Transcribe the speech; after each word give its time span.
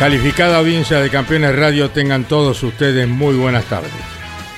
Calificada 0.00 0.56
audiencia 0.56 0.98
de 0.98 1.10
Campeones 1.10 1.54
Radio, 1.54 1.90
tengan 1.90 2.24
todos 2.24 2.62
ustedes 2.62 3.06
muy 3.06 3.34
buenas 3.34 3.66
tardes. 3.66 3.92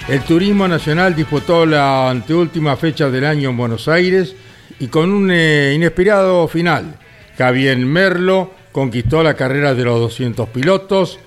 El 0.09 0.21
Turismo 0.21 0.69
Nacional 0.69 1.17
disputó 1.17 1.67
la 1.67 2.09
anteúltima 2.09 2.77
fecha 2.77 3.11
del 3.11 3.25
año 3.25 3.51
en 3.51 3.57
Buenos 3.57 3.89
Aires 3.89 4.37
y 4.79 4.87
con 4.87 5.13
un 5.13 5.33
eh, 5.33 5.73
inesperado 5.75 6.47
final. 6.47 6.95
Javier 7.37 7.77
Merlo 7.79 8.53
conquistó 8.71 9.25
la 9.25 9.35
carrera 9.35 9.75
de 9.75 9.83
los 9.83 9.99
200 9.99 10.49
pilotos, 10.51 11.19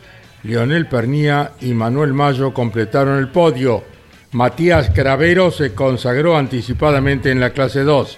Lionel 0.44 0.88
Pernía 0.88 1.52
y 1.60 1.74
Manuel 1.74 2.14
Mayo 2.14 2.54
completaron 2.54 3.20
el 3.20 3.28
podio. 3.28 3.84
Matías 4.32 4.92
Cravero 4.92 5.52
se 5.52 5.74
consagró 5.74 6.38
anticipadamente 6.38 7.32
en 7.32 7.42
la 7.42 7.50
clase 7.50 7.84
2. 7.84 8.18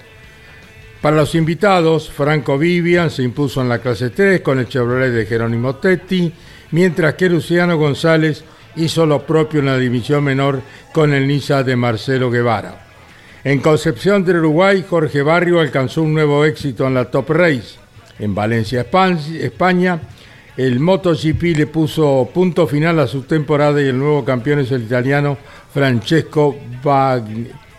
Para 1.02 1.16
los 1.16 1.36
invitados, 1.36 2.10
Franco 2.10 2.58
Vivian 2.58 3.12
se 3.12 3.24
impuso 3.24 3.62
en 3.62 3.70
la 3.70 3.80
clase 3.80 4.10
3 4.10 4.42
con 4.42 4.60
el 4.60 4.68
Chevrolet 4.68 5.12
de 5.12 5.26
Jerónimo 5.26 5.76
Tetti, 5.76 6.34
mientras 6.72 7.14
que 7.14 7.30
Luciano 7.30 7.78
González 7.78 8.44
hizo 8.76 9.06
lo 9.06 9.26
propio 9.26 9.60
en 9.60 9.68
la 9.68 9.78
división 9.78 10.24
menor 10.24 10.62
con 10.92 11.14
el 11.14 11.28
Niza 11.28 11.64
de 11.64 11.76
Marcelo 11.76 12.32
Guevara. 12.32 12.88
En 13.44 13.60
Concepción 13.60 14.26
del 14.26 14.38
Uruguay, 14.38 14.84
Jorge 14.90 15.22
Barrio 15.22 15.60
alcanzó 15.60 16.02
un 16.02 16.14
nuevo 16.14 16.44
éxito 16.44 16.88
en 16.88 16.96
la 16.96 17.06
Top 17.06 17.30
Race. 17.30 17.76
En 18.20 18.34
Valencia, 18.34 18.86
España, 19.40 20.00
el 20.58 20.80
MotoGP 20.80 21.44
le 21.56 21.68
puso 21.68 22.28
punto 22.34 22.66
final 22.66 23.00
a 23.00 23.08
su 23.08 23.22
temporada 23.22 23.80
y 23.80 23.86
el 23.86 24.00
nuevo 24.00 24.26
campeón 24.26 24.60
es 24.60 24.72
el 24.72 24.82
italiano 24.84 25.38
Francesco 25.72 26.58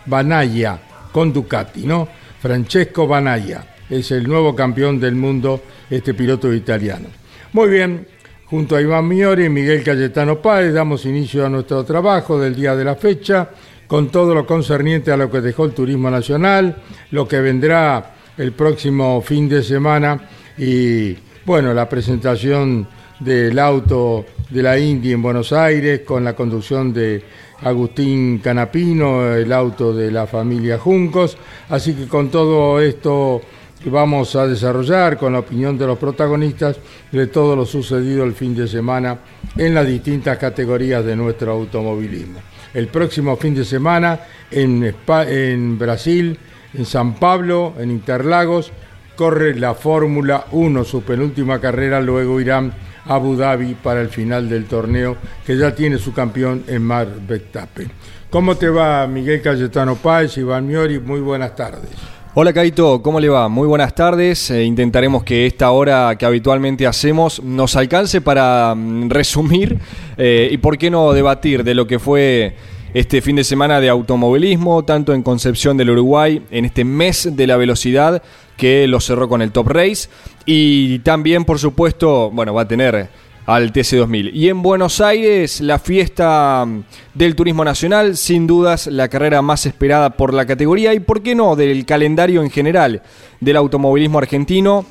Banaya 0.05 0.79
con 1.11 1.33
Ducati, 1.33 1.85
¿no? 1.85 2.07
Francesco 2.41 3.07
Banaya 3.07 3.75
es 3.89 4.11
el 4.11 4.27
nuevo 4.27 4.55
campeón 4.55 4.99
del 4.99 5.15
mundo, 5.15 5.61
este 5.89 6.13
piloto 6.13 6.53
italiano. 6.53 7.07
Muy 7.53 7.69
bien, 7.69 8.07
junto 8.45 8.75
a 8.75 8.81
Iván 8.81 9.07
Miori 9.07 9.45
y 9.45 9.49
Miguel 9.49 9.83
Cayetano 9.83 10.41
Páez 10.41 10.73
damos 10.73 11.05
inicio 11.05 11.45
a 11.45 11.49
nuestro 11.49 11.83
trabajo 11.83 12.39
del 12.39 12.55
día 12.55 12.75
de 12.75 12.85
la 12.85 12.95
fecha 12.95 13.49
con 13.87 14.09
todo 14.09 14.35
lo 14.35 14.45
concerniente 14.45 15.11
a 15.11 15.17
lo 15.17 15.31
que 15.31 15.41
dejó 15.41 15.65
el 15.65 15.71
turismo 15.71 16.11
nacional, 16.11 16.77
lo 17.11 17.27
que 17.27 17.41
vendrá 17.41 18.15
el 18.37 18.51
próximo 18.51 19.21
fin 19.21 19.49
de 19.49 19.63
semana 19.63 20.29
y 20.57 21.15
bueno, 21.45 21.73
la 21.73 21.89
presentación 21.89 22.87
del 23.19 23.57
auto 23.57 24.25
de 24.49 24.63
la 24.63 24.77
India 24.77 25.13
en 25.13 25.21
Buenos 25.21 25.51
Aires 25.51 26.01
con 26.01 26.23
la 26.23 26.35
conducción 26.35 26.93
de 26.93 27.23
Agustín 27.61 28.39
Canapino, 28.39 29.33
el 29.33 29.51
auto 29.51 29.93
de 29.93 30.11
la 30.11 30.27
familia 30.27 30.77
Juncos. 30.77 31.37
Así 31.69 31.93
que 31.93 32.07
con 32.07 32.29
todo 32.29 32.79
esto 32.79 33.41
vamos 33.85 34.35
a 34.35 34.47
desarrollar, 34.47 35.17
con 35.17 35.33
la 35.33 35.39
opinión 35.39 35.77
de 35.77 35.87
los 35.87 35.97
protagonistas 35.97 36.77
de 37.11 37.27
todo 37.27 37.55
lo 37.55 37.65
sucedido 37.65 38.23
el 38.23 38.33
fin 38.33 38.55
de 38.55 38.67
semana 38.67 39.19
en 39.55 39.73
las 39.73 39.87
distintas 39.87 40.37
categorías 40.37 41.05
de 41.05 41.15
nuestro 41.15 41.51
automovilismo. 41.51 42.39
El 42.73 42.87
próximo 42.87 43.35
fin 43.37 43.55
de 43.55 43.65
semana 43.65 44.19
en, 44.51 44.93
en 45.07 45.79
Brasil, 45.79 46.37
en 46.73 46.85
San 46.85 47.15
Pablo, 47.15 47.73
en 47.79 47.91
Interlagos, 47.91 48.71
corre 49.15 49.55
la 49.55 49.73
Fórmula 49.73 50.45
1, 50.51 50.83
su 50.83 51.01
penúltima 51.01 51.59
carrera, 51.59 51.99
luego 51.99 52.39
irán 52.39 52.73
Abu 53.05 53.35
Dhabi 53.35 53.75
para 53.75 54.01
el 54.01 54.09
final 54.09 54.49
del 54.49 54.65
torneo, 54.65 55.17
que 55.45 55.57
ya 55.57 55.73
tiene 55.73 55.97
su 55.97 56.13
campeón 56.13 56.63
en 56.67 56.81
Mar 56.83 57.07
Verstappen. 57.27 57.91
¿Cómo 58.29 58.55
te 58.55 58.69
va 58.69 59.07
Miguel 59.07 59.41
Cayetano 59.41 59.95
Páez, 59.95 60.37
Iván 60.37 60.67
Miori? 60.67 60.99
Muy 60.99 61.19
buenas 61.19 61.55
tardes. 61.55 61.89
Hola 62.35 62.53
Caito, 62.53 63.01
¿cómo 63.01 63.19
le 63.19 63.27
va? 63.27 63.49
Muy 63.49 63.67
buenas 63.67 63.95
tardes. 63.95 64.51
Eh, 64.51 64.63
intentaremos 64.63 65.23
que 65.23 65.47
esta 65.47 65.71
hora 65.71 66.15
que 66.15 66.27
habitualmente 66.27 66.85
hacemos 66.85 67.41
nos 67.41 67.75
alcance 67.75 68.21
para 68.21 68.75
mm, 68.75 69.09
resumir 69.09 69.79
eh, 70.15 70.47
y 70.51 70.57
por 70.57 70.77
qué 70.77 70.91
no 70.91 71.11
debatir 71.11 71.63
de 71.63 71.73
lo 71.73 71.87
que 71.87 71.97
fue 71.97 72.55
este 72.93 73.21
fin 73.21 73.35
de 73.35 73.43
semana 73.43 73.79
de 73.79 73.89
automovilismo, 73.89 74.85
tanto 74.85 75.13
en 75.13 75.23
Concepción 75.23 75.75
del 75.75 75.89
Uruguay, 75.89 76.41
en 76.51 76.65
este 76.65 76.83
mes 76.83 77.35
de 77.35 77.47
la 77.47 77.57
velocidad 77.57 78.21
que 78.59 78.85
lo 78.87 78.99
cerró 78.99 79.29
con 79.29 79.41
el 79.41 79.51
Top 79.51 79.69
Race, 79.69 80.09
y 80.45 80.99
también, 80.99 81.45
por 81.45 81.57
supuesto, 81.57 82.29
bueno, 82.29 82.53
va 82.53 82.63
a 82.63 82.67
tener 82.67 83.09
al 83.45 83.71
TC2000. 83.71 84.31
Y 84.33 84.49
en 84.49 84.61
Buenos 84.61 84.99
Aires, 84.99 85.61
la 85.61 85.79
fiesta 85.79 86.67
del 87.15 87.35
turismo 87.35 87.63
nacional, 87.63 88.17
sin 88.17 88.45
dudas 88.45 88.87
la 88.87 89.07
carrera 89.07 89.41
más 89.41 89.65
esperada 89.65 90.11
por 90.11 90.33
la 90.33 90.45
categoría 90.45 90.93
y, 90.93 90.99
por 90.99 91.23
qué 91.23 91.33
no, 91.33 91.55
del 91.55 91.85
calendario 91.85 92.43
en 92.43 92.51
general 92.51 93.01
del 93.39 93.55
automovilismo 93.55 94.19
argentino. 94.19 94.85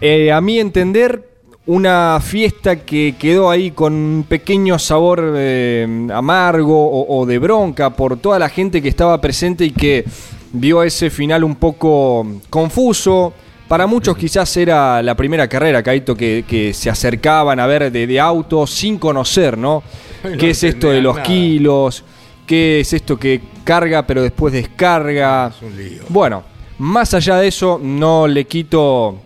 Eh, 0.00 0.32
a 0.32 0.40
mi 0.40 0.58
entender, 0.58 1.28
una 1.66 2.18
fiesta 2.22 2.76
que 2.76 3.14
quedó 3.18 3.50
ahí 3.50 3.72
con 3.72 3.92
un 3.92 4.24
pequeño 4.28 4.78
sabor 4.78 5.34
eh, 5.36 6.08
amargo 6.12 7.06
o, 7.06 7.26
de 7.26 7.38
bronca 7.38 7.90
por 7.90 8.16
toda 8.16 8.38
la 8.38 8.48
gente 8.48 8.80
que 8.80 8.88
estaba 8.88 9.20
presente 9.20 9.66
y 9.66 9.70
que 9.70 10.04
vio 10.52 10.82
ese 10.82 11.10
final 11.10 11.44
un 11.44 11.56
poco 11.56 12.26
confuso. 12.48 13.32
Para 13.68 13.86
muchos 13.86 14.16
quizás 14.16 14.56
era 14.56 15.00
la 15.02 15.14
primera 15.14 15.48
carrera, 15.48 15.82
Caito, 15.82 16.16
que, 16.16 16.44
que 16.46 16.74
se 16.74 16.90
acercaban 16.90 17.60
a 17.60 17.66
ver 17.66 17.92
de, 17.92 18.20
auto 18.20 18.66
sin 18.66 18.98
conocer, 18.98 19.56
¿no? 19.58 19.82
¿Qué 20.38 20.50
es 20.50 20.64
esto 20.64 20.90
de 20.90 21.00
los 21.00 21.18
kilos? 21.20 22.04
¿Qué 22.46 22.80
es 22.80 22.92
esto 22.92 23.16
que 23.16 23.40
carga 23.62 24.06
pero 24.06 24.22
después 24.22 24.52
descarga? 24.52 25.52
Bueno, 26.08 26.42
más 26.78 27.14
allá 27.14 27.36
de 27.36 27.46
eso, 27.46 27.80
no 27.80 28.26
le 28.26 28.44
quito 28.46 29.18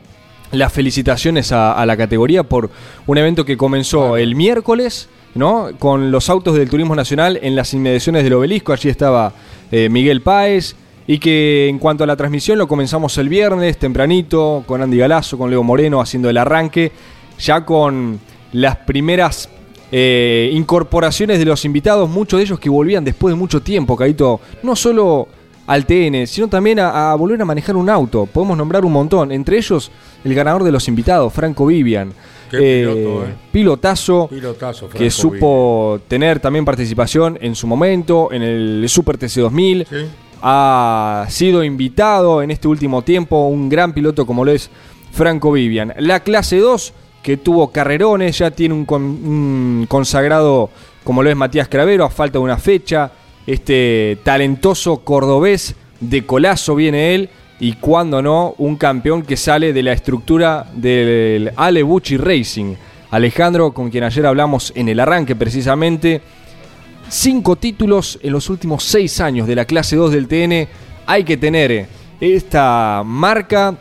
las 0.52 0.72
felicitaciones 0.72 1.50
a, 1.52 1.84
la 1.86 1.96
categoría 1.96 2.42
por 2.42 2.70
un 3.06 3.18
evento 3.18 3.44
que 3.44 3.56
comenzó 3.56 4.16
el 4.16 4.34
miércoles, 4.34 5.08
¿no? 5.34 5.70
Con 5.78 6.10
los 6.10 6.28
autos 6.28 6.54
del 6.56 6.68
Turismo 6.68 6.94
Nacional 6.94 7.38
en 7.42 7.56
las 7.56 7.72
inmediaciones 7.74 8.24
del 8.24 8.34
obelisco. 8.34 8.72
Allí 8.72 8.88
estaba 8.88 9.32
eh, 9.72 9.88
Miguel 9.88 10.20
Páez. 10.20 10.76
Y 11.06 11.18
que 11.18 11.68
en 11.68 11.78
cuanto 11.78 12.04
a 12.04 12.06
la 12.06 12.16
transmisión 12.16 12.58
lo 12.58 12.66
comenzamos 12.66 13.18
el 13.18 13.28
viernes, 13.28 13.78
tempranito, 13.78 14.64
con 14.66 14.80
Andy 14.80 14.96
Galazo, 14.96 15.36
con 15.36 15.50
Leo 15.50 15.62
Moreno 15.62 16.00
haciendo 16.00 16.30
el 16.30 16.38
arranque, 16.38 16.92
ya 17.38 17.64
con 17.64 18.20
las 18.52 18.76
primeras 18.76 19.50
eh, 19.92 20.50
incorporaciones 20.52 21.38
de 21.38 21.44
los 21.44 21.64
invitados, 21.64 22.08
muchos 22.08 22.38
de 22.38 22.44
ellos 22.44 22.58
que 22.58 22.70
volvían 22.70 23.04
después 23.04 23.32
de 23.32 23.38
mucho 23.38 23.60
tiempo, 23.62 23.96
Caito, 23.96 24.40
no 24.62 24.74
solo 24.74 25.28
al 25.66 25.86
TN, 25.86 26.26
sino 26.26 26.48
también 26.48 26.78
a, 26.80 27.14
volver 27.14 27.40
a 27.40 27.44
manejar 27.44 27.76
un 27.76 27.88
auto. 27.88 28.26
Podemos 28.26 28.56
nombrar 28.56 28.84
un 28.84 28.92
montón, 28.92 29.32
entre 29.32 29.56
ellos 29.56 29.90
el 30.24 30.34
ganador 30.34 30.64
de 30.64 30.72
los 30.72 30.88
invitados, 30.88 31.32
Franco 31.32 31.66
Vivian. 31.66 32.12
Eh, 32.52 32.86
eh. 32.86 33.34
Pilotazo, 33.50 34.28
que 34.92 35.10
supo 35.10 36.00
tener 36.06 36.38
también 36.38 36.64
participación 36.64 37.36
en 37.40 37.54
su 37.54 37.66
momento 37.66 38.32
en 38.32 38.42
el 38.42 38.84
Super 38.88 39.18
TC2000. 39.18 39.86
Ha 40.46 41.26
sido 41.30 41.64
invitado 41.64 42.42
en 42.42 42.50
este 42.50 42.68
último 42.68 43.00
tiempo 43.02 43.48
un 43.48 43.70
gran 43.70 43.94
piloto 43.94 44.26
como 44.26 44.44
lo 44.44 44.52
es 44.52 44.70
Franco 45.10 45.50
Vivian. 45.52 45.94
La 45.98 46.20
clase 46.20 46.58
2, 46.58 46.92
que 47.22 47.38
tuvo 47.38 47.72
carrerones, 47.72 48.36
ya 48.36 48.50
tiene 48.50 48.74
un, 48.74 48.86
un 48.90 49.86
consagrado 49.88 50.68
como 51.02 51.22
lo 51.22 51.30
es 51.30 51.36
Matías 51.36 51.68
Cravero, 51.68 52.04
a 52.04 52.10
falta 52.10 52.38
de 52.38 52.44
una 52.44 52.58
fecha 52.58 53.10
este 53.46 54.18
talentoso 54.22 54.98
cordobés 54.98 55.74
de 56.00 56.24
Colazo 56.24 56.74
viene 56.74 57.14
él, 57.14 57.30
y 57.60 57.74
cuando 57.74 58.20
no, 58.20 58.54
un 58.58 58.76
campeón 58.76 59.22
que 59.22 59.36
sale 59.36 59.72
de 59.72 59.82
la 59.82 59.92
estructura 59.92 60.66
del 60.74 61.52
Ale 61.56 61.82
Bucci 61.82 62.16
Racing. 62.16 62.74
Alejandro, 63.10 63.72
con 63.72 63.90
quien 63.90 64.04
ayer 64.04 64.26
hablamos 64.26 64.72
en 64.74 64.88
el 64.88 64.98
arranque 64.98 65.36
precisamente, 65.36 66.20
cinco 67.14 67.56
títulos 67.56 68.18
en 68.22 68.32
los 68.32 68.50
últimos 68.50 68.84
seis 68.84 69.20
años 69.20 69.46
de 69.46 69.54
la 69.54 69.64
clase 69.64 69.96
2 69.96 70.12
del 70.12 70.28
TN. 70.28 70.68
Hay 71.06 71.24
que 71.24 71.36
tener 71.36 71.86
esta 72.20 73.02
marca, 73.04 73.76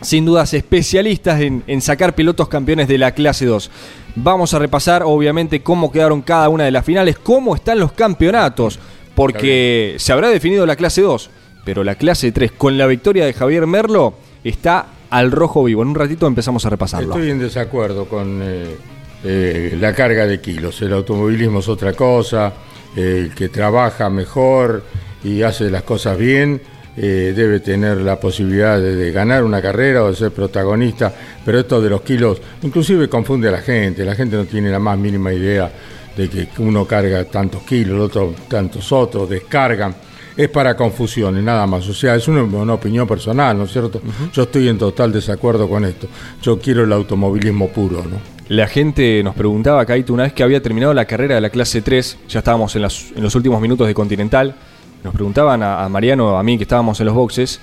sin 0.00 0.24
dudas 0.24 0.54
especialistas 0.54 1.40
en, 1.40 1.62
en 1.66 1.80
sacar 1.80 2.14
pilotos 2.14 2.48
campeones 2.48 2.88
de 2.88 2.98
la 2.98 3.12
clase 3.12 3.46
2. 3.46 3.70
Vamos 4.16 4.54
a 4.54 4.58
repasar 4.58 5.02
obviamente 5.04 5.62
cómo 5.62 5.90
quedaron 5.90 6.22
cada 6.22 6.48
una 6.48 6.64
de 6.64 6.70
las 6.70 6.84
finales, 6.84 7.18
cómo 7.18 7.54
están 7.54 7.78
los 7.78 7.92
campeonatos, 7.92 8.78
porque 9.14 9.96
se 9.98 10.12
habrá 10.12 10.28
definido 10.28 10.66
la 10.66 10.76
clase 10.76 11.02
2 11.02 11.30
pero 11.64 11.82
la 11.82 11.94
clase 11.96 12.30
3 12.30 12.52
con 12.52 12.76
la 12.78 12.86
victoria 12.86 13.24
de 13.24 13.32
Javier 13.32 13.66
Merlo 13.66 14.14
está 14.44 14.86
al 15.10 15.30
rojo 15.30 15.64
vivo. 15.64 15.82
En 15.82 15.88
un 15.88 15.94
ratito 15.94 16.26
empezamos 16.26 16.64
a 16.66 16.70
repasarlo. 16.70 17.14
Estoy 17.14 17.30
en 17.30 17.38
desacuerdo 17.38 18.06
con 18.06 18.40
eh, 18.42 18.76
eh, 19.24 19.76
la 19.80 19.94
carga 19.94 20.26
de 20.26 20.40
kilos. 20.40 20.80
El 20.82 20.92
automovilismo 20.92 21.60
es 21.60 21.68
otra 21.68 21.94
cosa. 21.94 22.52
El 22.96 23.34
que 23.34 23.48
trabaja 23.48 24.08
mejor 24.10 24.82
y 25.22 25.42
hace 25.42 25.70
las 25.70 25.82
cosas 25.82 26.16
bien 26.18 26.60
eh, 26.96 27.32
debe 27.34 27.58
tener 27.58 27.98
la 27.98 28.20
posibilidad 28.20 28.80
de, 28.80 29.10
ganar 29.10 29.42
una 29.42 29.60
carrera 29.60 30.04
o 30.04 30.10
de 30.10 30.16
ser 30.16 30.30
protagonista. 30.30 31.12
Pero 31.44 31.58
esto 31.58 31.80
de 31.80 31.90
los 31.90 32.02
kilos 32.02 32.40
inclusive 32.62 33.08
confunde 33.08 33.48
a 33.48 33.52
la 33.52 33.62
gente. 33.62 34.04
La 34.04 34.14
gente 34.14 34.36
no 34.36 34.44
tiene 34.44 34.70
la 34.70 34.78
más 34.78 34.96
mínima 34.98 35.32
idea 35.32 35.70
de 36.16 36.28
que 36.28 36.48
uno 36.58 36.86
carga 36.86 37.24
tantos 37.24 37.62
kilos, 37.64 37.96
el 37.96 38.00
otro 38.00 38.34
tantos 38.48 38.92
otros, 38.92 39.28
descargan 39.28 39.94
es 40.36 40.48
para 40.48 40.76
confusiones, 40.76 41.42
nada 41.42 41.66
más. 41.66 41.88
O 41.88 41.94
sea, 41.94 42.14
es 42.16 42.26
una, 42.28 42.74
opinión 42.74 43.06
personal, 43.06 43.56
¿no 43.56 43.64
es 43.64 43.72
cierto? 43.72 44.00
Yo 44.32 44.42
estoy 44.42 44.68
en 44.68 44.78
total 44.78 45.12
desacuerdo 45.12 45.68
con 45.68 45.84
esto. 45.84 46.08
Yo 46.42 46.58
quiero 46.58 46.84
el 46.84 46.92
automovilismo 46.92 47.68
puro, 47.68 48.04
¿no? 48.04 48.33
La 48.48 48.66
gente 48.66 49.22
nos 49.22 49.34
preguntaba, 49.34 49.86
Caito, 49.86 50.12
una 50.12 50.24
vez 50.24 50.32
que 50.34 50.42
había 50.42 50.62
terminado 50.62 50.92
la 50.92 51.06
carrera 51.06 51.36
de 51.36 51.40
la 51.40 51.50
clase 51.50 51.80
3, 51.80 52.18
ya 52.28 52.40
estábamos 52.40 52.76
en, 52.76 52.82
los 52.82 53.34
últimos 53.34 53.60
minutos 53.60 53.86
de 53.86 53.94
Continental, 53.94 54.54
nos 55.02 55.14
preguntaban 55.14 55.62
a, 55.62 55.88
Mariano, 55.88 56.36
a 56.36 56.42
mí 56.42 56.56
que 56.58 56.64
estábamos 56.64 57.00
en 57.00 57.06
los 57.06 57.14
boxes, 57.14 57.60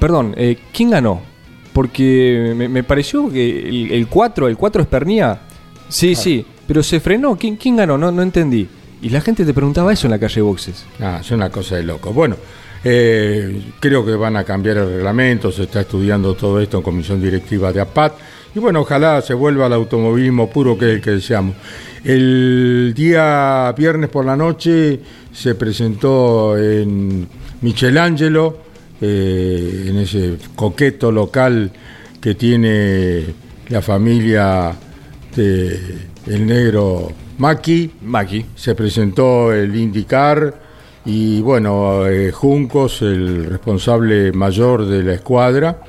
perdón, 0.00 0.34
eh, 0.36 0.58
¿quién 0.72 0.90
ganó? 0.90 1.20
Porque 1.72 2.52
me, 2.56 2.82
pareció 2.84 3.28
que 3.30 3.68
el, 3.96 4.06
4, 4.06 4.46
el 4.46 4.56
4 4.56 4.82
es 4.82 4.88
Pernía. 4.88 5.40
Sí, 5.88 6.14
sí, 6.14 6.46
pero 6.68 6.84
se 6.84 7.00
frenó. 7.00 7.36
¿Quién, 7.36 7.56
quién 7.56 7.76
ganó? 7.76 7.98
No, 7.98 8.12
no 8.12 8.22
entendí. 8.22 8.68
Y 9.02 9.08
la 9.08 9.20
gente 9.20 9.44
te 9.44 9.52
preguntaba 9.52 9.92
eso 9.92 10.06
en 10.06 10.12
la 10.12 10.20
calle 10.20 10.40
Boxes. 10.40 10.86
Ah, 11.00 11.18
es 11.20 11.30
una 11.32 11.50
cosa 11.50 11.74
de 11.74 11.82
loco. 11.82 12.12
Bueno, 12.12 12.36
eh, 12.84 13.60
creo 13.80 14.06
que 14.06 14.14
van 14.14 14.36
a 14.36 14.44
cambiar 14.44 14.76
el 14.76 14.86
reglamento, 14.86 15.50
se 15.50 15.64
está 15.64 15.80
estudiando 15.80 16.34
todo 16.34 16.60
esto 16.60 16.76
en 16.76 16.82
comisión 16.84 17.20
directiva 17.20 17.72
de 17.72 17.80
APAT. 17.80 18.14
Y 18.54 18.58
bueno, 18.60 18.82
ojalá 18.82 19.20
se 19.20 19.34
vuelva 19.34 19.66
al 19.66 19.72
automovilismo 19.72 20.48
puro 20.48 20.78
que 20.78 21.00
que 21.00 21.10
deseamos. 21.10 21.56
El 22.04 22.92
día 22.94 23.72
viernes 23.76 24.10
por 24.10 24.24
la 24.24 24.36
noche 24.36 25.00
se 25.32 25.54
presentó 25.54 26.56
en 26.56 27.26
Michelangelo, 27.62 28.58
eh, 29.00 29.86
en 29.88 29.96
ese 29.96 30.36
coqueto 30.54 31.10
local 31.10 31.72
que 32.20 32.34
tiene 32.34 33.24
la 33.68 33.82
familia 33.82 34.72
de 35.34 35.80
El 36.26 36.46
Negro 36.46 37.10
Maki. 37.38 37.90
Maki. 38.02 38.44
Se 38.54 38.74
presentó 38.74 39.52
el 39.52 39.74
IndyCar 39.74 40.62
y 41.04 41.40
bueno, 41.40 42.06
eh, 42.06 42.30
Juncos, 42.30 43.02
el 43.02 43.46
responsable 43.46 44.32
mayor 44.32 44.86
de 44.86 45.02
la 45.02 45.14
escuadra, 45.14 45.80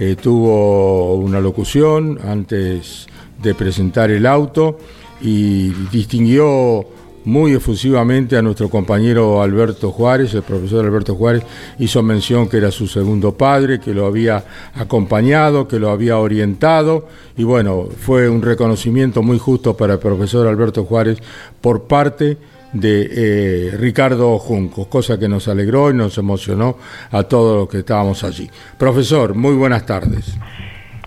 eh, 0.00 0.16
tuvo 0.16 1.14
una 1.16 1.40
locución 1.40 2.18
antes 2.26 3.06
de 3.42 3.54
presentar 3.54 4.10
el 4.10 4.24
auto 4.24 4.78
y 5.20 5.68
distinguió 5.92 6.86
muy 7.24 7.52
efusivamente 7.52 8.38
a 8.38 8.42
nuestro 8.42 8.70
compañero 8.70 9.42
Alberto 9.42 9.90
Juárez, 9.92 10.32
el 10.32 10.42
profesor 10.42 10.86
Alberto 10.86 11.14
Juárez. 11.14 11.42
Hizo 11.78 12.02
mención 12.02 12.48
que 12.48 12.56
era 12.56 12.70
su 12.70 12.86
segundo 12.86 13.32
padre, 13.32 13.78
que 13.78 13.92
lo 13.92 14.06
había 14.06 14.42
acompañado, 14.74 15.68
que 15.68 15.78
lo 15.78 15.90
había 15.90 16.16
orientado. 16.16 17.06
Y 17.36 17.44
bueno, 17.44 17.86
fue 17.94 18.28
un 18.28 18.40
reconocimiento 18.40 19.22
muy 19.22 19.38
justo 19.38 19.76
para 19.76 19.94
el 19.94 19.98
profesor 19.98 20.46
Alberto 20.46 20.84
Juárez 20.84 21.18
por 21.60 21.82
parte 21.82 22.24
de 22.24 22.38
eh, 22.74 23.70
Ricardo 23.78 24.38
Junco, 24.38 24.88
cosa 24.88 25.18
que 25.18 25.28
nos 25.28 25.48
alegró 25.48 25.90
y 25.90 25.94
nos 25.94 26.16
emocionó 26.18 26.76
a 27.10 27.24
todos 27.24 27.56
los 27.56 27.68
que 27.68 27.78
estábamos 27.78 28.24
allí. 28.24 28.48
Profesor, 28.78 29.34
muy 29.34 29.54
buenas 29.54 29.86
tardes. 29.86 30.38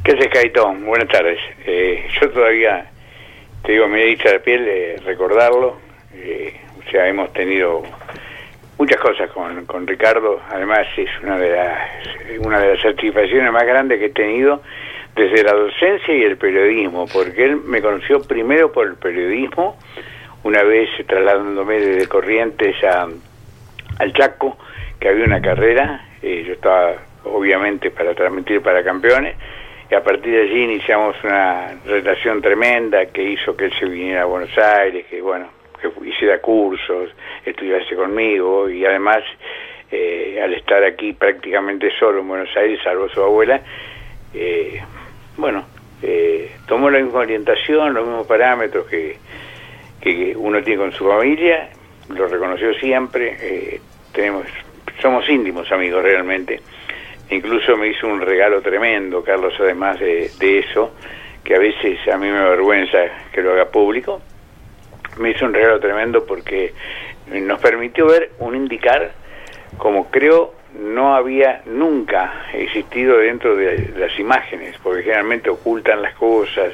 ¿Qué 0.04 0.18
se 0.18 0.30
Caitón? 0.30 0.86
Buenas 0.86 1.08
tardes. 1.08 1.40
Eh, 1.66 2.06
yo 2.20 2.30
todavía, 2.32 2.86
te 3.64 3.72
digo, 3.72 3.88
me 3.88 4.04
he 4.04 4.18
la 4.18 4.40
piel 4.40 4.66
de 4.66 5.02
recordarlo, 5.06 5.78
eh, 6.14 6.54
o 6.80 6.92
sea, 6.92 7.08
hemos 7.08 7.32
tenido 7.32 7.84
muchas 8.78 9.00
cosas 9.00 9.30
con, 9.32 9.66
con 9.66 9.88
Ricardo. 9.88 10.42
Además, 10.50 10.88
es 10.98 11.10
una 11.24 11.38
de 11.38 11.56
las 11.56 11.90
una 12.40 12.60
de 12.60 12.74
las 12.74 12.82
satisfacciones 12.82 13.52
más 13.52 13.64
grandes 13.64 14.00
que 14.00 14.06
he 14.06 14.10
tenido 14.10 14.62
desde 15.16 15.44
la 15.44 15.54
docencia 15.54 16.16
y 16.16 16.24
el 16.24 16.38
periodismo, 16.38 17.06
porque 17.12 17.46
él 17.46 17.58
me 17.58 17.82
conoció 17.82 18.22
primero 18.22 18.72
por 18.72 18.88
el 18.88 18.96
periodismo, 18.96 19.78
una 20.44 20.64
vez 20.64 20.90
trasladándome 21.08 21.80
desde 21.80 22.08
Corrientes 22.08 22.76
a, 22.84 23.08
al 24.00 24.14
Chaco, 24.14 24.58
que 25.00 25.10
había 25.10 25.26
una 25.26 25.42
carrera, 25.42 26.08
eh, 26.22 26.44
yo 26.46 26.54
estaba 26.54 26.96
obviamente 27.26 27.92
para 27.92 28.14
transmitir 28.14 28.62
para 28.62 28.84
campeones, 28.84 29.36
y 29.90 29.96
a 29.96 30.04
partir 30.04 30.34
de 30.34 30.42
allí 30.42 30.64
iniciamos 30.64 31.16
una 31.24 31.76
relación 31.86 32.42
tremenda 32.42 33.06
que 33.08 33.24
hizo 33.24 33.56
que 33.56 33.66
él 33.66 33.74
se 33.80 33.86
viniera 33.86 34.24
a 34.24 34.26
Buenos 34.26 34.58
Aires, 34.58 35.06
que 35.10 35.22
bueno, 35.22 35.48
que 35.80 35.90
hiciera 36.10 36.40
cursos, 36.40 37.10
estudiase 37.46 37.96
conmigo 37.96 38.70
y 38.70 38.86
además 38.86 39.24
eh, 39.92 40.40
al 40.44 40.54
estar 40.54 40.84
aquí 40.84 41.14
prácticamente 41.14 41.92
solo 42.00 42.22
en 42.22 42.28
Buenos 42.28 42.50
Aires, 42.58 42.80
salvo 42.84 43.08
su 43.10 43.22
abuela, 43.22 43.62
eh, 44.34 44.82
bueno, 45.38 45.66
eh, 46.02 46.52
tomó 46.68 46.90
la 46.90 47.00
misma 47.00 47.20
orientación, 47.20 47.94
los 47.94 48.06
mismos 48.06 48.28
parámetros 48.28 48.88
que, 48.88 49.18
que 50.04 50.36
uno 50.36 50.62
tiene 50.62 50.82
con 50.82 50.92
su 50.92 51.08
familia, 51.08 51.70
lo 52.10 52.28
reconoció 52.28 52.74
siempre, 52.74 53.80
tenemos, 54.12 54.46
somos 55.02 55.28
íntimos 55.30 55.72
amigos 55.72 56.04
realmente, 56.04 56.60
incluso 57.30 57.78
me 57.78 57.88
hizo 57.88 58.08
un 58.08 58.20
regalo 58.20 58.62
tremendo, 58.62 59.24
Carlos, 59.24 59.54
además 59.60 60.00
de, 60.00 60.30
de 60.38 60.60
eso, 60.60 60.94
que 61.44 61.56
a 61.56 61.60
veces 61.60 62.06
a 62.10 62.18
mí 62.18 62.28
me 62.28 62.40
avergüenza 62.40 63.00
que 63.32 63.42
lo 63.42 63.54
haga 63.54 63.70
público, 63.70 64.22
me 65.18 65.32
hizo 65.32 65.46
un 65.46 65.54
regalo 65.54 65.80
tremendo 65.80 66.26
porque 66.26 66.74
nos 67.32 67.60
permitió 67.62 68.08
ver 68.08 68.32
un 68.40 68.56
indicar 68.56 69.12
como 69.78 70.10
creo 70.12 70.54
no 70.80 71.16
había 71.16 71.62
nunca 71.66 72.46
existido 72.54 73.18
dentro 73.18 73.56
de 73.56 73.94
las 73.98 74.18
imágenes, 74.20 74.76
porque 74.82 75.04
generalmente 75.04 75.50
ocultan 75.50 76.02
las 76.02 76.16
cosas 76.16 76.74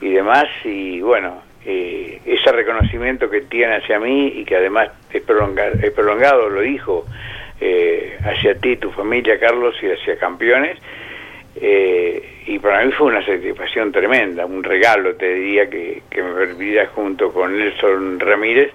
y 0.00 0.10
demás, 0.10 0.44
y 0.64 1.00
bueno, 1.00 1.42
eh, 1.64 2.20
ese 2.24 2.52
reconocimiento 2.52 3.28
que 3.28 3.42
tiene 3.42 3.76
hacia 3.76 3.98
mí 3.98 4.28
y 4.36 4.44
que 4.44 4.56
además 4.56 4.90
es 5.12 5.22
prolongado, 5.22 5.74
es 5.82 5.90
prolongado 5.92 6.48
lo 6.48 6.60
dijo, 6.60 7.06
eh, 7.60 8.16
hacia 8.24 8.54
ti, 8.54 8.76
tu 8.76 8.90
familia, 8.90 9.38
Carlos, 9.38 9.74
y 9.82 9.86
hacia 9.86 10.18
campeones, 10.18 10.78
eh, 11.60 12.22
y 12.46 12.58
para 12.58 12.84
mí 12.84 12.92
fue 12.92 13.08
una 13.08 13.24
satisfacción 13.24 13.90
tremenda, 13.90 14.46
un 14.46 14.62
regalo, 14.62 15.14
te 15.16 15.34
diría, 15.34 15.68
que, 15.68 16.02
me 16.16 16.32
permitiera 16.34 16.86
junto 16.88 17.32
con 17.32 17.58
Nelson 17.58 18.20
Ramírez 18.20 18.72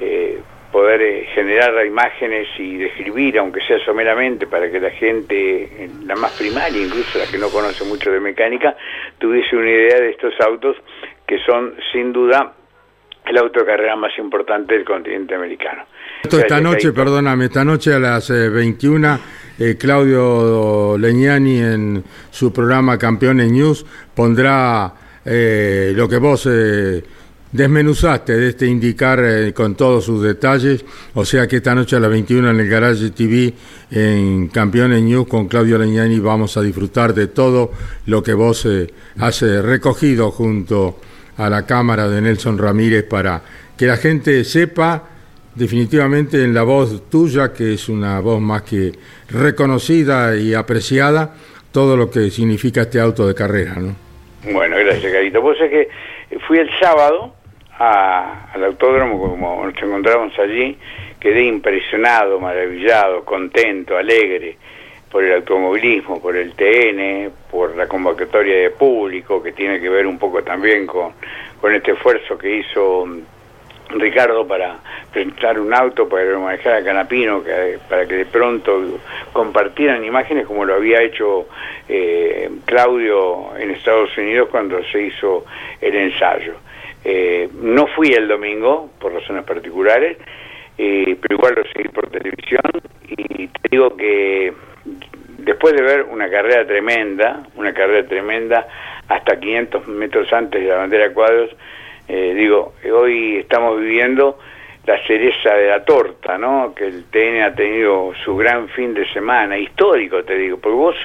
eh, 0.00 0.38
poder 0.70 1.00
eh, 1.00 1.26
generar 1.34 1.84
imágenes 1.86 2.48
y 2.58 2.76
describir, 2.76 3.38
aunque 3.38 3.62
sea 3.62 3.78
someramente, 3.80 4.46
para 4.46 4.70
que 4.70 4.78
la 4.78 4.90
gente, 4.90 5.88
la 6.04 6.16
más 6.16 6.32
primaria, 6.32 6.82
incluso 6.82 7.18
la 7.18 7.26
que 7.26 7.38
no 7.38 7.48
conoce 7.48 7.84
mucho 7.84 8.10
de 8.10 8.20
mecánica, 8.20 8.76
tuviese 9.18 9.56
una 9.56 9.70
idea 9.70 9.98
de 9.98 10.10
estos 10.10 10.38
autos 10.40 10.76
que 11.28 11.38
son 11.44 11.74
sin 11.92 12.12
duda 12.12 12.54
el 13.26 13.36
auto 13.36 13.60
de 13.60 13.66
carrera 13.66 13.94
más 13.94 14.12
importante 14.18 14.74
del 14.74 14.84
continente 14.86 15.34
americano. 15.34 15.84
esta 16.22 16.60
noche, 16.60 16.92
perdóname, 16.92 17.44
esta 17.44 17.62
noche 17.62 17.92
a 17.92 17.98
las 17.98 18.30
21 18.30 19.18
eh, 19.58 19.76
Claudio 19.76 20.96
Leñani 20.96 21.58
en 21.58 22.04
su 22.30 22.50
programa 22.52 22.96
Campeones 22.96 23.52
News 23.52 23.84
pondrá 24.14 24.94
eh, 25.24 25.92
lo 25.94 26.08
que 26.08 26.16
vos 26.16 26.48
eh, 26.50 27.04
desmenuzaste 27.52 28.34
de 28.34 28.48
este 28.48 28.66
indicar 28.66 29.52
con 29.52 29.74
todos 29.74 30.04
sus 30.04 30.22
detalles, 30.22 30.84
o 31.12 31.24
sea 31.24 31.46
que 31.46 31.56
esta 31.56 31.74
noche 31.74 31.96
a 31.96 32.00
las 32.00 32.10
21 32.10 32.50
en 32.50 32.60
el 32.60 32.68
Garage 32.68 33.10
TV 33.10 33.52
en 33.90 34.48
Campeones 34.48 35.02
News 35.02 35.28
con 35.28 35.48
Claudio 35.48 35.76
Leñani 35.76 36.18
vamos 36.20 36.56
a 36.56 36.62
disfrutar 36.62 37.12
de 37.12 37.26
todo 37.26 37.72
lo 38.06 38.22
que 38.22 38.32
vos 38.32 38.66
has 39.18 39.42
recogido 39.42 40.30
junto 40.30 40.98
a 41.38 41.48
la 41.48 41.64
cámara 41.64 42.08
de 42.08 42.20
Nelson 42.20 42.58
Ramírez 42.58 43.04
para 43.04 43.40
que 43.76 43.86
la 43.86 43.96
gente 43.96 44.44
sepa 44.44 45.04
definitivamente 45.54 46.42
en 46.44 46.52
la 46.52 46.64
voz 46.64 47.08
tuya, 47.08 47.52
que 47.52 47.74
es 47.74 47.88
una 47.88 48.20
voz 48.20 48.40
más 48.40 48.62
que 48.62 48.92
reconocida 49.30 50.36
y 50.36 50.54
apreciada, 50.54 51.34
todo 51.72 51.96
lo 51.96 52.10
que 52.10 52.30
significa 52.30 52.82
este 52.82 53.00
auto 53.00 53.26
de 53.26 53.34
carrera, 53.34 53.74
¿no? 53.76 53.94
Bueno, 54.52 54.76
gracias, 54.76 55.12
Carito. 55.12 55.40
Vos 55.40 55.56
es 55.60 55.70
que 55.70 55.88
fui 56.46 56.58
el 56.58 56.70
sábado 56.80 57.34
al 57.78 58.64
autódromo, 58.64 59.18
como 59.20 59.64
nos 59.64 59.80
encontramos 59.80 60.32
allí, 60.38 60.76
quedé 61.20 61.44
impresionado, 61.44 62.40
maravillado, 62.40 63.24
contento, 63.24 63.96
alegre 63.96 64.56
por 65.10 65.24
el 65.24 65.34
automovilismo, 65.34 66.20
por 66.20 66.36
el 66.36 66.52
TN, 66.52 67.30
por 67.50 67.76
la 67.76 67.86
convocatoria 67.86 68.56
de 68.56 68.70
público, 68.70 69.42
que 69.42 69.52
tiene 69.52 69.80
que 69.80 69.88
ver 69.88 70.06
un 70.06 70.18
poco 70.18 70.42
también 70.42 70.86
con, 70.86 71.12
con 71.60 71.74
este 71.74 71.92
esfuerzo 71.92 72.36
que 72.36 72.56
hizo 72.56 73.06
Ricardo 73.90 74.46
para 74.46 74.78
presentar 75.12 75.58
un 75.58 75.72
auto 75.72 76.08
para 76.08 76.38
manejar 76.38 76.74
a 76.74 76.84
Canapino, 76.84 77.42
que, 77.42 77.78
para 77.88 78.06
que 78.06 78.16
de 78.16 78.26
pronto 78.26 79.00
compartieran 79.32 80.04
imágenes 80.04 80.46
como 80.46 80.64
lo 80.64 80.74
había 80.74 81.02
hecho 81.02 81.48
eh, 81.88 82.50
Claudio 82.66 83.56
en 83.56 83.70
Estados 83.70 84.16
Unidos 84.18 84.48
cuando 84.50 84.82
se 84.84 85.02
hizo 85.04 85.44
el 85.80 85.94
ensayo. 85.94 86.54
Eh, 87.04 87.48
no 87.62 87.86
fui 87.86 88.12
el 88.12 88.28
domingo 88.28 88.90
por 89.00 89.14
razones 89.14 89.44
particulares, 89.44 90.18
eh, 90.76 91.16
pero 91.20 91.36
igual 91.36 91.54
lo 91.56 91.62
seguí 91.72 91.88
por 91.88 92.10
televisión 92.10 92.60
y 93.08 93.46
te 93.46 93.68
digo 93.70 93.96
que 93.96 94.52
después 95.38 95.74
de 95.74 95.82
ver 95.82 96.02
una 96.02 96.30
carrera 96.30 96.66
tremenda, 96.66 97.42
una 97.56 97.72
carrera 97.72 98.06
tremenda 98.06 98.66
hasta 99.08 99.38
500 99.38 99.88
metros 99.88 100.32
antes 100.32 100.60
de 100.60 100.68
la 100.68 100.76
bandera 100.76 101.08
de 101.08 101.14
cuadros, 101.14 101.50
eh, 102.08 102.34
digo, 102.34 102.74
hoy 102.92 103.36
estamos 103.36 103.80
viviendo 103.80 104.38
la 104.88 105.06
cereza 105.06 105.54
de 105.54 105.68
la 105.68 105.84
torta, 105.84 106.38
¿no? 106.38 106.72
Que 106.74 106.86
el 106.86 107.04
TN 107.10 107.42
ha 107.42 107.54
tenido 107.54 108.14
su 108.24 108.34
gran 108.34 108.70
fin 108.70 108.94
de 108.94 109.06
semana, 109.12 109.58
histórico, 109.58 110.24
te 110.24 110.34
digo, 110.34 110.56
porque 110.56 110.76
vos 110.76 110.96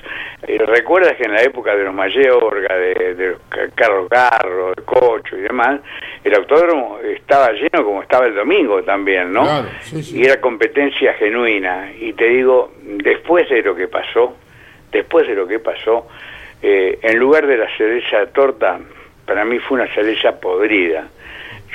eh, 0.47 0.57
recuerdas 0.65 1.17
que 1.17 1.23
en 1.25 1.33
la 1.33 1.41
época 1.41 1.75
de 1.75 1.83
los 1.83 1.93
Mayorga, 1.93 2.77
de, 2.77 3.13
de 3.13 3.35
Carlos 3.75 4.07
Carro, 4.09 4.69
de 4.73 4.83
Cocho 4.83 5.35
y 5.37 5.41
demás, 5.41 5.81
el 6.23 6.33
autódromo 6.33 6.99
estaba 7.03 7.51
lleno 7.51 7.83
como 7.83 8.01
estaba 8.01 8.25
el 8.25 8.35
domingo 8.35 8.81
también, 8.83 9.33
¿no? 9.33 9.45
Y 9.91 10.23
era 10.23 10.39
competencia 10.39 11.13
genuina. 11.15 11.91
Y 11.99 12.13
te 12.13 12.29
digo, 12.29 12.71
después 12.83 13.49
de 13.49 13.63
lo 13.63 13.75
que 13.75 13.89
pasó, 13.89 14.37
después 14.93 15.27
de 15.27 15.35
lo 15.35 15.45
que 15.45 15.59
pasó, 15.59 16.07
eh, 16.61 16.99
en 17.01 17.19
lugar 17.19 17.47
de 17.47 17.57
la 17.57 17.67
cereza 17.75 18.19
de 18.19 18.27
torta, 18.27 18.79
para 19.25 19.43
mí 19.43 19.59
fue 19.59 19.81
una 19.81 19.93
cereza 19.93 20.39
podrida. 20.39 21.05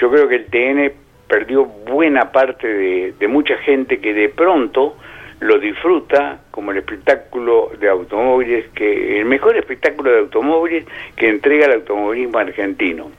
Yo 0.00 0.10
creo 0.10 0.26
que 0.26 0.36
el 0.36 0.46
TN 0.46 1.07
perdió 1.28 1.64
buena 1.64 2.32
parte 2.32 2.66
de, 2.66 3.28
mucha 3.28 3.56
gente 3.58 4.00
que 4.00 4.14
de 4.14 4.28
pronto 4.30 4.96
lo 5.40 5.58
disfruta 5.58 6.40
como 6.50 6.72
el 6.72 6.78
espectáculo 6.78 7.70
de 7.78 7.88
automóviles, 7.88 8.68
que 8.74 9.20
el 9.20 9.26
mejor 9.26 9.56
espectáculo 9.56 10.10
de 10.10 10.18
automóviles 10.20 10.84
que 11.14 11.28
entrega 11.28 11.66
el 11.66 11.72
automovilismo 11.74 12.38
argentino. 12.38 13.10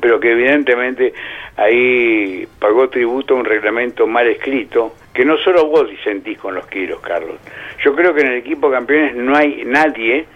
Pero 0.00 0.20
que 0.20 0.30
evidentemente 0.30 1.12
ahí 1.56 2.46
pagó 2.58 2.88
tributo 2.88 3.34
a 3.34 3.38
un 3.38 3.44
reglamento 3.44 4.06
mal 4.06 4.28
escrito, 4.28 4.94
que 5.12 5.24
no 5.24 5.36
solo 5.38 5.66
vos 5.66 5.90
disentís 5.90 6.38
con 6.38 6.54
los 6.54 6.66
kilos, 6.68 7.00
Carlos. 7.00 7.36
Yo 7.82 7.94
creo 7.96 8.14
que 8.14 8.20
en 8.20 8.28
el 8.28 8.38
equipo 8.38 8.70
campeones 8.70 9.16
no 9.16 9.34
hay 9.36 9.64
nadie 9.64 10.26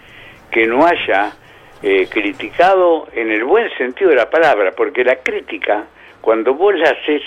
que 0.51 0.67
no 0.67 0.85
haya 0.85 1.33
eh, 1.81 2.07
criticado 2.09 3.07
en 3.13 3.31
el 3.31 3.43
buen 3.43 3.69
sentido 3.77 4.09
de 4.09 4.15
la 4.15 4.29
palabra, 4.29 4.73
porque 4.75 5.03
la 5.03 5.17
crítica, 5.17 5.85
cuando 6.25 6.55
vos 6.55 6.73
la 6.73 6.89
haces 6.89 7.21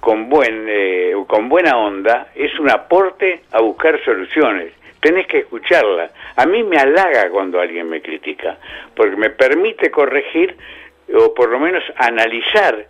con, 0.00 0.30
buen, 0.30 0.64
eh, 0.68 1.12
con 1.26 1.50
buena 1.50 1.76
onda, 1.76 2.28
es 2.34 2.58
un 2.58 2.70
aporte 2.70 3.42
a 3.52 3.60
buscar 3.60 4.02
soluciones. 4.02 4.72
Tenés 5.00 5.26
que 5.26 5.40
escucharla. 5.40 6.10
A 6.34 6.46
mí 6.46 6.62
me 6.64 6.78
halaga 6.78 7.28
cuando 7.28 7.60
alguien 7.60 7.90
me 7.90 8.00
critica, 8.00 8.56
porque 8.96 9.16
me 9.16 9.28
permite 9.28 9.90
corregir 9.90 10.56
o 11.14 11.34
por 11.34 11.50
lo 11.50 11.60
menos 11.60 11.84
analizar 11.96 12.86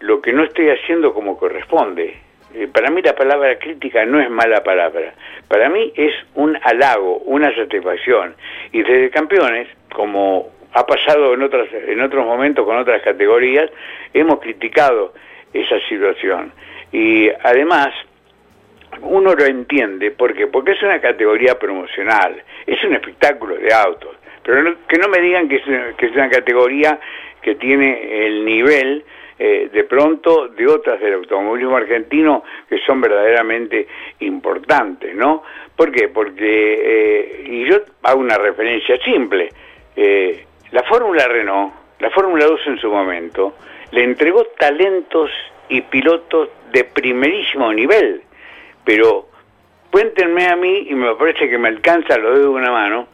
lo 0.00 0.22
que 0.22 0.32
no 0.32 0.44
estoy 0.44 0.70
haciendo 0.70 1.12
como 1.12 1.36
corresponde. 1.36 2.16
Eh, 2.54 2.68
para 2.72 2.90
mí 2.90 3.02
la 3.02 3.14
palabra 3.14 3.58
crítica 3.58 4.06
no 4.06 4.18
es 4.18 4.30
mala 4.30 4.64
palabra. 4.64 5.12
Para 5.46 5.68
mí 5.68 5.92
es 5.94 6.14
un 6.36 6.58
halago, 6.62 7.18
una 7.18 7.54
satisfacción. 7.54 8.34
Y 8.72 8.82
desde 8.82 9.10
campeones, 9.10 9.68
como 9.94 10.48
ha 10.72 10.86
pasado 10.86 11.34
en, 11.34 11.42
otras, 11.42 11.68
en 11.72 12.00
otros 12.00 12.24
momentos 12.24 12.64
con 12.64 12.76
otras 12.76 13.02
categorías, 13.02 13.70
hemos 14.12 14.40
criticado 14.40 15.12
esa 15.52 15.78
situación. 15.88 16.52
Y 16.92 17.28
además, 17.42 17.88
uno 19.00 19.34
lo 19.34 19.44
entiende, 19.44 20.10
¿por 20.10 20.34
Porque 20.50 20.72
es 20.72 20.82
una 20.82 21.00
categoría 21.00 21.58
promocional, 21.58 22.42
es 22.66 22.82
un 22.84 22.94
espectáculo 22.94 23.56
de 23.56 23.72
autos, 23.72 24.16
pero 24.42 24.76
que 24.86 24.98
no 24.98 25.08
me 25.08 25.20
digan 25.20 25.48
que 25.48 25.56
es, 25.56 25.96
que 25.96 26.06
es 26.06 26.12
una 26.12 26.28
categoría 26.28 26.98
que 27.40 27.54
tiene 27.56 28.26
el 28.26 28.44
nivel 28.44 29.04
eh, 29.38 29.70
de 29.72 29.84
pronto 29.84 30.48
de 30.48 30.66
otras 30.66 31.00
del 31.00 31.14
automovilismo 31.14 31.76
argentino 31.76 32.44
que 32.68 32.78
son 32.78 33.00
verdaderamente 33.00 33.88
importantes, 34.20 35.14
¿no? 35.16 35.42
¿Por 35.74 35.90
qué? 35.90 36.08
Porque, 36.08 36.80
eh, 36.84 37.44
y 37.48 37.64
yo 37.64 37.80
hago 38.02 38.20
una 38.20 38.38
referencia 38.38 38.96
simple, 38.98 39.48
eh, 39.96 40.44
la 40.72 40.82
Fórmula 40.84 41.28
Renault, 41.28 41.72
la 42.00 42.10
Fórmula 42.10 42.46
2 42.46 42.60
en 42.66 42.78
su 42.78 42.90
momento, 42.90 43.54
le 43.92 44.04
entregó 44.04 44.44
talentos 44.58 45.30
y 45.68 45.82
pilotos 45.82 46.48
de 46.72 46.84
primerísimo 46.84 47.72
nivel, 47.72 48.22
pero 48.84 49.28
cuéntenme 49.90 50.46
a 50.46 50.56
mí, 50.56 50.86
y 50.88 50.94
me 50.94 51.14
parece 51.14 51.48
que 51.48 51.58
me 51.58 51.68
alcanza 51.68 52.18
lo 52.18 52.30
dedos 52.30 52.54
de 52.54 52.60
una 52.60 52.70
mano, 52.70 53.06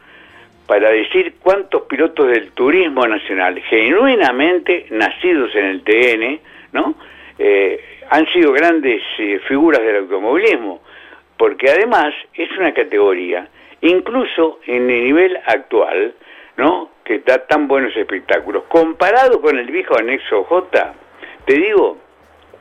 para 0.65 0.89
decir 0.91 1.35
cuántos 1.41 1.81
pilotos 1.83 2.27
del 2.27 2.51
turismo 2.51 3.05
nacional, 3.07 3.59
genuinamente 3.61 4.85
nacidos 4.91 5.53
en 5.55 5.65
el 5.65 5.83
TN, 5.83 6.39
¿no? 6.73 6.95
Eh, 7.37 7.83
han 8.09 8.25
sido 8.27 8.51
grandes 8.53 9.01
eh, 9.17 9.39
figuras 9.47 9.81
del 9.81 9.97
automovilismo, 9.97 10.81
porque 11.37 11.69
además 11.69 12.13
es 12.33 12.51
una 12.57 12.73
categoría, 12.73 13.47
incluso 13.81 14.59
en 14.65 14.89
el 14.89 15.03
nivel 15.03 15.37
actual, 15.45 16.13
¿no? 16.59 16.89
que 17.05 17.19
da 17.19 17.47
tan 17.47 17.67
buenos 17.67 17.95
espectáculos, 17.95 18.65
comparado 18.67 19.41
con 19.41 19.57
el 19.57 19.65
viejo 19.65 19.97
anexo 19.97 20.43
J, 20.43 20.93
te 21.45 21.53
digo, 21.53 21.97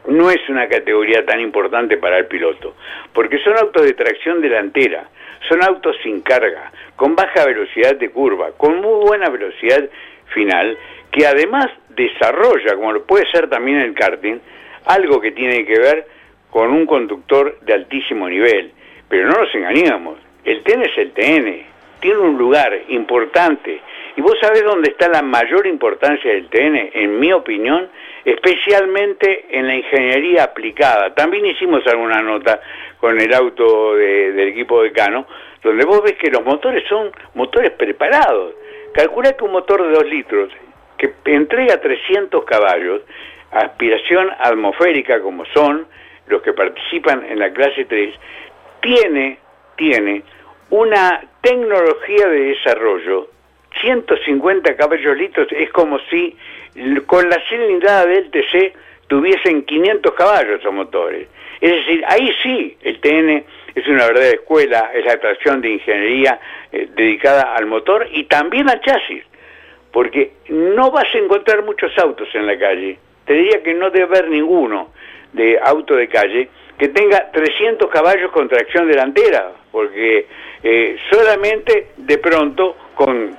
no 0.06 0.30
es 0.30 0.48
una 0.48 0.68
categoría 0.68 1.26
tan 1.26 1.40
importante 1.40 1.98
para 1.98 2.18
el 2.18 2.26
piloto, 2.26 2.74
porque 3.12 3.38
son 3.40 3.58
autos 3.58 3.82
de 3.82 3.92
tracción 3.92 4.40
delantera, 4.40 5.08
son 5.48 5.62
autos 5.62 5.96
sin 6.02 6.20
carga, 6.20 6.72
con 6.96 7.14
baja 7.16 7.44
velocidad 7.44 7.96
de 7.96 8.10
curva, 8.10 8.52
con 8.56 8.80
muy 8.80 9.04
buena 9.04 9.28
velocidad 9.28 9.84
final, 10.32 10.78
que 11.10 11.26
además 11.26 11.66
desarrolla, 11.88 12.76
como 12.76 12.92
lo 12.92 13.02
puede 13.02 13.26
ser 13.30 13.50
también 13.50 13.80
el 13.80 13.94
karting, 13.94 14.38
algo 14.86 15.20
que 15.20 15.32
tiene 15.32 15.66
que 15.66 15.78
ver 15.78 16.06
con 16.50 16.70
un 16.70 16.86
conductor 16.86 17.58
de 17.62 17.74
altísimo 17.74 18.28
nivel. 18.28 18.72
Pero 19.08 19.28
no 19.28 19.42
nos 19.42 19.54
engañamos, 19.54 20.18
el 20.44 20.62
TN 20.62 20.82
es 20.82 20.98
el 20.98 21.12
TN, 21.12 21.66
tiene 22.00 22.18
un 22.18 22.38
lugar 22.38 22.72
importante. 22.88 23.80
¿Y 24.18 24.20
vos 24.20 24.36
sabés 24.40 24.64
dónde 24.64 24.90
está 24.90 25.08
la 25.08 25.22
mayor 25.22 25.64
importancia 25.68 26.32
del 26.32 26.48
TN? 26.48 26.90
En 26.92 27.20
mi 27.20 27.32
opinión, 27.32 27.88
especialmente 28.24 29.46
en 29.48 29.68
la 29.68 29.76
ingeniería 29.76 30.42
aplicada. 30.42 31.14
También 31.14 31.46
hicimos 31.46 31.86
alguna 31.86 32.20
nota 32.20 32.60
con 32.98 33.20
el 33.20 33.32
auto 33.32 33.94
del 33.94 34.40
equipo 34.40 34.82
de 34.82 34.90
Cano, 34.90 35.24
donde 35.62 35.84
vos 35.84 36.02
ves 36.02 36.14
que 36.14 36.32
los 36.32 36.44
motores 36.44 36.82
son 36.88 37.12
motores 37.34 37.70
preparados. 37.70 38.56
Calcula 38.92 39.34
que 39.34 39.44
un 39.44 39.52
motor 39.52 39.86
de 39.86 39.94
2 39.94 40.06
litros 40.06 40.52
que 40.96 41.14
entrega 41.26 41.80
300 41.80 42.44
caballos, 42.44 43.02
aspiración 43.52 44.30
atmosférica 44.40 45.20
como 45.20 45.44
son 45.54 45.86
los 46.26 46.42
que 46.42 46.54
participan 46.54 47.24
en 47.24 47.38
la 47.38 47.52
clase 47.52 47.84
3, 47.84 48.14
tiene, 48.80 49.38
tiene 49.76 50.24
una 50.70 51.22
tecnología 51.40 52.26
de 52.26 52.40
desarrollo 52.46 53.37
150 53.80 54.76
caballos 54.76 55.16
litros 55.16 55.48
es 55.50 55.70
como 55.70 55.98
si 56.10 56.36
con 57.06 57.28
la 57.28 57.40
cilindrada 57.48 58.06
del 58.06 58.30
TC 58.30 58.72
tuviesen 59.08 59.62
500 59.62 60.14
caballos 60.14 60.60
esos 60.60 60.72
motores. 60.72 61.28
Es 61.60 61.72
decir, 61.72 62.04
ahí 62.06 62.30
sí 62.42 62.76
el 62.82 63.00
TN 63.00 63.44
es 63.74 63.86
una 63.88 64.06
verdadera 64.06 64.36
escuela, 64.36 64.90
es 64.94 65.04
la 65.04 65.12
atracción 65.12 65.60
de 65.60 65.70
ingeniería 65.70 66.40
eh, 66.72 66.88
dedicada 66.94 67.54
al 67.54 67.66
motor 67.66 68.06
y 68.12 68.24
también 68.24 68.68
al 68.68 68.80
chasis, 68.80 69.24
porque 69.92 70.32
no 70.48 70.90
vas 70.90 71.12
a 71.14 71.18
encontrar 71.18 71.64
muchos 71.64 71.96
autos 71.98 72.28
en 72.34 72.46
la 72.46 72.58
calle. 72.58 72.98
Te 73.24 73.34
diría 73.34 73.62
que 73.62 73.74
no 73.74 73.90
debe 73.90 74.04
haber 74.04 74.30
ninguno 74.30 74.92
de 75.32 75.58
auto 75.60 75.96
de 75.96 76.08
calle 76.08 76.48
que 76.78 76.88
tenga 76.88 77.30
300 77.32 77.90
caballos 77.90 78.30
con 78.30 78.48
tracción 78.48 78.86
delantera, 78.86 79.52
porque 79.72 80.26
eh, 80.62 80.96
solamente 81.10 81.88
de 81.96 82.18
pronto 82.18 82.76
con 82.94 83.36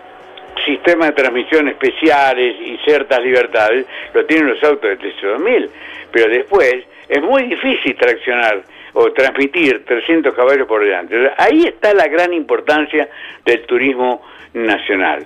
sistema 0.66 1.08
de 1.08 1.12
transmisión 1.14 1.68
especiales 1.68 2.56
y 2.62 2.78
ciertas 2.84 3.22
libertades, 3.22 3.86
lo 4.14 4.26
tienen 4.26 4.50
los 4.50 4.64
autos 4.64 4.90
de 4.90 5.00
TC2000, 5.00 5.70
pero 6.12 6.30
después 6.30 6.76
es 7.08 7.22
muy 7.22 7.44
difícil 7.44 7.96
traccionar 7.96 8.64
o 8.94 9.12
transmitir 9.12 9.86
300 9.86 10.34
caballos 10.34 10.68
por 10.68 10.84
delante. 10.84 11.32
Ahí 11.38 11.66
está 11.66 11.94
la 11.94 12.08
gran 12.08 12.34
importancia 12.34 13.10
del 13.46 13.62
turismo 13.66 14.22
nacional. 14.54 15.26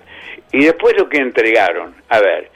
Y 0.52 0.66
después 0.66 0.96
lo 0.98 1.10
que 1.10 1.18
entregaron, 1.18 1.96
a 2.10 2.20
ver, 2.20 2.50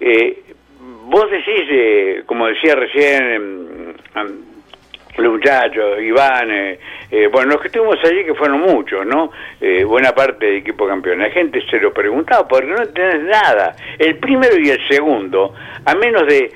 eh, 0.00 0.42
vos 0.78 1.30
decís, 1.30 1.66
eh, 1.70 2.22
como 2.26 2.46
decía 2.46 2.74
recién 2.74 3.88
mm, 3.88 4.49
los 5.16 5.32
muchachos, 5.32 6.00
Iván, 6.00 6.50
eh, 6.50 6.78
eh, 7.10 7.26
bueno, 7.26 7.52
los 7.52 7.60
que 7.60 7.68
estuvimos 7.68 7.98
allí, 8.04 8.24
que 8.24 8.34
fueron 8.34 8.60
muchos, 8.60 9.04
¿no? 9.06 9.32
Eh, 9.60 9.84
buena 9.84 10.12
parte 10.12 10.46
del 10.46 10.56
equipo 10.56 10.86
campeón. 10.86 11.18
La 11.18 11.30
gente 11.30 11.60
se 11.68 11.78
lo 11.78 11.92
preguntaba, 11.92 12.46
porque 12.46 12.68
no 12.68 12.86
tenés 12.88 13.22
nada. 13.22 13.74
El 13.98 14.16
primero 14.18 14.56
y 14.58 14.70
el 14.70 14.86
segundo, 14.88 15.54
a 15.84 15.94
menos 15.94 16.26
de 16.26 16.52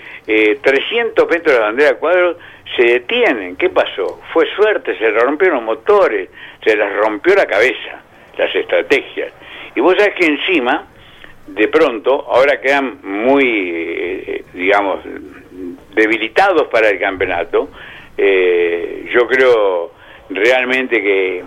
300 0.63 1.29
metros 1.29 1.55
de 1.55 1.61
la 1.61 1.67
bandera 1.67 1.95
cuadros, 1.97 2.37
se 2.77 2.85
detienen. 2.85 3.57
¿Qué 3.57 3.71
pasó? 3.71 4.21
Fue 4.33 4.47
suerte, 4.55 4.97
se 4.99 5.11
rompieron 5.11 5.57
los 5.57 5.65
motores, 5.65 6.31
se 6.65 6.77
les 6.77 6.97
rompió 6.97 7.35
la 7.35 7.47
cabeza, 7.47 8.03
las 8.39 8.55
estrategias. 8.55 9.33
Y 9.75 9.81
vos 9.81 9.95
sabés 9.99 10.15
que 10.15 10.27
encima, 10.27 10.87
de 11.49 11.69
pronto, 11.69 12.27
ahora 12.31 12.61
quedan 12.61 13.01
muy, 13.03 14.43
digamos, 14.55 15.01
debilitados 15.95 16.69
para 16.69 16.89
el 16.89 16.99
campeonato, 16.99 17.69
eh, 18.17 19.11
yo 19.13 19.27
creo 19.27 19.93
realmente 20.31 21.03
que 21.03 21.45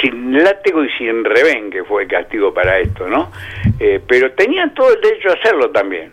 sin 0.00 0.42
látigo 0.42 0.84
y 0.84 0.90
sin 0.92 1.24
revén 1.24 1.70
que 1.70 1.84
fue 1.84 2.02
el 2.02 2.08
castigo 2.08 2.52
para 2.52 2.78
esto, 2.78 3.08
¿no? 3.08 3.30
Eh, 3.78 4.00
pero 4.06 4.32
tenían 4.32 4.74
todo 4.74 4.92
el 4.94 5.00
derecho 5.00 5.30
a 5.30 5.34
hacerlo 5.34 5.70
también, 5.70 6.12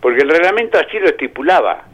porque 0.00 0.22
el 0.22 0.30
reglamento 0.30 0.78
así 0.78 0.98
lo 0.98 1.06
estipulaba, 1.06 1.84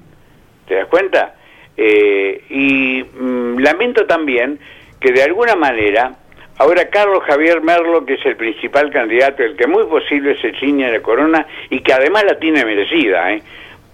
¿te 0.67 0.77
das 0.77 0.87
cuenta? 0.87 1.35
Eh, 1.77 2.45
y 2.51 3.03
mm, 3.03 3.59
lamento 3.59 4.07
también 4.07 4.59
que 5.01 5.13
de 5.13 5.23
alguna 5.23 5.57
manera, 5.57 6.13
ahora 6.59 6.89
Carlos 6.91 7.25
Javier 7.25 7.63
Merlo, 7.63 8.05
que 8.05 8.15
es 8.15 8.27
el 8.27 8.37
principal 8.37 8.91
candidato, 8.91 9.43
el 9.43 9.57
que 9.57 9.67
muy 9.67 9.85
posible 9.87 10.41
se 10.41 10.53
ciña 10.61 10.91
la 10.91 11.01
corona 11.01 11.47
y 11.71 11.81
que 11.81 11.93
además 11.93 12.25
la 12.25 12.39
tiene 12.39 12.65
merecida, 12.65 13.33
¿eh? 13.33 13.43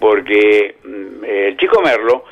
porque 0.00 0.76
mm, 0.84 1.24
el 1.24 1.56
chico 1.56 1.80
Merlo 1.82 2.24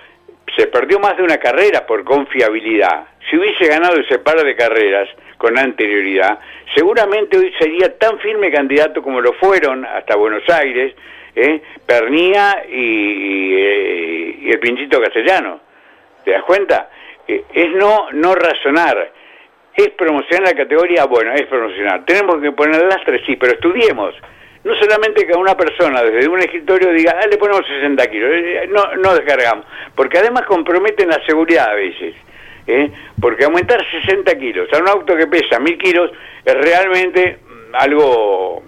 se 0.54 0.66
perdió 0.68 0.98
más 0.98 1.16
de 1.16 1.22
una 1.22 1.38
carrera 1.38 1.86
por 1.86 2.04
confiabilidad. 2.04 3.06
Si 3.28 3.36
hubiese 3.36 3.66
ganado 3.66 3.98
ese 4.00 4.18
par 4.18 4.42
de 4.42 4.54
carreras 4.54 5.08
con 5.38 5.58
anterioridad, 5.58 6.38
seguramente 6.74 7.36
hoy 7.36 7.52
sería 7.58 7.96
tan 7.98 8.18
firme 8.20 8.50
candidato 8.50 9.02
como 9.02 9.20
lo 9.20 9.32
fueron 9.34 9.84
hasta 9.84 10.16
Buenos 10.16 10.48
Aires, 10.48 10.94
¿eh? 11.34 11.62
Pernía 11.84 12.64
y, 12.68 13.54
eh, 13.54 14.38
y, 14.42 14.50
el 14.50 14.58
Pinchito 14.58 15.00
Castellano. 15.00 15.60
¿Te 16.24 16.32
das 16.32 16.44
cuenta? 16.44 16.90
Eh, 17.26 17.44
es 17.52 17.70
no, 17.72 18.08
no 18.12 18.34
razonar. 18.34 19.12
¿Es 19.74 19.90
promocionar 19.90 20.54
la 20.54 20.54
categoría? 20.54 21.04
Bueno, 21.04 21.32
es 21.34 21.42
promocionar. 21.46 22.04
Tenemos 22.06 22.40
que 22.40 22.52
poner 22.52 22.82
lastre, 22.86 23.22
sí, 23.26 23.36
pero 23.36 23.52
estudiemos 23.52 24.14
no 24.66 24.74
solamente 24.74 25.24
que 25.24 25.32
una 25.32 25.56
persona 25.56 26.02
desde 26.02 26.28
un 26.28 26.40
escritorio 26.40 26.90
diga, 26.90 27.16
ah, 27.22 27.26
le 27.28 27.38
ponemos 27.38 27.64
60 27.64 28.10
kilos, 28.10 28.30
eh, 28.34 28.68
no, 28.68 28.96
no 28.96 29.14
descargamos, 29.14 29.64
porque 29.94 30.18
además 30.18 30.44
comprometen 30.44 31.08
la 31.08 31.24
seguridad 31.24 31.70
a 31.70 31.74
veces. 31.74 32.16
¿eh? 32.66 32.90
Porque 33.20 33.44
aumentar 33.44 33.80
60 33.88 34.36
kilos 34.36 34.68
a 34.72 34.78
un 34.78 34.88
auto 34.88 35.16
que 35.16 35.28
pesa 35.28 35.60
1000 35.60 35.78
kilos 35.78 36.10
es 36.44 36.54
realmente 36.54 37.38
mm, 37.38 37.74
algo 37.76 38.64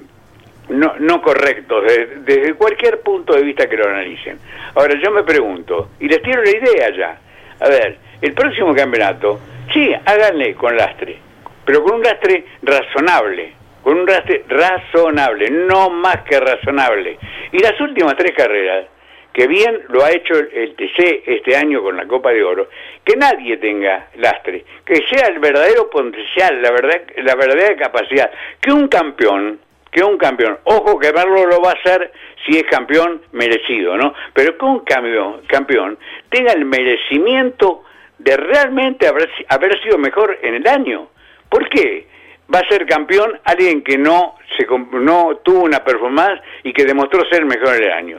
no, 0.68 0.94
no 1.00 1.20
correcto, 1.20 1.80
desde, 1.80 2.06
desde, 2.20 2.54
cualquier 2.54 3.00
punto 3.00 3.34
de 3.34 3.42
vista 3.42 3.68
que 3.68 3.76
lo 3.76 3.88
analicen. 3.88 4.38
Ahora 4.76 4.94
yo 5.02 5.10
me 5.10 5.24
pregunto, 5.24 5.90
y 5.98 6.06
les 6.06 6.22
tiro 6.22 6.44
la 6.44 6.50
idea 6.50 6.90
ya, 6.96 7.18
a 7.58 7.68
ver, 7.68 7.96
el 8.22 8.34
próximo 8.34 8.72
campeonato, 8.72 9.40
sí, 9.72 9.92
háganle 10.04 10.54
con 10.54 10.76
lastre, 10.76 11.18
pero 11.64 11.82
con 11.82 11.94
un 11.94 12.02
lastre 12.02 12.44
razonable, 12.62 13.57
con 13.88 14.00
un 14.00 14.06
rastre 14.06 14.44
razonable, 14.46 15.48
no 15.48 15.88
más 15.88 16.18
que 16.24 16.38
razonable. 16.38 17.18
Y 17.52 17.58
las 17.58 17.80
últimas 17.80 18.16
tres 18.16 18.32
carreras, 18.36 18.84
que 19.32 19.46
bien 19.46 19.80
lo 19.88 20.04
ha 20.04 20.10
hecho 20.10 20.34
el 20.34 20.74
TC 20.74 21.22
este 21.24 21.56
año 21.56 21.82
con 21.82 21.96
la 21.96 22.06
Copa 22.06 22.30
de 22.30 22.44
Oro, 22.44 22.68
que 23.02 23.16
nadie 23.16 23.56
tenga 23.56 24.08
lastre, 24.16 24.62
que 24.84 24.96
sea 25.08 25.28
el 25.28 25.38
verdadero 25.38 25.88
potencial, 25.88 26.60
la 26.60 26.70
verdad, 26.70 27.00
la 27.16 27.34
verdadera 27.34 27.76
capacidad, 27.76 28.30
que 28.60 28.70
un 28.72 28.88
campeón, 28.88 29.58
que 29.90 30.04
un 30.04 30.18
campeón, 30.18 30.58
ojo 30.64 30.98
que 30.98 31.10
verlo 31.10 31.46
lo 31.46 31.62
va 31.62 31.70
a 31.70 31.80
hacer 31.80 32.12
si 32.44 32.58
es 32.58 32.64
campeón 32.64 33.22
merecido, 33.32 33.96
¿no? 33.96 34.12
Pero 34.34 34.58
que 34.58 34.64
un 34.66 34.80
campeón, 34.80 35.40
campeón 35.46 35.98
tenga 36.28 36.52
el 36.52 36.66
merecimiento 36.66 37.84
de 38.18 38.36
realmente 38.36 39.08
haber, 39.08 39.30
haber 39.48 39.82
sido 39.82 39.96
mejor 39.96 40.38
en 40.42 40.56
el 40.56 40.68
año. 40.68 41.08
¿Por 41.48 41.66
qué? 41.70 42.17
Va 42.52 42.60
a 42.60 42.68
ser 42.68 42.86
campeón 42.86 43.32
alguien 43.44 43.82
que 43.82 43.98
no 43.98 44.34
se 44.56 44.66
no 45.00 45.38
tuvo 45.44 45.64
una 45.64 45.84
performance 45.84 46.40
y 46.64 46.72
que 46.72 46.84
demostró 46.84 47.22
ser 47.30 47.44
mejor 47.44 47.74
el 47.76 47.92
año. 47.92 48.18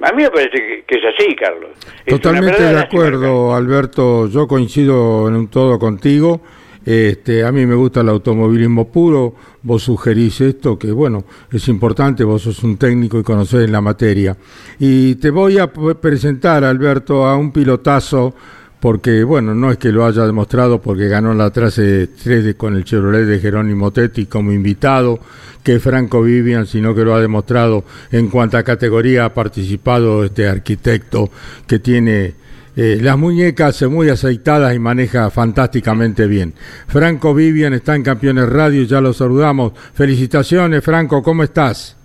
A 0.00 0.12
mí 0.12 0.24
me 0.24 0.30
parece 0.30 0.84
que, 0.86 0.98
es 0.98 1.04
así, 1.16 1.34
Carlos. 1.36 1.70
Totalmente 2.04 2.60
de 2.60 2.78
acuerdo, 2.78 3.54
Alberto. 3.54 4.26
Yo 4.28 4.48
coincido 4.48 5.28
en 5.28 5.36
un 5.36 5.48
todo 5.48 5.78
contigo. 5.78 6.40
Este, 6.84 7.44
a 7.44 7.52
mí 7.52 7.64
me 7.66 7.76
gusta 7.76 8.00
el 8.00 8.08
automovilismo 8.08 8.90
puro. 8.90 9.34
Vos 9.62 9.84
sugerís 9.84 10.40
esto, 10.40 10.76
que 10.76 10.90
bueno, 10.90 11.22
es 11.52 11.68
importante. 11.68 12.24
Vos 12.24 12.42
sos 12.42 12.64
un 12.64 12.78
técnico 12.78 13.20
y 13.20 13.22
conocés 13.22 13.70
la 13.70 13.80
materia. 13.80 14.36
Y 14.80 15.14
te 15.16 15.30
voy 15.30 15.58
a 15.58 15.68
presentar, 15.68 16.64
Alberto, 16.64 17.24
a 17.24 17.36
un 17.36 17.52
pilotazo 17.52 18.34
porque 18.82 19.22
bueno, 19.22 19.54
no 19.54 19.70
es 19.70 19.78
que 19.78 19.92
lo 19.92 20.04
haya 20.04 20.26
demostrado 20.26 20.82
porque 20.82 21.06
ganó 21.06 21.32
la 21.34 21.52
clase 21.52 22.08
3 22.08 22.56
con 22.56 22.74
el 22.74 22.82
Chevrolet 22.82 23.26
de 23.26 23.38
Jerónimo 23.38 23.92
Tetti 23.92 24.26
como 24.26 24.50
invitado, 24.50 25.20
que 25.62 25.78
Franco 25.78 26.20
Vivian, 26.20 26.66
sino 26.66 26.92
que 26.92 27.04
lo 27.04 27.14
ha 27.14 27.20
demostrado 27.20 27.84
en 28.10 28.28
cuanta 28.28 28.64
categoría 28.64 29.26
ha 29.26 29.34
participado 29.34 30.24
este 30.24 30.48
arquitecto 30.48 31.30
que 31.64 31.78
tiene 31.78 32.34
eh, 32.74 32.98
las 33.00 33.16
muñecas 33.16 33.80
muy 33.84 34.08
aceitadas 34.08 34.74
y 34.74 34.80
maneja 34.80 35.30
fantásticamente 35.30 36.26
bien. 36.26 36.52
Franco 36.88 37.34
Vivian 37.34 37.74
está 37.74 37.94
en 37.94 38.02
Campeones 38.02 38.48
Radio, 38.48 38.82
ya 38.82 39.00
lo 39.00 39.12
saludamos. 39.12 39.74
Felicitaciones, 39.94 40.82
Franco, 40.84 41.22
¿cómo 41.22 41.44
estás? 41.44 41.96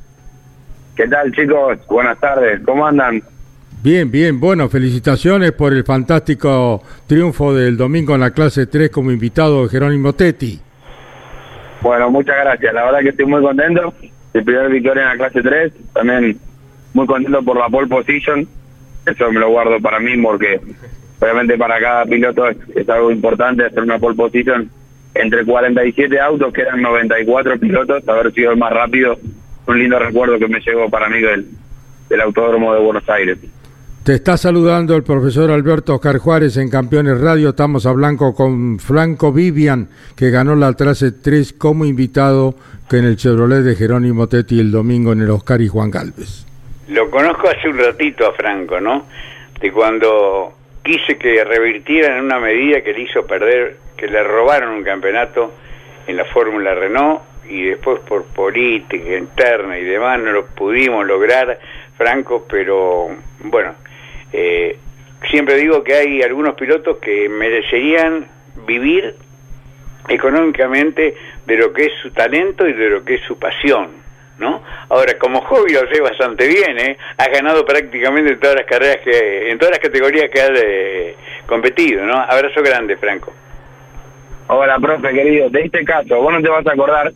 ¿Qué 0.95 1.07
tal, 1.07 1.31
chicos? 1.31 1.79
Buenas 1.87 2.19
tardes, 2.19 2.61
¿cómo 2.63 2.85
andan? 2.85 3.23
Bien, 3.89 4.11
bien, 4.11 4.37
bueno, 4.37 4.67
felicitaciones 4.67 5.53
por 5.53 5.71
el 5.71 5.85
fantástico 5.85 6.83
triunfo 7.07 7.55
del 7.55 7.77
domingo 7.77 8.15
en 8.15 8.19
la 8.19 8.31
clase 8.31 8.67
3 8.67 8.89
como 8.89 9.13
invitado 9.13 9.63
de 9.63 9.69
Jerónimo 9.69 10.11
Tetti. 10.11 10.59
Bueno, 11.79 12.11
muchas 12.11 12.35
gracias, 12.35 12.73
la 12.73 12.83
verdad 12.83 12.99
que 12.99 13.09
estoy 13.11 13.27
muy 13.27 13.41
contento. 13.41 13.93
El 14.33 14.43
primer 14.43 14.69
victoria 14.71 15.03
en 15.03 15.07
la 15.07 15.15
clase 15.15 15.41
3, 15.41 15.73
también 15.93 16.37
muy 16.93 17.07
contento 17.07 17.41
por 17.43 17.57
la 17.57 17.69
pole 17.69 17.87
position. 17.87 18.45
Eso 19.05 19.31
me 19.31 19.39
lo 19.39 19.51
guardo 19.51 19.79
para 19.79 20.01
mí 20.01 20.17
porque 20.21 20.59
obviamente 21.21 21.57
para 21.57 21.79
cada 21.79 22.03
piloto 22.03 22.45
es, 22.49 22.89
algo 22.89 23.09
importante 23.09 23.67
hacer 23.67 23.83
una 23.83 23.99
pole 23.99 24.17
position 24.17 24.69
entre 25.13 25.45
47 25.45 26.19
autos, 26.19 26.51
que 26.51 26.63
eran 26.63 26.81
94 26.81 27.57
pilotos, 27.57 28.05
haber 28.05 28.33
sido 28.33 28.51
el 28.51 28.57
más 28.57 28.73
rápido, 28.73 29.17
un 29.65 29.79
lindo 29.79 29.97
recuerdo 29.97 30.37
que 30.39 30.49
me 30.49 30.59
llegó 30.59 30.89
para 30.89 31.07
mí 31.07 31.21
del, 31.21 31.47
del 32.09 32.19
Autódromo 32.19 32.73
de 32.73 32.81
Buenos 32.81 33.07
Aires. 33.07 33.37
Te 34.07 34.13
está 34.13 34.37
saludando 34.37 34.95
el 34.95 35.03
profesor 35.03 35.51
Alberto 35.51 35.95
Oscar 35.95 36.17
Juárez 36.17 36.55
en 36.55 36.69
Campeones 36.69 37.19
Radio. 37.19 37.49
Estamos 37.49 37.85
hablando 37.85 38.33
con 38.33 38.79
Franco 38.79 39.33
Vivian, 39.33 39.89
que 40.15 40.29
ganó 40.29 40.55
la 40.55 40.73
clase 40.75 41.11
3 41.11 41.51
como 41.51 41.83
invitado 41.83 42.55
que 42.89 42.99
en 42.99 43.03
el 43.03 43.17
Chevrolet 43.17 43.63
de 43.63 43.75
Jerónimo 43.75 44.29
Tetti 44.29 44.61
el 44.61 44.71
domingo 44.71 45.11
en 45.11 45.23
el 45.23 45.29
Oscar 45.29 45.59
y 45.59 45.67
Juan 45.67 45.91
Galvez. 45.91 46.45
Lo 46.87 47.11
conozco 47.11 47.49
hace 47.49 47.67
un 47.67 47.79
ratito 47.79 48.25
a 48.25 48.31
Franco, 48.31 48.79
¿no? 48.79 49.07
De 49.59 49.73
cuando 49.73 50.53
quise 50.85 51.17
que 51.17 51.43
revirtiera 51.43 52.17
en 52.17 52.23
una 52.23 52.39
medida 52.39 52.79
que 52.79 52.93
le 52.93 53.01
hizo 53.01 53.27
perder, 53.27 53.75
que 53.97 54.07
le 54.07 54.23
robaron 54.23 54.69
un 54.69 54.83
campeonato 54.85 55.51
en 56.07 56.15
la 56.15 56.23
Fórmula 56.23 56.73
Renault 56.75 57.19
y 57.49 57.63
después 57.63 57.99
por 58.07 58.23
política 58.23 59.17
interna 59.17 59.77
y 59.77 59.83
demás 59.83 60.17
no 60.21 60.31
lo 60.31 60.45
pudimos 60.45 61.05
lograr, 61.05 61.59
Franco, 61.97 62.45
pero 62.49 63.09
bueno, 63.43 63.73
eh, 64.33 64.77
siempre 65.29 65.55
digo 65.55 65.83
que 65.83 65.93
hay 65.93 66.21
algunos 66.21 66.55
pilotos 66.55 66.97
que 66.97 67.29
merecerían 67.29 68.27
vivir 68.65 69.15
económicamente 70.07 71.15
de 71.45 71.57
lo 71.57 71.73
que 71.73 71.85
es 71.85 71.93
su 72.01 72.11
talento 72.11 72.67
y 72.67 72.73
de 72.73 72.89
lo 72.89 73.03
que 73.03 73.15
es 73.15 73.21
su 73.21 73.37
pasión, 73.37 73.89
¿no? 74.39 74.61
Ahora, 74.89 75.17
como 75.17 75.41
hobby 75.41 75.73
lo 75.73 75.87
sé 75.87 76.01
bastante 76.01 76.47
bien, 76.47 76.77
¿eh? 76.79 76.97
Has 77.17 77.29
ganado 77.29 77.65
prácticamente 77.65 78.33
en 78.33 78.39
todas 78.39 78.55
las 78.55 78.65
carreras 78.65 78.97
que, 79.03 79.49
en 79.49 79.57
todas 79.57 79.71
las 79.71 79.79
categorías 79.79 80.29
que 80.29 80.41
has 80.41 80.51
eh, 80.55 81.15
competido, 81.45 82.05
¿no? 82.05 82.13
Abrazo 82.13 82.61
grande, 82.61 82.95
Franco. 82.97 83.33
Hola, 84.47 84.79
profe, 84.79 85.09
querido, 85.09 85.49
te 85.51 85.63
diste 85.63 85.83
caso, 85.83 86.21
vos 86.21 86.31
no 86.31 86.41
te 86.41 86.49
vas 86.49 86.65
a 86.65 86.71
acordar, 86.71 87.11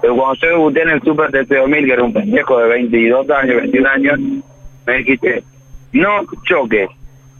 Pero 0.00 0.16
cuando 0.16 0.34
yo 0.34 0.48
debuté 0.48 0.82
en 0.82 0.90
el 0.90 1.02
Super 1.02 1.30
TC2000, 1.30 1.86
que 1.86 1.92
era 1.92 2.02
un 2.02 2.12
pendejo 2.12 2.58
de 2.58 2.68
22 2.68 3.30
años, 3.30 3.56
21 3.56 3.88
años, 3.88 4.20
me 4.86 4.96
dijiste, 4.98 5.44
no 5.94 6.26
choques. 6.42 6.90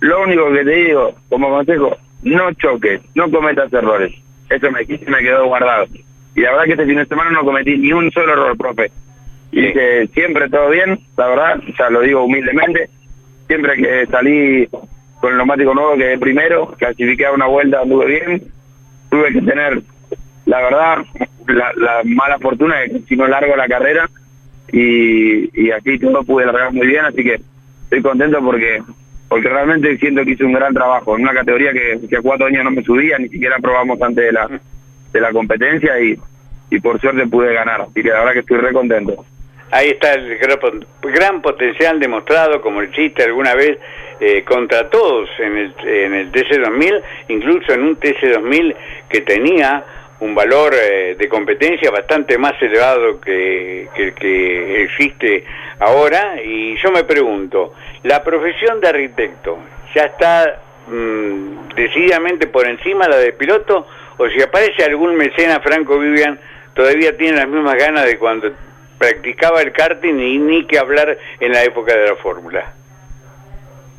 Lo 0.01 0.23
único 0.23 0.51
que 0.53 0.65
te 0.65 0.71
digo 0.71 1.15
como 1.29 1.51
consejo, 1.51 1.97
no 2.23 2.53
choques, 2.55 3.01
no 3.15 3.31
cometas 3.31 3.73
errores. 3.73 4.15
Eso 4.49 4.71
me 4.71 4.87
me 4.87 5.19
quedó 5.19 5.47
guardado. 5.47 5.87
Y 6.35 6.41
la 6.41 6.53
verdad 6.53 6.65
que 6.65 6.73
este 6.73 6.87
fin 6.87 6.97
de 6.97 7.07
semana 7.07 7.31
no 7.31 7.45
cometí 7.45 7.77
ni 7.77 7.93
un 7.93 8.11
solo 8.13 8.33
error, 8.33 8.57
profe. 8.57 8.91
Y 9.53 9.73
que 9.73 10.09
siempre 10.15 10.49
todo 10.49 10.71
bien, 10.71 10.99
la 11.17 11.29
verdad, 11.29 11.61
ya 11.79 11.91
lo 11.91 12.01
digo 12.01 12.25
humildemente. 12.25 12.89
Siempre 13.47 13.77
que 13.77 14.07
salí 14.07 14.67
con 15.21 15.33
el 15.33 15.37
neumático 15.37 15.75
nuevo 15.75 15.97
que 15.97 16.19
primero, 16.19 16.75
clasifiqué 16.79 17.27
a 17.27 17.33
una 17.33 17.47
vuelta, 17.47 17.81
anduve 17.81 18.07
bien. 18.07 18.43
Tuve 19.11 19.33
que 19.33 19.43
tener, 19.43 19.83
la 20.47 20.61
verdad, 20.61 20.99
la, 21.47 22.03
mala 22.05 22.39
fortuna 22.39 22.79
de 22.81 22.91
que 22.91 22.99
si 23.01 23.17
no 23.17 23.27
largo 23.27 23.57
la 23.57 23.69
carrera 23.69 24.09
y, 24.73 25.61
y 25.61 25.71
así 25.71 25.99
todo 25.99 26.23
pude 26.25 26.47
largar 26.47 26.73
muy 26.73 26.87
bien, 26.87 27.05
así 27.05 27.23
que 27.23 27.41
estoy 27.95 28.03
contento 28.03 28.43
porque 28.43 28.83
porque 29.29 29.49
realmente 29.49 29.97
siento 29.99 30.25
que 30.25 30.33
hice 30.33 30.45
un 30.45 30.53
gran 30.53 30.73
trabajo 30.75 31.17
en 31.17 31.23
una 31.23 31.33
categoría 31.33 31.73
que, 31.73 31.99
que 32.09 32.17
a 32.17 32.23
cuatro 32.23 32.47
años 32.47 32.63
no 32.63 32.71
me 32.71 32.85
subía, 32.85 33.19
ni 33.19 33.29
siquiera 33.29 33.57
probamos 33.59 34.01
antes 34.01 34.25
de 34.27 34.33
la, 34.33 34.49
de 35.13 35.21
la 35.21 35.33
competencia 35.33 35.99
y, 35.99 36.17
y 36.71 36.79
por 36.79 37.01
suerte 37.01 37.27
pude 37.27 37.53
ganar, 37.53 37.81
así 37.81 38.03
que 38.03 38.11
la 38.11 38.21
verdad 38.21 38.33
que 38.35 38.39
estoy 38.41 38.59
re 38.59 38.73
contento. 38.73 39.25
Ahí 39.73 39.89
está 39.89 40.13
el 40.13 40.39
gran 41.03 41.43
potencial 41.43 41.99
demostrado, 41.99 42.61
como 42.61 42.81
el 42.81 42.93
chiste 42.93 43.25
alguna 43.25 43.55
vez, 43.55 43.79
eh, 44.21 44.45
contra 44.45 44.89
todos 44.89 45.29
en 45.41 45.57
el, 45.57 45.75
en 45.85 46.15
el 46.15 46.31
TC2000, 46.31 47.03
incluso 47.29 47.73
en 47.73 47.83
un 47.83 47.99
TC2000 47.99 48.77
que 49.09 49.23
tenía 49.23 49.85
un 50.25 50.35
valor 50.35 50.75
eh, 50.75 51.17
de 51.19 51.29
competencia 51.29 51.91
bastante 51.91 52.39
más 52.39 52.55
elevado 52.63 53.21
que, 53.21 53.89
el 53.95 54.15
que 54.15 54.83
existe 54.85 55.45
ahora. 55.79 56.41
Y 56.43 56.77
yo 56.83 56.91
me 56.91 57.05
pregunto, 57.05 57.75
¿la 58.05 58.25
profesión 58.25 58.81
de 58.81 58.89
arquitecto 58.89 59.59
ya 59.95 60.05
está 60.05 60.61
mm, 60.89 61.75
decididamente 61.77 62.47
por 62.47 62.67
encima 62.67 63.07
la 63.07 63.19
de 63.19 63.33
piloto? 63.33 63.87
¿O 64.17 64.27
si 64.31 64.41
aparece 64.41 64.83
algún 64.85 65.15
mecena, 65.15 65.61
Franco 65.61 65.99
Vivian, 65.99 66.39
todavía 66.73 67.15
tiene 67.17 67.37
las 67.37 67.49
mismas 67.49 67.77
ganas 67.77 68.07
de 68.07 68.17
cuando 68.17 68.51
practicaba 68.97 69.61
el 69.61 69.73
karting 69.73 70.19
y 70.19 70.39
ni 70.39 70.65
que 70.65 70.79
hablar 70.79 71.19
en 71.39 71.53
la 71.53 71.65
época 71.65 71.95
de 71.95 72.09
la 72.09 72.17
fórmula? 72.17 72.73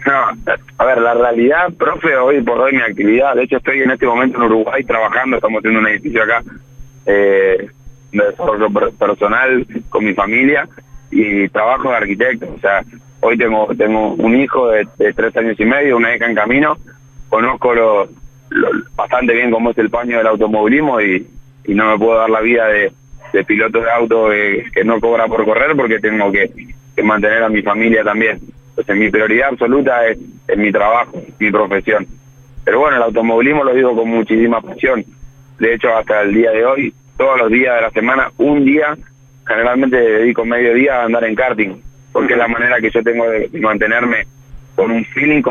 No, 0.05 0.13
a 0.77 0.85
ver, 0.85 1.01
la 1.01 1.15
realidad, 1.15 1.73
profe, 1.73 2.15
hoy 2.15 2.41
por 2.41 2.59
hoy 2.59 2.73
mi 2.73 2.81
actividad, 2.81 3.33
de 3.33 3.43
hecho 3.43 3.57
estoy 3.57 3.81
en 3.81 3.89
este 3.89 4.05
momento 4.05 4.37
en 4.37 4.43
Uruguay 4.43 4.83
trabajando, 4.83 5.37
estamos 5.37 5.63
teniendo 5.63 5.87
un 5.87 5.91
edificio 5.91 6.21
acá 6.21 6.43
eh, 7.07 7.69
de 8.11 8.25
desarrollo 8.25 8.69
personal 8.99 9.65
con 9.89 10.05
mi 10.05 10.13
familia 10.13 10.67
y 11.09 11.49
trabajo 11.49 11.89
de 11.89 11.95
arquitecto, 11.95 12.53
o 12.55 12.59
sea, 12.59 12.83
hoy 13.21 13.35
tengo 13.35 13.67
tengo 13.75 14.13
un 14.13 14.35
hijo 14.35 14.69
de, 14.69 14.87
tres 15.13 15.35
años 15.37 15.59
y 15.59 15.65
medio, 15.65 15.97
una 15.97 16.15
hija 16.15 16.27
en 16.27 16.35
camino, 16.35 16.77
conozco 17.27 17.73
lo, 17.73 18.07
bastante 18.95 19.33
bien 19.33 19.49
cómo 19.49 19.71
es 19.71 19.77
el 19.79 19.89
paño 19.89 20.19
del 20.19 20.27
automovilismo 20.27 21.01
y, 21.01 21.27
no 21.67 21.89
me 21.89 21.97
puedo 21.97 22.19
dar 22.19 22.29
la 22.29 22.41
vida 22.41 22.67
de, 22.67 22.91
de 23.33 23.43
piloto 23.43 23.81
de 23.81 23.89
auto 23.89 24.31
eh, 24.31 24.65
que 24.71 24.83
no 24.83 25.01
cobra 25.01 25.25
por 25.25 25.43
correr 25.45 25.75
porque 25.75 25.97
tengo 25.97 26.31
que 26.31 26.51
mantener 27.03 27.41
a 27.41 27.49
mi 27.49 27.63
familia 27.63 28.03
también. 28.03 28.39
Entonces 28.77 28.97
mi 28.97 29.09
prioridad 29.09 29.49
absoluta 29.49 30.05
es, 30.07 30.17
mi 30.57 30.71
trabajo, 30.71 31.21
mi 31.39 31.51
profesión. 31.51 32.05
Pero 32.65 32.79
bueno, 32.79 32.97
el 32.97 33.03
automovilismo 33.03 33.63
lo 33.63 33.73
digo 33.73 33.95
con 33.95 34.09
muchísima 34.09 34.59
pasión. 34.59 35.05
De 35.59 35.73
hecho, 35.73 35.95
hasta 35.95 36.23
el 36.23 36.33
día 36.33 36.51
de 36.51 36.65
hoy, 36.65 36.93
todos 37.17 37.39
los 37.39 37.51
días 37.51 37.75
de 37.75 37.81
la 37.81 37.91
semana, 37.91 38.31
un 38.37 38.65
día, 38.65 38.97
generalmente 39.47 39.95
dedico 39.95 40.43
medio 40.43 40.73
día 40.73 41.01
a 41.01 41.05
andar 41.05 41.23
en 41.23 41.35
karting, 41.35 41.75
porque 42.11 42.33
es 42.33 42.39
la 42.39 42.47
manera 42.47 42.81
que 42.81 42.91
yo 42.91 43.01
tengo 43.01 43.29
de 43.29 43.49
mantenerme 43.59 44.25
con 44.75 44.91
un 44.91 45.05
feeling, 45.05 45.41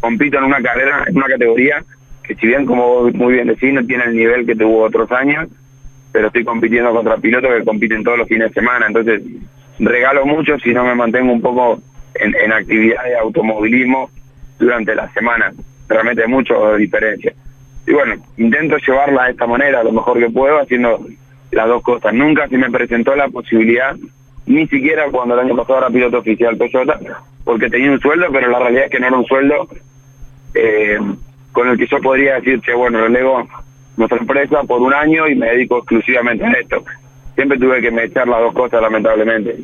compito 0.00 0.38
en 0.38 0.44
una 0.44 0.62
carrera, 0.62 1.04
en 1.08 1.16
una 1.16 1.26
categoría 1.26 1.84
que 2.24 2.34
si 2.36 2.46
bien, 2.46 2.64
como 2.64 3.10
muy 3.10 3.34
bien 3.34 3.48
decís, 3.48 3.72
no 3.72 3.84
tiene 3.84 4.04
el 4.04 4.16
nivel 4.16 4.46
que 4.46 4.56
tuvo 4.56 4.82
otros 4.82 5.10
años, 5.12 5.48
pero 6.10 6.28
estoy 6.28 6.44
compitiendo 6.44 6.92
contra 6.92 7.18
pilotos 7.18 7.50
que 7.58 7.64
compiten 7.64 8.02
todos 8.02 8.18
los 8.18 8.28
fines 8.28 8.48
de 8.48 8.54
semana, 8.54 8.86
entonces 8.86 9.22
regalo 9.78 10.24
mucho 10.24 10.58
si 10.60 10.72
no 10.72 10.84
me 10.84 10.94
mantengo 10.94 11.32
un 11.32 11.42
poco 11.42 11.82
en, 12.14 12.34
en 12.34 12.52
actividad 12.52 13.04
de 13.04 13.16
automovilismo 13.16 14.10
durante 14.58 14.94
la 14.94 15.10
semana. 15.12 15.52
Realmente 15.88 16.22
hay 16.22 16.28
mucho 16.28 16.76
diferencia. 16.76 17.32
Y 17.86 17.92
bueno, 17.92 18.16
intento 18.36 18.76
llevarla 18.78 19.24
de 19.24 19.32
esta 19.32 19.46
manera, 19.46 19.82
lo 19.82 19.92
mejor 19.92 20.18
que 20.18 20.30
puedo, 20.30 20.60
haciendo 20.60 21.06
las 21.50 21.68
dos 21.68 21.82
cosas. 21.82 22.14
Nunca 22.14 22.48
se 22.48 22.56
me 22.56 22.70
presentó 22.70 23.14
la 23.14 23.28
posibilidad, 23.28 23.96
ni 24.46 24.66
siquiera 24.68 25.10
cuando 25.10 25.34
el 25.34 25.40
año 25.40 25.56
pasado 25.56 25.78
era 25.78 25.90
piloto 25.90 26.18
oficial 26.18 26.58
Toyota, 26.58 26.98
porque 27.44 27.68
tenía 27.68 27.90
un 27.90 28.00
sueldo, 28.00 28.26
pero 28.32 28.48
la 28.48 28.58
realidad 28.58 28.84
es 28.86 28.90
que 28.90 29.00
no 29.00 29.06
era 29.06 29.18
un 29.18 29.26
sueldo 29.26 29.68
eh, 30.54 30.98
con 31.52 31.68
el 31.68 31.78
que 31.78 31.86
yo 31.86 32.00
podría 32.00 32.36
decir, 32.36 32.60
que 32.60 32.74
bueno, 32.74 33.00
relego 33.00 33.46
nuestra 33.96 34.18
empresa 34.18 34.62
por 34.64 34.80
un 34.80 34.94
año 34.94 35.28
y 35.28 35.34
me 35.34 35.50
dedico 35.50 35.78
exclusivamente 35.78 36.44
a 36.44 36.52
esto. 36.52 36.84
Siempre 37.34 37.58
tuve 37.58 37.80
que 37.80 37.88
echar 38.04 38.28
las 38.28 38.40
dos 38.40 38.54
cosas, 38.54 38.80
lamentablemente. 38.80 39.56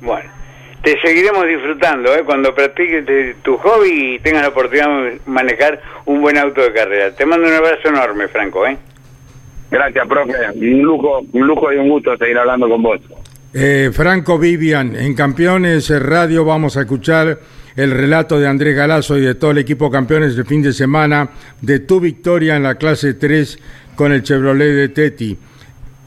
Bueno 0.00 0.41
te 0.82 1.00
seguiremos 1.00 1.46
disfrutando 1.46 2.14
¿eh? 2.14 2.22
cuando 2.24 2.54
practiques 2.54 3.04
tu 3.42 3.56
hobby 3.56 4.14
y 4.14 4.18
tengas 4.18 4.42
la 4.42 4.48
oportunidad 4.48 4.88
de 4.88 5.20
manejar 5.26 5.80
un 6.06 6.20
buen 6.20 6.36
auto 6.36 6.60
de 6.60 6.72
carrera. 6.72 7.14
Te 7.14 7.24
mando 7.24 7.46
un 7.46 7.54
abrazo 7.54 7.88
enorme, 7.88 8.28
Franco. 8.28 8.66
¿eh? 8.66 8.76
Gracias, 9.70 10.06
profe. 10.06 10.32
Un 10.54 10.82
lujo, 10.82 11.22
un 11.32 11.46
lujo 11.46 11.72
y 11.72 11.76
un 11.76 11.88
gusto 11.88 12.16
seguir 12.16 12.36
hablando 12.36 12.68
con 12.68 12.82
vos. 12.82 13.00
Eh, 13.54 13.90
Franco 13.92 14.38
Vivian, 14.38 14.96
en 14.96 15.14
Campeones 15.14 15.90
Radio 16.02 16.44
vamos 16.44 16.76
a 16.76 16.80
escuchar 16.80 17.38
el 17.76 17.90
relato 17.90 18.38
de 18.38 18.48
Andrés 18.48 18.76
Galazo 18.76 19.16
y 19.18 19.22
de 19.22 19.34
todo 19.34 19.52
el 19.52 19.58
equipo 19.58 19.90
campeones 19.90 20.36
del 20.36 20.46
fin 20.46 20.62
de 20.62 20.72
semana 20.72 21.30
de 21.60 21.80
tu 21.80 22.00
victoria 22.00 22.56
en 22.56 22.64
la 22.64 22.74
clase 22.74 23.14
3 23.14 23.58
con 23.94 24.12
el 24.12 24.22
Chevrolet 24.22 24.74
de 24.74 24.88
Teti. 24.88 25.38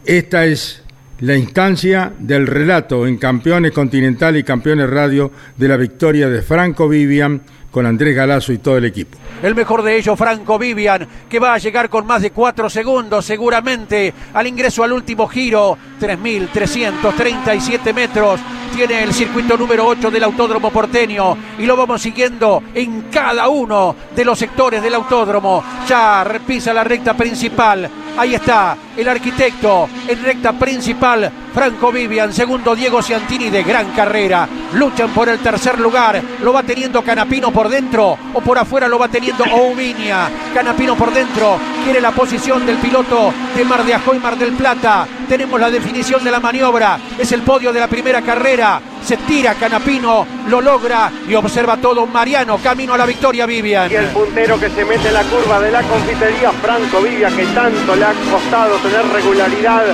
Esta 0.06 0.46
es 0.46 0.85
la 1.20 1.36
instancia 1.36 2.12
del 2.18 2.48
relato 2.48 3.08
en 3.08 3.18
Campeones 3.18 3.72
Continental 3.72 4.36
y 4.38 4.44
Campeones 4.44 4.90
Radio 4.90 5.32
de 5.58 5.68
la 5.68 5.78
victoria 5.78 6.30
de 6.30 6.42
Franco 6.42 6.90
Vivian 6.90 7.42
con 7.72 7.86
Andrés 7.86 8.16
Galazo 8.16 8.54
y 8.54 8.58
todo 8.58 8.78
el 8.78 8.86
equipo. 8.86 9.18
El 9.44 9.54
mejor 9.54 9.84
de 9.84 9.98
ellos, 9.98 10.18
Franco 10.18 10.58
Vivian, 10.58 11.06
que 11.30 11.40
va 11.40 11.54
a 11.54 11.58
llegar 11.58 11.90
con 11.90 12.06
más 12.06 12.22
de 12.22 12.32
cuatro 12.32 12.70
segundos 12.70 13.26
seguramente 13.26 14.14
al 14.34 14.48
ingreso 14.48 14.84
al 14.84 14.94
último 14.94 15.28
giro. 15.28 15.78
3.337 16.00 17.94
metros 17.94 18.40
tiene 18.74 19.04
el 19.04 19.14
circuito 19.14 19.58
número 19.58 19.88
8 19.88 20.10
del 20.10 20.24
Autódromo 20.24 20.70
Porteño 20.70 21.38
y 21.60 21.66
lo 21.66 21.76
vamos 21.76 22.02
siguiendo 22.02 22.64
en 22.74 23.04
cada 23.12 23.50
uno 23.50 23.96
de 24.16 24.24
los 24.24 24.40
sectores 24.40 24.82
del 24.82 24.96
autódromo. 24.96 25.64
Ya 25.88 26.24
repisa 26.24 26.74
la 26.74 26.84
recta 26.84 27.14
principal. 27.16 27.90
Ahí 28.18 28.34
está 28.34 28.78
el 28.96 29.08
arquitecto 29.10 29.90
en 30.08 30.24
recta 30.24 30.54
principal 30.54 31.32
Franco 31.56 31.90
Vivian, 31.90 32.34
segundo 32.34 32.76
Diego 32.76 33.02
Ciantini 33.02 33.50
de 33.50 33.64
gran 33.64 33.92
carrera. 33.92 34.46
Luchan 34.74 35.12
por 35.12 35.30
el 35.30 35.40
tercer 35.40 35.80
lugar. 35.80 36.22
Lo 36.44 36.52
va 36.52 36.64
teniendo 36.64 37.02
Canapino 37.02 37.50
por 37.50 37.70
dentro 37.70 38.18
o 38.34 38.42
por 38.42 38.58
afuera 38.58 38.90
lo 38.90 39.00
va 39.00 39.08
teniendo 39.08 39.46
Ouminia. 39.46 40.30
Canapino 40.54 40.98
por 40.98 41.14
dentro 41.14 41.58
quiere 41.86 42.02
la 42.02 42.12
posición 42.12 42.66
del 42.66 42.76
piloto 42.76 43.34
de 43.56 43.64
Mar 43.64 43.86
de 43.86 43.94
Ajó 43.94 44.14
y 44.14 44.20
Mar 44.20 44.38
del 44.38 44.52
Plata. 44.52 45.08
Tenemos 45.30 45.58
la 45.58 45.72
definición 45.72 46.26
de 46.26 46.32
la 46.32 46.42
maniobra. 46.42 47.00
Es 47.18 47.32
el 47.32 47.42
podio 47.42 47.72
de 47.72 47.80
la 47.80 47.88
primera 47.88 48.22
carrera. 48.22 48.82
Se 49.02 49.16
tira 49.18 49.54
Canapino, 49.54 50.28
lo 50.50 50.60
logra 50.60 51.10
y 51.26 51.36
observa 51.36 51.78
todo 51.78 52.06
Mariano. 52.06 52.58
Camino 52.58 52.96
a 52.96 52.98
la 52.98 53.06
victoria, 53.06 53.46
Vivian. 53.46 53.90
Y 53.90 53.96
el 53.96 54.08
puntero 54.08 54.60
que 54.60 54.70
se 54.72 54.84
mete 54.84 55.08
en 55.08 55.14
la 55.14 55.24
curva 55.24 55.62
de 55.62 55.72
la 55.72 55.84
confitería, 55.84 56.52
Franco 56.52 57.02
Vivian, 57.02 57.34
que 57.34 57.46
tanto 57.46 57.96
le 57.96 58.04
ha 58.04 58.14
costado 58.30 58.76
tener 58.78 59.08
regularidad 59.08 59.86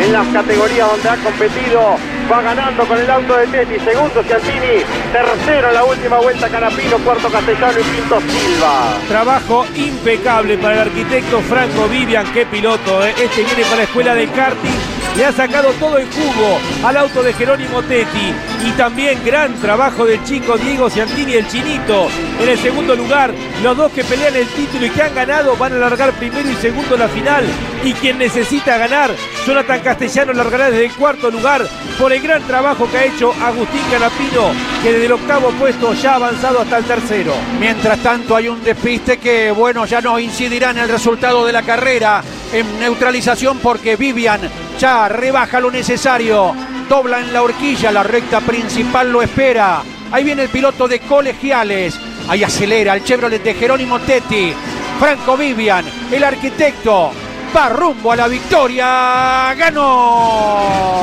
en 0.00 0.12
las 0.12 0.26
categorías 0.28 0.88
donde 0.88 1.09
ha 1.10 1.16
competido. 1.16 1.96
Va 2.30 2.42
ganando 2.42 2.86
con 2.86 2.98
el 2.98 3.10
auto 3.10 3.36
de 3.36 3.46
Teti. 3.48 3.80
Segundo 3.80 4.22
Ciantini. 4.22 4.84
Tercero 5.12 5.72
la 5.72 5.84
última 5.84 6.18
vuelta 6.18 6.48
Canapino. 6.48 6.98
Cuarto 6.98 7.28
Castellano 7.30 7.78
y 7.80 7.82
quinto 7.82 8.20
Silva. 8.20 8.98
Trabajo 9.08 9.66
impecable 9.74 10.58
para 10.58 10.74
el 10.74 10.80
arquitecto 10.80 11.40
Franco 11.40 11.88
Vivian. 11.88 12.32
Qué 12.32 12.46
piloto. 12.46 13.04
¿eh? 13.04 13.14
Este 13.18 13.42
viene 13.42 13.62
para 13.64 13.76
la 13.76 13.82
escuela 13.84 14.14
de 14.14 14.28
karting 14.28 14.99
le 15.16 15.24
ha 15.24 15.32
sacado 15.32 15.70
todo 15.72 15.98
el 15.98 16.06
jugo 16.06 16.58
al 16.84 16.96
auto 16.96 17.22
de 17.22 17.32
Jerónimo 17.32 17.82
Tetti. 17.82 18.32
Y 18.66 18.70
también 18.72 19.24
gran 19.24 19.54
trabajo 19.54 20.04
del 20.04 20.22
chico 20.24 20.56
Diego 20.56 20.90
Ciantini, 20.90 21.34
el 21.34 21.48
chinito. 21.48 22.08
En 22.40 22.48
el 22.48 22.58
segundo 22.58 22.94
lugar, 22.94 23.32
los 23.62 23.76
dos 23.76 23.92
que 23.92 24.04
pelean 24.04 24.36
el 24.36 24.46
título 24.48 24.86
y 24.86 24.90
que 24.90 25.02
han 25.02 25.14
ganado 25.14 25.56
van 25.56 25.72
a 25.72 25.78
largar 25.78 26.12
primero 26.12 26.50
y 26.50 26.54
segundo 26.54 26.96
la 26.96 27.08
final. 27.08 27.44
Y 27.84 27.92
quien 27.94 28.18
necesita 28.18 28.76
ganar, 28.76 29.10
Jonathan 29.46 29.80
Castellano 29.80 30.32
largará 30.32 30.70
desde 30.70 30.86
el 30.86 30.92
cuarto 30.92 31.30
lugar 31.30 31.66
por 31.98 32.12
el 32.12 32.20
gran 32.20 32.42
trabajo 32.42 32.90
que 32.90 32.98
ha 32.98 33.04
hecho 33.04 33.32
Agustín 33.42 33.82
Canapino, 33.90 34.52
que 34.82 34.92
desde 34.92 35.06
el 35.06 35.12
octavo 35.12 35.50
puesto 35.58 35.94
ya 35.94 36.12
ha 36.12 36.16
avanzado 36.16 36.60
hasta 36.60 36.78
el 36.78 36.84
tercero. 36.84 37.34
Mientras 37.58 37.98
tanto 38.00 38.36
hay 38.36 38.48
un 38.48 38.62
despiste 38.62 39.18
que, 39.18 39.50
bueno, 39.50 39.86
ya 39.86 40.00
no 40.00 40.18
incidirá 40.18 40.70
en 40.70 40.78
el 40.78 40.88
resultado 40.88 41.44
de 41.46 41.52
la 41.52 41.62
carrera 41.62 42.22
en 42.52 42.80
neutralización 42.80 43.58
porque 43.58 43.96
Vivian 43.96 44.40
Rebaja 44.80 45.60
lo 45.60 45.70
necesario. 45.70 46.54
Dobla 46.88 47.20
en 47.20 47.34
la 47.34 47.42
horquilla, 47.42 47.92
la 47.92 48.02
recta 48.02 48.40
principal 48.40 49.12
lo 49.12 49.20
espera. 49.20 49.82
Ahí 50.10 50.24
viene 50.24 50.44
el 50.44 50.48
piloto 50.48 50.88
de 50.88 51.00
colegiales. 51.00 52.00
Ahí 52.26 52.42
acelera 52.42 52.94
el 52.94 53.04
Chevrolet 53.04 53.42
de 53.42 53.52
Jerónimo 53.52 53.98
Tetti. 54.00 54.54
Franco 54.98 55.36
Vivian, 55.36 55.84
el 56.10 56.24
arquitecto, 56.24 57.12
va 57.54 57.68
rumbo 57.68 58.12
a 58.12 58.16
la 58.16 58.28
victoria. 58.28 59.54
¡Ganó! 59.54 61.00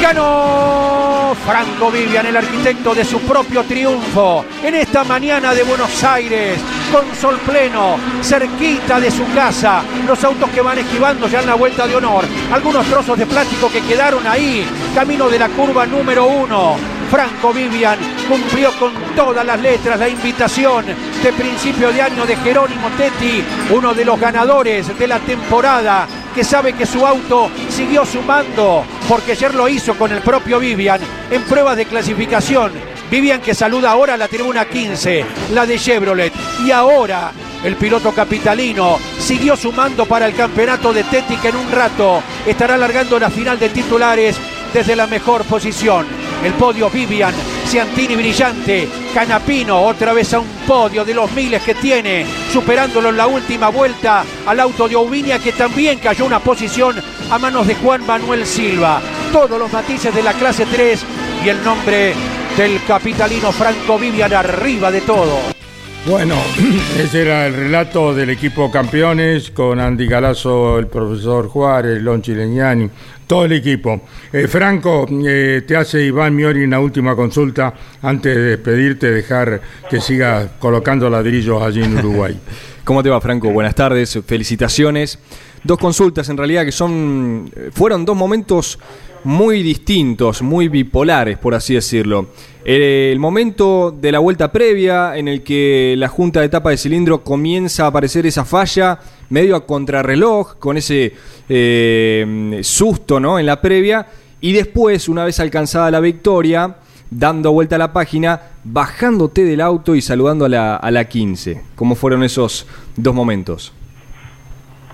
Ganó 0.00 1.34
Franco 1.46 1.90
Vivian, 1.90 2.26
el 2.26 2.36
arquitecto 2.36 2.94
de 2.94 3.04
su 3.04 3.20
propio 3.20 3.62
triunfo, 3.64 4.44
en 4.62 4.74
esta 4.74 5.04
mañana 5.04 5.54
de 5.54 5.62
Buenos 5.62 6.02
Aires, 6.02 6.58
con 6.90 7.14
sol 7.14 7.38
pleno, 7.46 7.96
cerquita 8.22 8.98
de 8.98 9.10
su 9.10 9.24
casa. 9.32 9.82
Los 10.06 10.22
autos 10.24 10.50
que 10.50 10.60
van 10.60 10.78
esquivando 10.78 11.28
ya 11.28 11.40
en 11.40 11.46
la 11.46 11.54
vuelta 11.54 11.86
de 11.86 11.96
honor. 11.96 12.24
Algunos 12.52 12.86
trozos 12.86 13.18
de 13.18 13.26
plástico 13.26 13.70
que 13.70 13.82
quedaron 13.82 14.26
ahí, 14.26 14.66
camino 14.94 15.28
de 15.28 15.38
la 15.38 15.48
curva 15.48 15.86
número 15.86 16.26
uno. 16.26 16.99
Franco 17.10 17.52
Vivian 17.52 17.98
cumplió 18.28 18.70
con 18.78 18.92
todas 19.16 19.44
las 19.44 19.60
letras 19.60 19.98
la 19.98 20.08
invitación 20.08 20.86
de 20.86 21.32
principio 21.32 21.92
de 21.92 22.02
año 22.02 22.24
de 22.24 22.36
Jerónimo 22.36 22.88
Tetti, 22.96 23.42
uno 23.70 23.92
de 23.92 24.04
los 24.04 24.18
ganadores 24.18 24.96
de 24.96 25.08
la 25.08 25.18
temporada, 25.18 26.06
que 26.32 26.44
sabe 26.44 26.72
que 26.74 26.86
su 26.86 27.04
auto 27.04 27.50
siguió 27.68 28.06
sumando, 28.06 28.84
porque 29.08 29.32
ayer 29.32 29.52
lo 29.54 29.68
hizo 29.68 29.96
con 29.96 30.12
el 30.12 30.20
propio 30.20 30.60
Vivian 30.60 31.00
en 31.32 31.42
pruebas 31.42 31.76
de 31.76 31.86
clasificación. 31.86 32.72
Vivian 33.10 33.40
que 33.40 33.56
saluda 33.56 33.90
ahora 33.90 34.14
a 34.14 34.16
la 34.16 34.28
tribuna 34.28 34.66
15, 34.66 35.24
la 35.52 35.66
de 35.66 35.80
Chevrolet. 35.80 36.32
Y 36.64 36.70
ahora 36.70 37.32
el 37.64 37.74
piloto 37.74 38.12
capitalino 38.12 38.98
siguió 39.18 39.56
sumando 39.56 40.06
para 40.06 40.26
el 40.26 40.34
campeonato 40.36 40.92
de 40.92 41.02
Tetti 41.02 41.36
que 41.38 41.48
en 41.48 41.56
un 41.56 41.72
rato 41.72 42.22
estará 42.46 42.74
alargando 42.74 43.18
la 43.18 43.30
final 43.30 43.58
de 43.58 43.70
titulares 43.70 44.36
desde 44.72 44.94
la 44.94 45.08
mejor 45.08 45.42
posición. 45.44 46.29
El 46.44 46.54
podio 46.54 46.88
Vivian, 46.88 47.34
Ciantini 47.66 48.16
brillante, 48.16 48.88
Canapino 49.12 49.82
otra 49.82 50.14
vez 50.14 50.32
a 50.32 50.40
un 50.40 50.48
podio 50.66 51.04
de 51.04 51.12
los 51.12 51.30
miles 51.32 51.62
que 51.62 51.74
tiene, 51.74 52.24
superándolo 52.50 53.10
en 53.10 53.18
la 53.18 53.26
última 53.26 53.68
vuelta 53.68 54.24
al 54.46 54.58
auto 54.60 54.88
de 54.88 54.96
Ovinia 54.96 55.38
que 55.38 55.52
también 55.52 55.98
cayó 55.98 56.24
una 56.24 56.40
posición 56.40 56.96
a 57.30 57.38
manos 57.38 57.66
de 57.66 57.74
Juan 57.74 58.06
Manuel 58.06 58.46
Silva. 58.46 59.02
Todos 59.32 59.58
los 59.58 59.70
matices 59.70 60.14
de 60.14 60.22
la 60.22 60.32
clase 60.32 60.64
3 60.64 61.04
y 61.44 61.48
el 61.50 61.62
nombre 61.62 62.14
del 62.56 62.82
capitalino 62.84 63.52
Franco 63.52 63.98
Vivian 63.98 64.32
arriba 64.32 64.90
de 64.90 65.02
todo. 65.02 65.59
Bueno, 66.06 66.34
ese 66.98 67.22
era 67.22 67.46
el 67.46 67.54
relato 67.54 68.14
del 68.14 68.30
equipo 68.30 68.70
campeones 68.70 69.50
con 69.50 69.78
Andy 69.78 70.06
Galazo, 70.06 70.78
el 70.78 70.86
profesor 70.86 71.48
Juárez, 71.48 72.00
Lonchi 72.00 72.34
Leñani, 72.34 72.88
todo 73.26 73.44
el 73.44 73.52
equipo. 73.52 74.00
Eh, 74.32 74.48
Franco, 74.48 75.06
eh, 75.26 75.62
te 75.66 75.76
hace 75.76 76.02
Iván 76.02 76.34
Miori 76.34 76.64
una 76.64 76.80
última 76.80 77.14
consulta 77.14 77.74
antes 78.00 78.34
de 78.34 78.42
despedirte, 78.42 79.10
dejar 79.10 79.60
que 79.90 80.00
siga 80.00 80.52
colocando 80.58 81.10
ladrillos 81.10 81.62
allí 81.62 81.82
en 81.82 81.98
Uruguay. 81.98 82.34
¿Cómo 82.84 83.02
te 83.02 83.10
va, 83.10 83.20
Franco? 83.20 83.50
Buenas 83.50 83.74
tardes, 83.74 84.18
felicitaciones. 84.26 85.18
Dos 85.62 85.78
consultas 85.78 86.26
en 86.30 86.38
realidad 86.38 86.64
que 86.64 86.72
son 86.72 87.52
fueron 87.72 88.06
dos 88.06 88.16
momentos 88.16 88.78
muy 89.24 89.62
distintos, 89.62 90.42
muy 90.42 90.68
bipolares, 90.68 91.38
por 91.38 91.54
así 91.54 91.74
decirlo. 91.74 92.28
El 92.64 93.18
momento 93.18 93.90
de 93.90 94.12
la 94.12 94.18
vuelta 94.18 94.52
previa 94.52 95.16
en 95.16 95.28
el 95.28 95.42
que 95.42 95.94
la 95.96 96.08
junta 96.08 96.40
de 96.40 96.48
tapa 96.48 96.70
de 96.70 96.76
cilindro 96.76 97.24
comienza 97.24 97.84
a 97.84 97.88
aparecer 97.88 98.26
esa 98.26 98.44
falla 98.44 98.98
medio 99.30 99.56
a 99.56 99.66
contrarreloj, 99.66 100.56
con 100.58 100.76
ese 100.76 101.14
eh, 101.48 102.60
susto 102.62 103.18
¿no? 103.18 103.38
en 103.38 103.46
la 103.46 103.60
previa, 103.60 104.06
y 104.40 104.52
después, 104.52 105.08
una 105.08 105.24
vez 105.24 105.40
alcanzada 105.40 105.90
la 105.90 106.00
victoria, 106.00 106.76
dando 107.10 107.52
vuelta 107.52 107.76
a 107.76 107.78
la 107.78 107.92
página, 107.92 108.40
bajándote 108.64 109.44
del 109.44 109.60
auto 109.60 109.94
y 109.94 110.02
saludando 110.02 110.44
a 110.44 110.48
la, 110.48 110.76
a 110.76 110.90
la 110.90 111.06
15. 111.06 111.60
¿Cómo 111.74 111.94
fueron 111.94 112.22
esos 112.22 112.66
dos 112.96 113.14
momentos? 113.14 113.72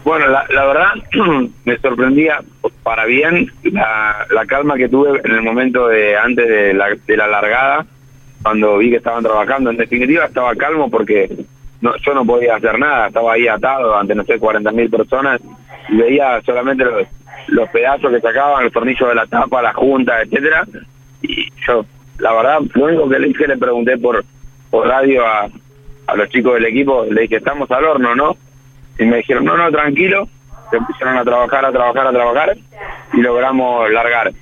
Bueno, 0.07 0.29
la, 0.29 0.47
la 0.51 0.67
verdad 0.67 0.93
me 1.65 1.79
sorprendía 1.79 2.39
para 2.85 3.07
bien 3.07 3.51
la, 3.65 4.25
la, 4.31 4.47
calma 4.47 4.77
que 4.77 4.89
tuve 4.89 5.21
en 5.25 5.33
el 5.33 5.43
momento 5.43 5.89
de 5.89 6.17
antes 6.17 6.49
de 6.49 6.75
la, 6.75 6.97
de 7.05 7.17
la 7.17 7.27
largada, 7.27 7.85
cuando 8.41 8.79
vi 8.79 8.91
que 8.91 8.99
estaban 8.99 9.25
trabajando. 9.25 9.71
En 9.71 9.79
definitiva 9.79 10.27
estaba 10.27 10.55
calmo 10.55 10.89
porque 10.89 11.29
no, 11.81 11.97
yo 11.97 12.15
no 12.15 12.25
podía 12.25 12.55
hacer 12.55 12.79
nada, 12.79 13.09
estaba 13.09 13.33
ahí 13.33 13.49
atado 13.49 13.97
ante, 13.99 14.15
no 14.15 14.23
sé, 14.23 14.39
40 14.39 14.71
mil 14.71 14.89
personas 14.89 15.41
y 15.89 15.97
veía 15.97 16.41
solamente 16.43 16.85
los, 17.49 17.69
pedazos 17.71 18.13
que 18.13 18.21
sacaban, 18.21 18.63
los 18.63 18.73
tornillos 18.73 19.09
de 19.09 19.15
la 19.17 19.27
tapa, 19.27 19.61
la 19.61 19.73
junta, 19.73 20.23
etcétera 20.23 20.69
Y 21.23 21.49
yo, 21.67 21.85
la 22.21 22.33
verdad, 22.33 22.61
lo 22.75 22.85
único 22.85 23.09
que 23.09 23.19
le 23.19 23.27
dije, 23.27 23.49
le 23.49 23.57
pregunté 23.57 23.99
por, 23.99 24.25
por 24.71 24.87
radio 24.87 25.27
a, 25.27 25.49
a 26.07 26.15
los 26.15 26.29
chicos 26.29 26.55
del 26.55 26.67
equipo, 26.67 27.05
le 27.11 27.23
dije, 27.23 27.39
estamos 27.39 27.69
al 27.73 27.85
horno, 27.87 28.15
¿no? 28.15 28.37
Y 28.99 29.05
me 29.05 29.19
dijeron, 29.19 29.45
no, 29.45 29.57
no, 29.57 29.71
tranquilo, 29.71 30.29
se 30.71 30.77
empezaron 30.77 31.19
a 31.19 31.25
trabajar, 31.25 31.65
a 31.65 31.73
trabajar, 31.73 32.07
a 32.07 32.13
trabajar 32.13 32.57
y 33.13 33.21
logramos 33.21 33.91
largar. 33.91 34.33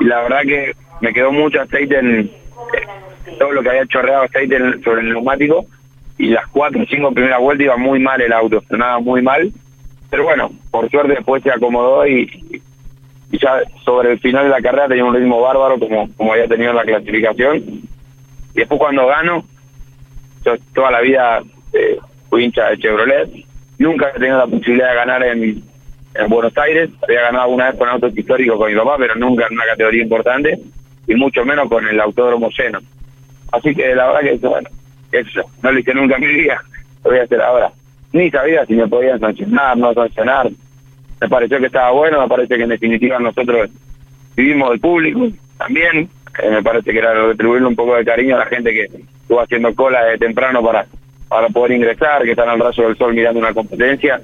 Y 0.00 0.04
la 0.04 0.22
verdad 0.22 0.42
que 0.42 0.72
me 1.00 1.12
quedó 1.12 1.32
mucho 1.32 1.60
aceite 1.60 1.98
en 1.98 2.30
todo 3.38 3.52
lo 3.52 3.62
que 3.62 3.70
había 3.70 3.86
chorreado 3.86 4.24
aceite 4.24 4.58
sobre 4.82 5.02
el 5.02 5.10
neumático 5.10 5.66
y 6.18 6.28
las 6.28 6.46
cuatro 6.48 6.82
o 6.82 6.86
cinco 6.86 7.12
primeras 7.12 7.40
vueltas 7.40 7.64
iba 7.64 7.76
muy 7.76 7.98
mal 7.98 8.20
el 8.20 8.32
auto, 8.32 8.62
sonaba 8.68 9.00
muy 9.00 9.22
mal, 9.22 9.52
pero 10.10 10.24
bueno, 10.24 10.50
por 10.70 10.88
suerte 10.90 11.14
después 11.14 11.42
se 11.42 11.50
acomodó 11.50 12.06
y, 12.06 12.62
y 13.30 13.38
ya 13.38 13.62
sobre 13.84 14.12
el 14.12 14.20
final 14.20 14.44
de 14.44 14.50
la 14.50 14.60
carrera 14.60 14.88
tenía 14.88 15.04
un 15.04 15.14
ritmo 15.14 15.40
bárbaro 15.40 15.78
como, 15.78 16.08
como 16.16 16.32
había 16.32 16.46
tenido 16.46 16.70
en 16.70 16.76
la 16.76 16.84
clasificación. 16.84 17.56
Y 17.56 18.58
después 18.58 18.78
cuando 18.78 19.06
gano, 19.06 19.44
yo 20.44 20.52
toda 20.72 20.92
la 20.92 21.00
vida 21.00 21.42
eh, 21.72 21.98
fui 22.30 22.44
hincha 22.44 22.70
de 22.70 22.78
Chevrolet, 22.78 23.28
Nunca 23.78 24.08
he 24.08 24.18
tenido 24.18 24.38
la 24.38 24.46
posibilidad 24.46 24.90
de 24.90 24.94
ganar 24.94 25.22
en, 25.24 25.62
en 26.14 26.28
Buenos 26.28 26.56
Aires. 26.56 26.90
Había 27.02 27.22
ganado 27.22 27.48
una 27.48 27.70
vez 27.70 27.78
con 27.78 27.88
auto 27.88 28.08
histórico 28.08 28.56
con 28.56 28.70
mi 28.70 28.78
papá, 28.78 28.96
pero 28.98 29.14
nunca 29.16 29.46
en 29.46 29.54
una 29.54 29.66
categoría 29.66 30.02
importante 30.02 30.58
y 31.06 31.14
mucho 31.14 31.44
menos 31.44 31.68
con 31.68 31.86
el 31.86 32.00
autódromo 32.00 32.50
lleno. 32.56 32.80
Así 33.52 33.74
que 33.74 33.94
la 33.94 34.06
verdad 34.06 34.20
que, 34.40 34.46
bueno, 34.46 34.68
eso, 35.12 35.42
no 35.62 35.72
lo 35.72 35.78
hice 35.78 35.94
nunca 35.94 36.16
en 36.16 36.20
mi 36.22 36.34
vida, 36.34 36.60
lo 37.04 37.10
voy 37.10 37.20
a 37.20 37.24
hacer 37.24 37.40
ahora. 37.40 37.70
Ni 38.12 38.30
sabía 38.30 38.64
si 38.66 38.74
me 38.74 38.86
podían 38.88 39.20
sancionar, 39.20 39.76
no 39.76 39.92
sancionar. 39.92 40.48
Me 41.20 41.28
pareció 41.28 41.58
que 41.58 41.66
estaba 41.66 41.90
bueno, 41.90 42.20
me 42.20 42.28
parece 42.28 42.56
que 42.56 42.62
en 42.62 42.68
definitiva 42.68 43.18
nosotros 43.18 43.70
vivimos 44.36 44.70
del 44.70 44.80
público 44.80 45.28
también. 45.58 46.08
Eh, 46.42 46.50
me 46.50 46.62
parece 46.62 46.92
que 46.92 46.98
era 46.98 47.12
retribuirle 47.14 47.68
un 47.68 47.76
poco 47.76 47.94
de 47.96 48.04
cariño 48.04 48.36
a 48.36 48.40
la 48.40 48.46
gente 48.46 48.72
que 48.72 48.82
estuvo 48.84 49.40
haciendo 49.40 49.74
cola 49.74 50.04
de 50.04 50.18
temprano 50.18 50.62
para 50.62 50.86
para 51.34 51.48
poder 51.48 51.72
ingresar, 51.72 52.22
que 52.22 52.30
están 52.30 52.48
al 52.48 52.60
rayo 52.60 52.84
del 52.84 52.96
sol 52.96 53.12
mirando 53.12 53.40
una 53.40 53.52
competencia 53.52 54.20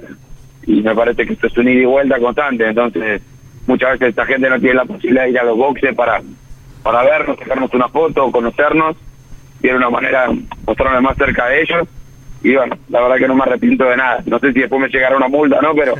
y 0.65 0.81
me 0.81 0.95
parece 0.95 1.25
que 1.25 1.33
esto 1.33 1.47
es 1.47 1.57
un 1.57 1.67
ida 1.67 1.81
y 1.81 1.85
vuelta 1.85 2.17
constante, 2.19 2.65
entonces 2.65 3.21
muchas 3.67 3.91
veces 3.91 4.09
esta 4.11 4.25
gente 4.25 4.49
no 4.49 4.57
tiene 4.61 4.75
la 4.75 4.85
posibilidad 4.85 5.23
de 5.23 5.31
ir 5.31 5.39
a 5.39 5.43
los 5.43 5.57
boxes 5.57 5.93
para, 5.93 6.21
para 6.81 7.03
vernos, 7.03 7.37
sacarnos 7.37 7.73
una 7.73 7.89
foto, 7.89 8.31
conocernos, 8.31 8.95
tiene 9.59 9.75
una 9.75 9.89
manera 9.89 10.29
de 10.29 10.41
mostrarme 10.65 11.01
más 11.01 11.17
cerca 11.17 11.47
de 11.47 11.61
ellos 11.63 11.85
y 12.43 12.55
bueno, 12.55 12.77
la 12.87 13.01
verdad 13.01 13.17
que 13.17 13.27
no 13.27 13.35
me 13.35 13.43
arrepiento 13.43 13.83
de 13.83 13.97
nada, 13.97 14.23
no 14.25 14.39
sé 14.39 14.53
si 14.53 14.61
después 14.61 14.81
me 14.81 14.87
llegará 14.87 15.17
una 15.17 15.27
multa, 15.27 15.59
¿no? 15.61 15.75
Pero 15.75 15.95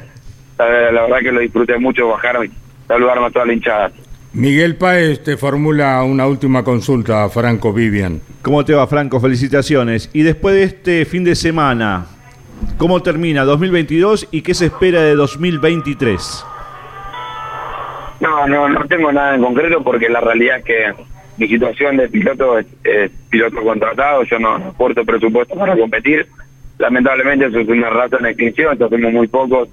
la, 0.58 0.92
la 0.94 1.02
verdad 1.02 1.20
que 1.20 1.32
lo 1.34 1.42
disfruté 1.42 1.78
mucho 1.78 2.08
bajarme 2.08 2.46
y 2.46 2.52
saludarme 2.88 3.26
a 3.26 3.32
toda 3.32 3.48
la 3.48 3.54
hinchada. 3.54 3.92
Miguel 4.34 4.78
Páez 4.78 5.22
te 5.22 5.36
formula 5.36 6.02
una 6.04 6.26
última 6.26 6.64
consulta 6.64 7.26
a 7.26 7.30
Franco 7.30 7.74
Vivian. 7.74 8.22
¿Cómo 8.42 8.64
te 8.64 8.74
va, 8.74 8.88
Franco? 8.88 9.20
Felicitaciones. 9.20 10.10
Y 10.14 10.24
después 10.24 10.56
de 10.56 10.64
este 10.64 11.04
fin 11.04 11.26
de 11.26 11.36
semana, 11.36 12.06
¿cómo 12.78 13.02
termina 13.02 13.44
2022 13.44 14.30
y 14.32 14.42
qué 14.42 14.54
se 14.54 14.68
espera 14.68 15.02
de 15.02 15.16
2023? 15.16 16.46
No, 18.22 18.48
no, 18.48 18.70
no 18.70 18.86
tengo 18.86 19.12
nada 19.12 19.36
en 19.36 19.42
concreto 19.42 19.84
porque 19.84 20.08
la 20.08 20.22
realidad 20.22 20.60
es 20.60 20.64
que 20.64 20.94
mi 21.38 21.50
situación 21.50 21.98
de 21.98 22.08
piloto 22.08 22.58
es, 22.58 22.68
piloto 23.30 23.62
contratado, 23.62 24.24
yo 24.24 24.40
no 24.40 24.56
aporto 24.56 25.04
presupuesto 25.04 25.56
para 25.56 25.76
competir. 25.76 26.26
Lamentablemente 26.78 27.48
eso 27.48 27.60
es 27.60 27.68
una 27.68 27.90
raza 27.90 28.16
en 28.20 28.28
extinción, 28.28 28.72
entonces 28.72 28.98
somos 28.98 29.14
muy 29.14 29.28
pocos 29.28 29.68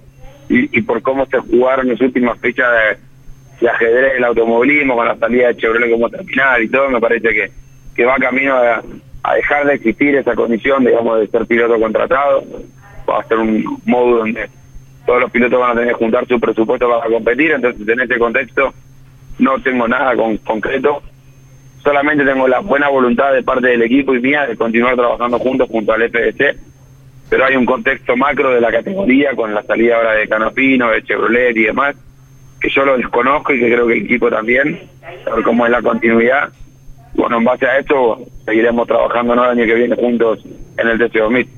y, 0.49 0.77
y 0.77 0.83
por 0.83 1.01
cómo 1.01 1.27
se 1.27 1.38
jugaron 1.38 1.87
las 1.88 2.01
últimas 2.01 2.40
fechas 2.40 2.66
de 2.73 3.08
de 3.61 3.68
ajedrez 3.68 4.14
del 4.14 4.25
automovilismo 4.25 4.97
con 4.97 5.07
la 5.07 5.16
salida 5.16 5.49
de 5.49 5.57
Chevrolet 5.57 5.90
como 5.90 6.09
terminal 6.09 6.62
y 6.62 6.68
todo, 6.68 6.90
me 6.90 7.01
parece 7.01 7.29
que, 7.31 7.51
que 7.94 8.05
va 8.05 8.16
camino 8.16 8.55
a, 8.55 8.83
dejar 9.35 9.66
de 9.66 9.75
existir 9.75 10.14
esa 10.16 10.35
condición, 10.35 10.85
digamos, 10.85 11.21
de 11.21 11.27
ser 11.27 11.47
piloto 11.47 11.79
contratado. 11.79 12.44
Va 13.09 13.21
a 13.21 13.25
ser 13.25 13.38
un 13.38 13.81
modo 13.85 14.18
donde 14.18 14.49
todos 15.05 15.21
los 15.21 15.31
pilotos 15.31 15.59
van 15.59 15.71
a 15.71 15.81
tener 15.81 15.88
que 15.88 15.99
juntar 15.99 16.27
su 16.27 16.38
presupuesto 16.38 16.88
para 16.88 17.11
competir, 17.11 17.53
entonces 17.53 17.87
en 17.88 18.01
este 18.01 18.18
contexto 18.18 18.73
no 19.38 19.61
tengo 19.61 19.88
nada 19.88 20.14
con, 20.14 20.37
concreto, 20.38 21.03
solamente 21.83 22.25
tengo 22.25 22.47
la 22.47 22.61
buena 22.61 22.88
voluntad 22.88 23.33
de 23.33 23.42
parte 23.42 23.68
del 23.68 23.83
equipo 23.83 24.14
y 24.14 24.21
mía 24.21 24.47
de 24.47 24.57
continuar 24.57 24.97
trabajando 24.97 25.38
juntos 25.38 25.68
junto 25.71 25.92
al 25.92 26.11
FDC, 26.11 26.57
pero 27.31 27.44
hay 27.44 27.57
un 27.57 27.64
contexto 27.64 28.16
macro 28.16 28.51
de 28.51 28.61
la 28.61 28.71
categoría 28.71 29.35
con 29.35 29.55
la 29.55 29.62
salida 29.62 29.97
ahora 29.97 30.12
de 30.12 30.29
Canopino, 30.29 30.90
de 30.90 31.03
Chevrolet 31.03 31.57
y 31.57 31.64
demás, 31.64 31.97
que 32.61 32.68
yo 32.71 32.85
lo 32.85 32.97
desconozco 32.97 33.53
y 33.53 33.61
que 33.61 33.73
creo 33.73 33.87
que 33.87 33.94
el 33.94 34.05
equipo 34.05 34.31
también, 34.31 34.81
saber 35.25 35.44
cómo 35.44 35.66
es 35.66 35.73
la 35.73 35.83
continuidad. 35.83 36.51
Bueno, 37.14 37.38
en 37.38 37.44
base 37.44 37.66
a 37.66 37.79
esto 37.79 38.21
seguiremos 38.44 38.87
trabajando 38.87 39.35
¿no? 39.35 39.44
el 39.44 39.59
año 39.59 39.66
que 39.66 39.75
viene 39.75 39.97
juntos 39.97 40.44
en 40.77 40.88
el 40.88 40.99
TC2000. 40.99 41.49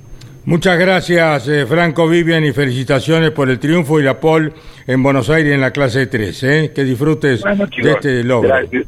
Muchas 0.47 0.79
gracias, 0.79 1.49
eh, 1.49 1.67
Franco 1.67 2.09
Vivian, 2.09 2.45
y 2.45 2.53
felicitaciones 2.53 3.31
por 3.31 3.51
el 3.51 3.59
triunfo 3.59 4.01
y 4.01 4.03
la 4.03 4.19
pole 4.19 4.53
en 4.87 5.03
Buenos 5.03 5.29
Aires 5.29 5.53
en 5.53 5.61
la 5.61 5.71
clase 5.71 6.07
3. 6.07 6.43
¿eh? 6.45 6.73
Que 6.75 6.83
disfrutes 6.83 7.43
Bueno, 7.43 7.67
de 7.67 7.91
este 7.91 8.25
logro. 8.25 8.49
Gracias. 8.49 8.87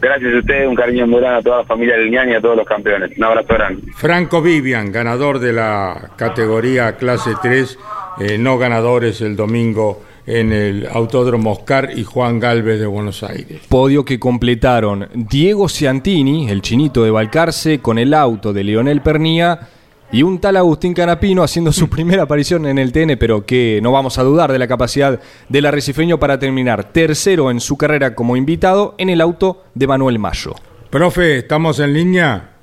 Gracias 0.00 0.34
a 0.34 0.38
ustedes, 0.38 0.68
un 0.68 0.74
cariño 0.74 1.06
muy 1.06 1.20
grande 1.20 1.40
a 1.40 1.42
toda 1.42 1.56
la 1.58 1.64
familia 1.64 1.96
del 1.96 2.10
Ñaña 2.10 2.32
y 2.32 2.34
a 2.36 2.40
todos 2.40 2.56
los 2.56 2.66
campeones. 2.66 3.16
Un 3.16 3.24
abrazo 3.24 3.54
grande. 3.54 3.82
Franco 3.96 4.42
Vivian, 4.42 4.92
ganador 4.92 5.38
de 5.38 5.52
la 5.52 6.12
categoría 6.16 6.96
clase 6.96 7.32
3, 7.42 7.78
eh, 8.20 8.38
no 8.38 8.58
ganadores 8.58 9.20
el 9.22 9.36
domingo 9.36 10.02
en 10.26 10.52
el 10.52 10.88
Autódromo 10.92 11.52
Oscar 11.52 11.90
y 11.96 12.04
Juan 12.04 12.40
Galvez 12.40 12.80
de 12.80 12.86
Buenos 12.86 13.22
Aires. 13.22 13.62
Podio 13.68 14.04
que 14.04 14.18
completaron 14.18 15.08
Diego 15.14 15.68
Ciantini, 15.68 16.50
el 16.50 16.62
chinito 16.62 17.04
de 17.04 17.10
Balcarce, 17.10 17.78
con 17.78 17.98
el 17.98 18.12
auto 18.12 18.52
de 18.52 18.64
Leonel 18.64 19.00
Pernía 19.00 19.68
y 20.12 20.22
un 20.22 20.40
tal 20.40 20.56
Agustín 20.56 20.94
Canapino 20.94 21.42
haciendo 21.42 21.72
su 21.72 21.88
primera 21.88 22.24
aparición 22.24 22.66
en 22.66 22.78
el 22.78 22.92
TN, 22.92 23.16
pero 23.18 23.46
que 23.46 23.80
no 23.82 23.92
vamos 23.92 24.18
a 24.18 24.22
dudar 24.22 24.52
de 24.52 24.58
la 24.58 24.68
capacidad 24.68 25.20
del 25.48 25.66
arrecifeño 25.66 26.18
para 26.18 26.38
terminar 26.38 26.92
tercero 26.92 27.50
en 27.50 27.60
su 27.60 27.76
carrera 27.76 28.14
como 28.14 28.36
invitado 28.36 28.94
en 28.98 29.10
el 29.10 29.20
auto 29.20 29.64
de 29.74 29.86
Manuel 29.86 30.18
Mayo. 30.18 30.54
Profe, 30.90 31.38
¿estamos 31.38 31.78
en 31.80 31.92
línea? 31.92 32.55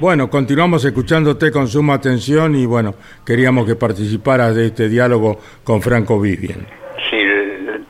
Bueno, 0.00 0.30
continuamos 0.30 0.82
escuchándote 0.86 1.52
con 1.52 1.68
suma 1.68 1.92
atención 1.92 2.54
y 2.54 2.64
bueno, 2.64 2.94
queríamos 3.26 3.66
que 3.66 3.76
participaras 3.76 4.56
de 4.56 4.68
este 4.68 4.88
diálogo 4.88 5.38
con 5.62 5.82
Franco 5.82 6.18
Vivian. 6.18 6.66
sí, 7.10 7.22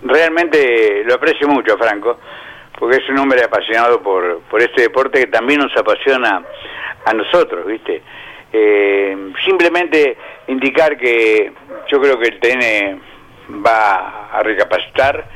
realmente 0.02 1.04
lo 1.04 1.14
aprecio 1.14 1.46
mucho, 1.46 1.78
Franco, 1.78 2.18
porque 2.76 2.96
es 2.96 3.08
un 3.10 3.18
hombre 3.18 3.44
apasionado 3.44 4.02
por, 4.02 4.40
por 4.50 4.60
este 4.60 4.82
deporte 4.82 5.20
que 5.20 5.26
también 5.28 5.60
nos 5.60 5.76
apasiona 5.76 6.42
a 7.04 7.12
nosotros, 7.14 7.64
¿viste? 7.64 8.02
Eh, 8.52 9.16
simplemente 9.44 10.16
indicar 10.48 10.98
que 10.98 11.52
yo 11.92 12.00
creo 12.00 12.18
que 12.18 12.26
el 12.26 12.40
TN 12.40 13.62
va 13.64 14.30
a 14.32 14.42
recapacitar, 14.42 15.28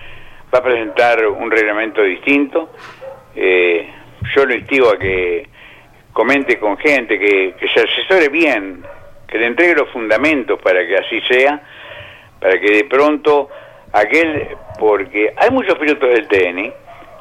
va 0.52 0.58
a 0.58 0.62
presentar 0.64 1.24
un 1.24 1.52
reglamento 1.52 2.02
distinto. 2.02 2.70
Eh, 3.37 3.88
yo 4.34 4.44
lo 4.44 4.54
instigo 4.56 4.88
a 4.88 4.98
que 4.98 5.54
comente 6.14 6.59
con 6.59 6.79
gente, 6.79 7.18
que, 7.18 7.55
se 7.74 7.81
asesore 7.81 8.29
bien, 8.29 8.83
que 9.27 9.37
le 9.37 9.46
entregue 9.46 9.74
los 9.74 9.90
fundamentos 9.90 10.59
para 10.62 10.87
que 10.87 10.96
así 10.96 11.20
sea, 11.22 11.61
para 12.40 12.59
que 12.59 12.70
de 12.70 12.85
pronto 12.85 13.50
aquel, 13.92 14.57
porque 14.79 15.35
hay 15.37 15.50
muchos 15.50 15.77
pilotos 15.77 16.09
del 16.09 16.29
TN 16.29 16.72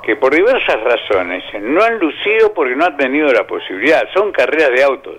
que 0.04 0.16
por 0.16 0.34
diversas 0.34 0.80
razones 0.84 1.44
no 1.62 1.84
han 1.84 1.98
lucido 1.98 2.54
porque 2.54 2.76
no 2.76 2.86
han 2.86 2.96
tenido 2.96 3.34
la 3.34 3.48
posibilidad, 3.48 4.08
son 4.14 4.32
carreras 4.32 4.70
de 4.70 4.84
autos. 4.84 5.18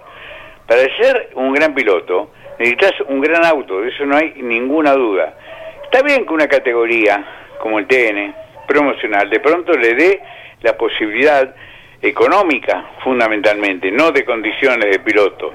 Para 0.67 0.83
ser 0.97 1.31
un 1.35 1.53
gran 1.53 1.75
piloto 1.75 2.31
necesitas 2.59 2.93
un 3.09 3.21
gran 3.21 3.45
auto, 3.45 3.81
de 3.81 3.89
eso 3.89 4.07
no 4.07 4.17
hay 4.17 4.35
ninguna 4.37 4.93
duda. 4.93 5.35
Está 5.83 6.03
bien 6.03 6.25
que 6.25 6.33
una 6.33 6.47
categoría 6.47 7.25
como 7.59 7.81
el 7.81 7.87
TN, 7.89 8.35
promocional, 8.69 9.29
de 9.29 9.41
pronto 9.41 9.73
le 9.73 9.95
dé 9.95 10.21
la 10.63 10.77
posibilidad 10.77 11.55
económica, 12.09 12.85
fundamentalmente, 13.03 13.91
no 13.91 14.13
de 14.13 14.25
condiciones 14.25 14.91
de 14.91 14.99
piloto, 15.01 15.53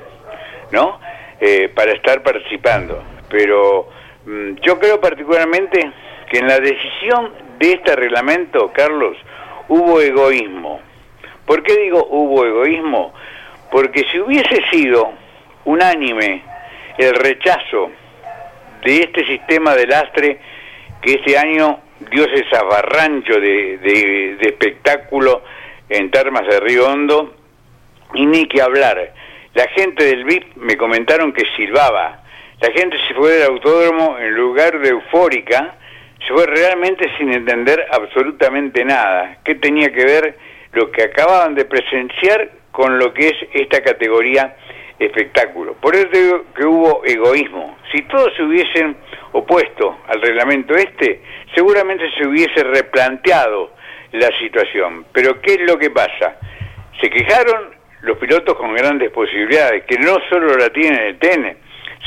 ¿no? 0.71 0.99
Eh, 1.39 1.69
para 1.73 1.91
estar 1.93 2.21
participando. 2.23 3.03
Pero 3.29 3.87
mm, 4.25 4.55
yo 4.61 4.79
creo 4.79 4.99
particularmente 4.99 5.91
que 6.29 6.39
en 6.39 6.47
la 6.47 6.59
decisión 6.59 7.33
de 7.59 7.73
este 7.73 7.95
reglamento, 7.95 8.71
Carlos, 8.73 9.15
hubo 9.67 10.01
egoísmo. 10.01 10.81
¿Por 11.45 11.63
qué 11.63 11.75
digo 11.77 12.05
hubo 12.09 12.45
egoísmo? 12.45 13.13
Porque 13.71 14.05
si 14.11 14.19
hubiese 14.19 14.61
sido 14.71 15.11
unánime 15.65 16.43
el 16.97 17.13
rechazo 17.15 17.91
de 18.83 18.97
este 19.01 19.25
sistema 19.25 19.75
de 19.75 19.87
lastre 19.87 20.39
que 21.01 21.13
este 21.13 21.37
año 21.37 21.79
dio 22.11 22.25
ese 22.25 22.45
zafarrancho 22.49 23.33
de, 23.39 23.77
de- 23.77 24.35
de 24.39 24.47
espectáculo 24.49 25.41
en 25.89 26.11
Termas 26.11 26.47
de 26.47 26.59
Río 26.59 26.87
Hondo, 26.87 27.33
y 28.13 28.25
ni 28.25 28.47
que 28.47 28.61
hablar. 28.61 29.13
La 29.53 29.67
gente 29.69 30.03
del 30.03 30.23
VIP 30.23 30.55
me 30.57 30.77
comentaron 30.77 31.33
que 31.33 31.43
silbaba. 31.55 32.23
La 32.61 32.71
gente 32.71 32.97
se 33.07 33.13
fue 33.13 33.31
del 33.33 33.49
autódromo 33.49 34.17
en 34.19 34.35
lugar 34.35 34.79
de 34.79 34.89
eufórica, 34.89 35.75
se 36.25 36.33
fue 36.33 36.45
realmente 36.45 37.09
sin 37.17 37.33
entender 37.33 37.85
absolutamente 37.91 38.83
nada. 38.83 39.37
¿Qué 39.43 39.55
tenía 39.55 39.91
que 39.91 40.05
ver 40.05 40.37
lo 40.73 40.91
que 40.91 41.03
acababan 41.03 41.55
de 41.55 41.65
presenciar 41.65 42.51
con 42.71 42.99
lo 42.99 43.13
que 43.13 43.29
es 43.29 43.35
esta 43.53 43.81
categoría 43.81 44.55
espectáculo? 44.99 45.75
Por 45.75 45.95
eso 45.95 46.07
digo 46.11 46.45
que 46.55 46.65
hubo 46.65 47.03
egoísmo. 47.05 47.77
Si 47.91 48.01
todos 48.03 48.35
se 48.35 48.43
hubiesen 48.43 48.97
opuesto 49.31 49.99
al 50.07 50.21
reglamento 50.21 50.75
este, 50.75 51.21
seguramente 51.55 52.03
se 52.17 52.27
hubiese 52.27 52.63
replanteado 52.63 53.71
la 54.11 54.29
situación. 54.39 55.05
Pero 55.11 55.41
¿qué 55.41 55.53
es 55.53 55.61
lo 55.61 55.77
que 55.77 55.89
pasa? 55.89 56.37
Se 56.99 57.09
quejaron 57.09 57.75
los 58.01 58.17
pilotos 58.17 58.55
con 58.55 58.73
grandes 58.73 59.11
posibilidades, 59.11 59.83
que 59.85 59.97
no 59.97 60.17
solo 60.29 60.55
la 60.55 60.69
tienen 60.69 60.99
en 60.99 61.07
el 61.07 61.19
TN, 61.19 61.57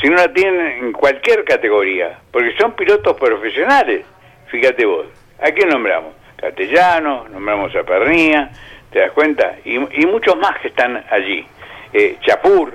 sino 0.01 0.15
la 0.15 0.33
tienen 0.33 0.85
en 0.85 0.91
cualquier 0.91 1.43
categoría, 1.43 2.19
porque 2.31 2.55
son 2.57 2.73
pilotos 2.75 3.15
profesionales. 3.17 4.05
Fíjate 4.47 4.85
vos, 4.85 5.07
¿a 5.39 5.51
quién 5.51 5.69
nombramos? 5.69 6.13
Castellano, 6.35 7.25
nombramos 7.29 7.75
a 7.75 7.83
Pernía, 7.83 8.51
¿te 8.91 8.99
das 8.99 9.11
cuenta? 9.11 9.55
Y, 9.63 9.77
muchos 10.05 10.35
más 10.37 10.59
que 10.59 10.69
están 10.69 11.03
allí. 11.09 11.45
Eh, 11.93 12.17
Chapur, 12.21 12.73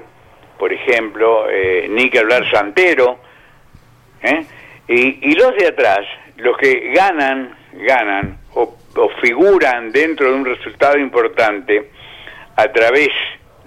por 0.58 0.72
ejemplo, 0.72 1.48
eh, 1.50 1.86
ni 1.90 2.08
que 2.08 2.20
hablar 2.20 2.48
Santero, 2.50 3.18
¿eh? 4.22 4.44
y 4.88 5.34
los 5.34 5.54
de 5.56 5.66
atrás, 5.66 6.06
los 6.38 6.56
que 6.56 6.92
ganan, 6.94 7.54
ganan 7.74 8.38
o, 8.54 8.74
o 8.98 9.08
figuran 9.20 9.92
dentro 9.92 10.30
de 10.30 10.34
un 10.34 10.44
resultado 10.44 10.98
importante 10.98 11.90
a 12.56 12.72
través 12.72 13.08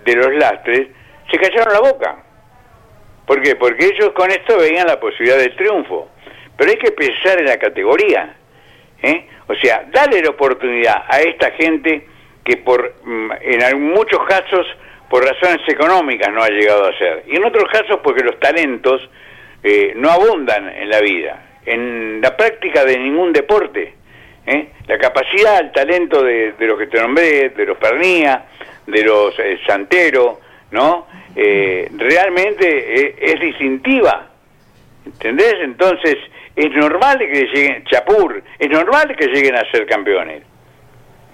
de 0.04 0.16
los 0.16 0.34
lastres, 0.36 0.88
se 1.30 1.38
callaron 1.38 1.74
la 1.74 1.80
boca. 1.80 2.24
¿Por 3.26 3.42
qué? 3.42 3.56
Porque 3.56 3.86
ellos 3.86 4.12
con 4.12 4.30
esto 4.30 4.58
veían 4.58 4.88
la 4.88 5.00
posibilidad 5.00 5.38
del 5.38 5.56
triunfo. 5.56 6.10
Pero 6.58 6.70
hay 6.70 6.78
que 6.78 6.92
pensar 6.92 7.40
en 7.40 7.46
la 7.46 7.58
categoría. 7.58 8.36
¿eh? 9.02 9.28
O 9.48 9.56
sea, 9.56 9.86
darle 9.92 10.22
la 10.22 10.32
oportunidad 10.32 11.04
a 11.08 11.22
esta 11.22 11.52
gente 11.52 12.08
que 12.44 12.58
por 12.58 12.96
mm, 13.04 13.32
en 13.42 13.84
muchos 13.84 14.20
casos 14.28 14.68
por 15.10 15.24
razones 15.26 15.68
económicas 15.68 16.32
no 16.34 16.42
ha 16.42 16.50
llegado 16.50 16.88
a 16.88 16.98
ser. 16.98 17.24
Y 17.28 17.36
en 17.36 17.46
otros 17.46 17.66
casos 17.72 18.00
porque 18.04 18.24
los 18.24 18.40
talentos 18.40 19.10
eh, 19.64 19.94
no 19.96 20.10
abundan 20.10 20.70
en 20.70 20.90
la 20.90 21.02
vida, 21.02 21.58
en 21.66 22.22
la 22.22 22.36
práctica 22.36 22.86
de 22.86 22.98
ningún 22.98 23.34
deporte. 23.34 23.94
¿Eh? 24.46 24.70
La 24.88 24.98
capacidad, 24.98 25.60
el 25.60 25.72
talento 25.72 26.24
de, 26.24 26.54
los 26.60 26.78
que 26.78 26.88
te 26.88 27.00
nombré, 27.02 27.50
de 27.50 27.66
los 27.66 27.78
Pernía, 27.78 28.46
de 28.88 29.04
los 29.04 29.38
eh, 29.40 29.60
Santero, 29.66 30.40
¿no? 30.72 31.08
Eh, 31.36 31.90
realmente 31.98 32.68
eh, 32.68 33.16
es 33.20 33.40
distintiva. 33.40 34.28
¿Entendés? 35.06 35.56
Entonces, 35.62 36.18
es 36.56 36.72
normal 36.72 37.20
que 37.20 37.48
lleguen, 37.54 37.84
Chapur, 37.86 38.44
es 38.60 38.70
normal 38.70 39.16
que 39.16 39.28
lleguen 39.28 39.56
a 39.56 39.70
ser 39.72 39.86
campeones. 39.86 40.44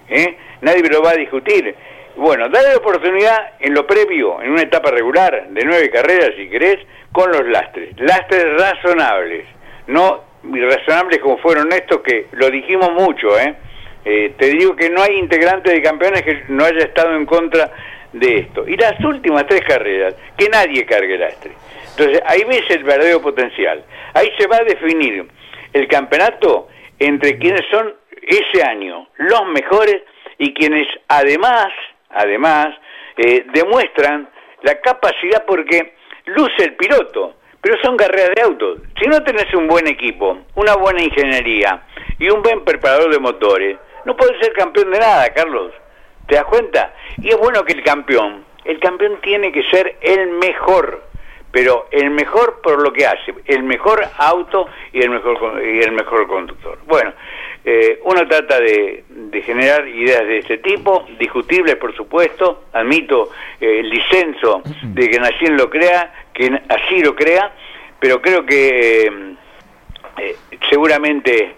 ¿eh? 0.08 0.36
Nadie 0.62 0.88
lo 0.88 1.02
va 1.02 1.10
a 1.10 1.16
discutir. 1.16 1.74
Bueno, 2.16 2.48
dale 2.48 2.70
la 2.70 2.76
oportunidad 2.78 3.52
en 3.60 3.74
lo 3.74 3.86
previo, 3.86 4.42
en 4.42 4.52
una 4.52 4.62
etapa 4.62 4.90
regular 4.90 5.48
de 5.50 5.64
nueve 5.64 5.90
carreras, 5.90 6.30
si 6.36 6.48
querés, 6.48 6.78
con 7.12 7.30
los 7.30 7.46
lastres. 7.46 7.90
Lastres 7.98 8.44
razonables, 8.58 9.44
no 9.86 10.24
irrazonables 10.54 11.18
como 11.20 11.38
fueron 11.38 11.72
estos 11.72 12.00
que 12.00 12.26
lo 12.32 12.50
dijimos 12.50 12.92
mucho, 12.92 13.38
¿eh? 13.38 13.54
Eh, 14.04 14.34
te 14.38 14.46
digo 14.50 14.74
que 14.74 14.88
no 14.90 15.02
hay 15.02 15.16
integrante 15.16 15.70
de 15.70 15.82
campeones 15.82 16.22
que 16.22 16.44
no 16.48 16.64
haya 16.64 16.84
estado 16.84 17.14
en 17.14 17.26
contra 17.26 17.70
de 18.12 18.38
esto. 18.38 18.66
Y 18.66 18.76
las 18.76 18.98
últimas 19.00 19.46
tres 19.46 19.62
carreras, 19.62 20.14
que 20.36 20.48
nadie 20.48 20.86
cargue 20.86 21.18
lastre. 21.18 21.52
Entonces, 21.90 22.22
ahí 22.26 22.44
ves 22.44 22.62
el 22.70 22.84
verdadero 22.84 23.20
potencial. 23.20 23.84
Ahí 24.14 24.30
se 24.38 24.46
va 24.46 24.56
a 24.56 24.64
definir 24.64 25.26
el 25.72 25.88
campeonato 25.88 26.68
entre 26.98 27.38
quienes 27.38 27.62
son 27.70 27.94
ese 28.22 28.62
año 28.62 29.08
los 29.16 29.46
mejores 29.46 30.02
y 30.38 30.54
quienes 30.54 30.86
además, 31.08 31.68
además, 32.10 32.68
eh, 33.16 33.44
demuestran 33.52 34.28
la 34.62 34.80
capacidad 34.80 35.44
porque 35.46 35.94
luce 36.26 36.64
el 36.64 36.74
piloto, 36.74 37.34
pero 37.68 37.82
son 37.82 37.98
carreras 37.98 38.30
de 38.34 38.40
autos. 38.40 38.78
Si 38.98 39.06
no 39.08 39.22
tenés 39.22 39.52
un 39.52 39.68
buen 39.68 39.86
equipo, 39.86 40.38
una 40.54 40.74
buena 40.76 41.02
ingeniería 41.02 41.82
y 42.18 42.30
un 42.30 42.42
buen 42.42 42.64
preparador 42.64 43.12
de 43.12 43.18
motores, 43.18 43.76
no 44.06 44.16
podés 44.16 44.40
ser 44.40 44.54
campeón 44.54 44.90
de 44.90 44.98
nada, 44.98 45.28
Carlos. 45.34 45.74
¿Te 46.26 46.36
das 46.36 46.46
cuenta? 46.46 46.94
Y 47.18 47.28
es 47.28 47.36
bueno 47.36 47.62
que 47.66 47.74
el 47.74 47.82
campeón, 47.82 48.42
el 48.64 48.80
campeón 48.80 49.18
tiene 49.20 49.52
que 49.52 49.62
ser 49.64 49.98
el 50.00 50.30
mejor, 50.30 51.02
pero 51.52 51.88
el 51.90 52.08
mejor 52.08 52.62
por 52.62 52.80
lo 52.80 52.90
que 52.90 53.04
hace, 53.04 53.34
el 53.44 53.64
mejor 53.64 54.02
auto 54.16 54.66
y 54.94 55.02
el 55.02 55.10
mejor 55.10 55.62
y 55.62 55.80
el 55.80 55.92
mejor 55.92 56.26
conductor. 56.26 56.78
Bueno, 56.86 57.12
eh, 57.70 58.00
uno 58.04 58.26
trata 58.26 58.58
de, 58.60 59.04
de 59.10 59.42
generar 59.42 59.86
ideas 59.86 60.26
de 60.26 60.38
este 60.38 60.56
tipo, 60.56 61.06
discutibles 61.18 61.76
por 61.76 61.94
supuesto, 61.94 62.64
admito 62.72 63.30
eh, 63.60 63.80
el 63.80 63.90
disenso 63.90 64.62
de 64.82 65.06
que 65.06 65.18
Nacien 65.18 65.54
lo 65.54 65.68
crea, 65.68 66.14
que 66.32 66.50
así 66.66 67.02
lo 67.02 67.14
crea, 67.14 67.52
pero 68.00 68.22
creo 68.22 68.46
que 68.46 69.06
eh, 69.06 69.12
eh, 70.16 70.36
seguramente 70.70 71.54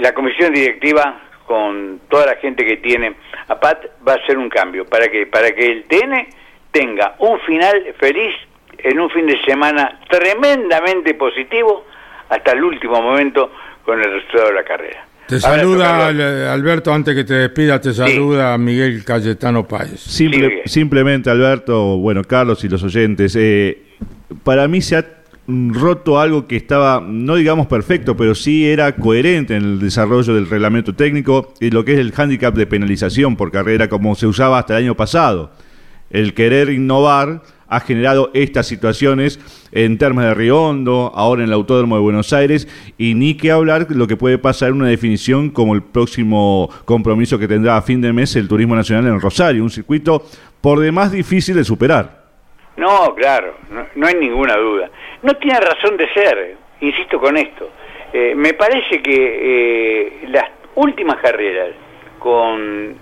la 0.00 0.12
comisión 0.12 0.52
directiva 0.52 1.20
con 1.46 2.00
toda 2.08 2.26
la 2.26 2.36
gente 2.36 2.64
que 2.64 2.78
tiene 2.78 3.14
a 3.46 3.60
PAT 3.60 3.84
va 4.08 4.14
a 4.14 4.16
hacer 4.16 4.36
un 4.36 4.48
cambio. 4.48 4.86
Para 4.86 5.08
que 5.08 5.26
para 5.26 5.52
que 5.52 5.64
el 5.64 5.84
TN 5.84 6.26
tenga 6.72 7.14
un 7.18 7.38
final 7.40 7.94
feliz 8.00 8.34
en 8.78 8.98
un 8.98 9.08
fin 9.10 9.26
de 9.26 9.40
semana 9.44 10.00
tremendamente 10.08 11.14
positivo 11.14 11.84
hasta 12.28 12.52
el 12.52 12.64
último 12.64 13.00
momento 13.00 13.52
con 13.84 13.98
el 14.00 14.04
resultado 14.12 14.48
de 14.48 14.54
la 14.54 14.64
carrera. 14.64 15.06
Te 15.28 15.40
saluda. 15.40 16.08
Al- 16.08 16.20
Alberto, 16.48 16.92
antes 16.92 17.14
que 17.14 17.24
te 17.24 17.34
despida, 17.34 17.80
te 17.80 17.94
saluda 17.94 18.56
Miguel 18.58 19.04
Cayetano 19.04 19.66
Páez. 19.66 20.00
Simple- 20.00 20.62
simplemente, 20.66 21.30
Alberto, 21.30 21.96
bueno, 21.98 22.22
Carlos 22.24 22.62
y 22.64 22.68
los 22.68 22.82
oyentes, 22.82 23.34
eh, 23.38 23.82
para 24.44 24.68
mí 24.68 24.80
se 24.82 24.96
ha 24.96 25.06
roto 25.46 26.20
algo 26.20 26.46
que 26.46 26.56
estaba, 26.56 27.02
no 27.04 27.34
digamos 27.36 27.66
perfecto, 27.66 28.16
pero 28.16 28.34
sí 28.34 28.68
era 28.68 28.94
coherente 28.94 29.56
en 29.56 29.62
el 29.62 29.78
desarrollo 29.80 30.34
del 30.34 30.48
reglamento 30.48 30.94
técnico 30.94 31.52
y 31.60 31.70
lo 31.70 31.84
que 31.84 31.94
es 31.94 31.98
el 31.98 32.12
hándicap 32.12 32.54
de 32.54 32.66
penalización 32.66 33.36
por 33.36 33.50
carrera 33.50 33.88
como 33.88 34.14
se 34.14 34.26
usaba 34.26 34.58
hasta 34.58 34.76
el 34.78 34.84
año 34.84 34.96
pasado. 34.96 35.50
El 36.10 36.34
querer 36.34 36.68
innovar 36.70 37.42
ha 37.72 37.80
generado 37.80 38.30
estas 38.34 38.66
situaciones 38.66 39.40
en 39.72 39.96
Termas 39.96 40.26
de 40.26 40.34
Río 40.34 40.60
Hondo, 40.60 41.10
ahora 41.14 41.42
en 41.42 41.48
el 41.48 41.54
Autódromo 41.54 41.96
de 41.96 42.02
Buenos 42.02 42.34
Aires, 42.34 42.68
y 42.98 43.14
ni 43.14 43.34
que 43.34 43.50
hablar 43.50 43.86
lo 43.88 44.06
que 44.06 44.18
puede 44.18 44.36
pasar 44.36 44.68
en 44.68 44.74
una 44.76 44.88
definición 44.88 45.48
como 45.48 45.74
el 45.74 45.82
próximo 45.82 46.68
compromiso 46.84 47.38
que 47.38 47.48
tendrá 47.48 47.78
a 47.78 47.82
fin 47.82 48.02
de 48.02 48.12
mes 48.12 48.36
el 48.36 48.46
Turismo 48.46 48.76
Nacional 48.76 49.06
en 49.06 49.20
Rosario, 49.20 49.62
un 49.62 49.70
circuito 49.70 50.22
por 50.60 50.80
demás 50.80 51.12
difícil 51.12 51.56
de 51.56 51.64
superar. 51.64 52.22
No, 52.76 53.14
claro, 53.14 53.54
no, 53.94 54.06
hay 54.06 54.14
ninguna 54.16 54.54
duda. 54.56 54.90
No 55.22 55.34
tiene 55.36 55.58
razón 55.58 55.96
de 55.96 56.12
ser, 56.12 56.56
insisto 56.80 57.18
con 57.18 57.38
esto. 57.38 57.70
Eh, 58.12 58.34
me 58.36 58.52
parece 58.52 59.00
que 59.02 59.14
eh, 59.14 60.28
las 60.28 60.50
últimas 60.74 61.16
carreras 61.22 61.70
con 62.18 62.94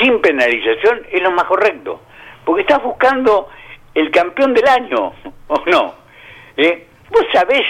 sin 0.00 0.20
penalización 0.20 1.02
es 1.12 1.22
lo 1.22 1.30
más 1.30 1.44
correcto, 1.44 2.00
porque 2.44 2.62
estás 2.62 2.82
buscando 2.82 3.48
el 3.94 4.10
campeón 4.10 4.54
del 4.54 4.66
año, 4.68 5.12
¿o 5.48 5.62
no? 5.66 5.94
¿Eh? 6.56 6.86
¿Vos 7.10 7.26
sabés 7.32 7.62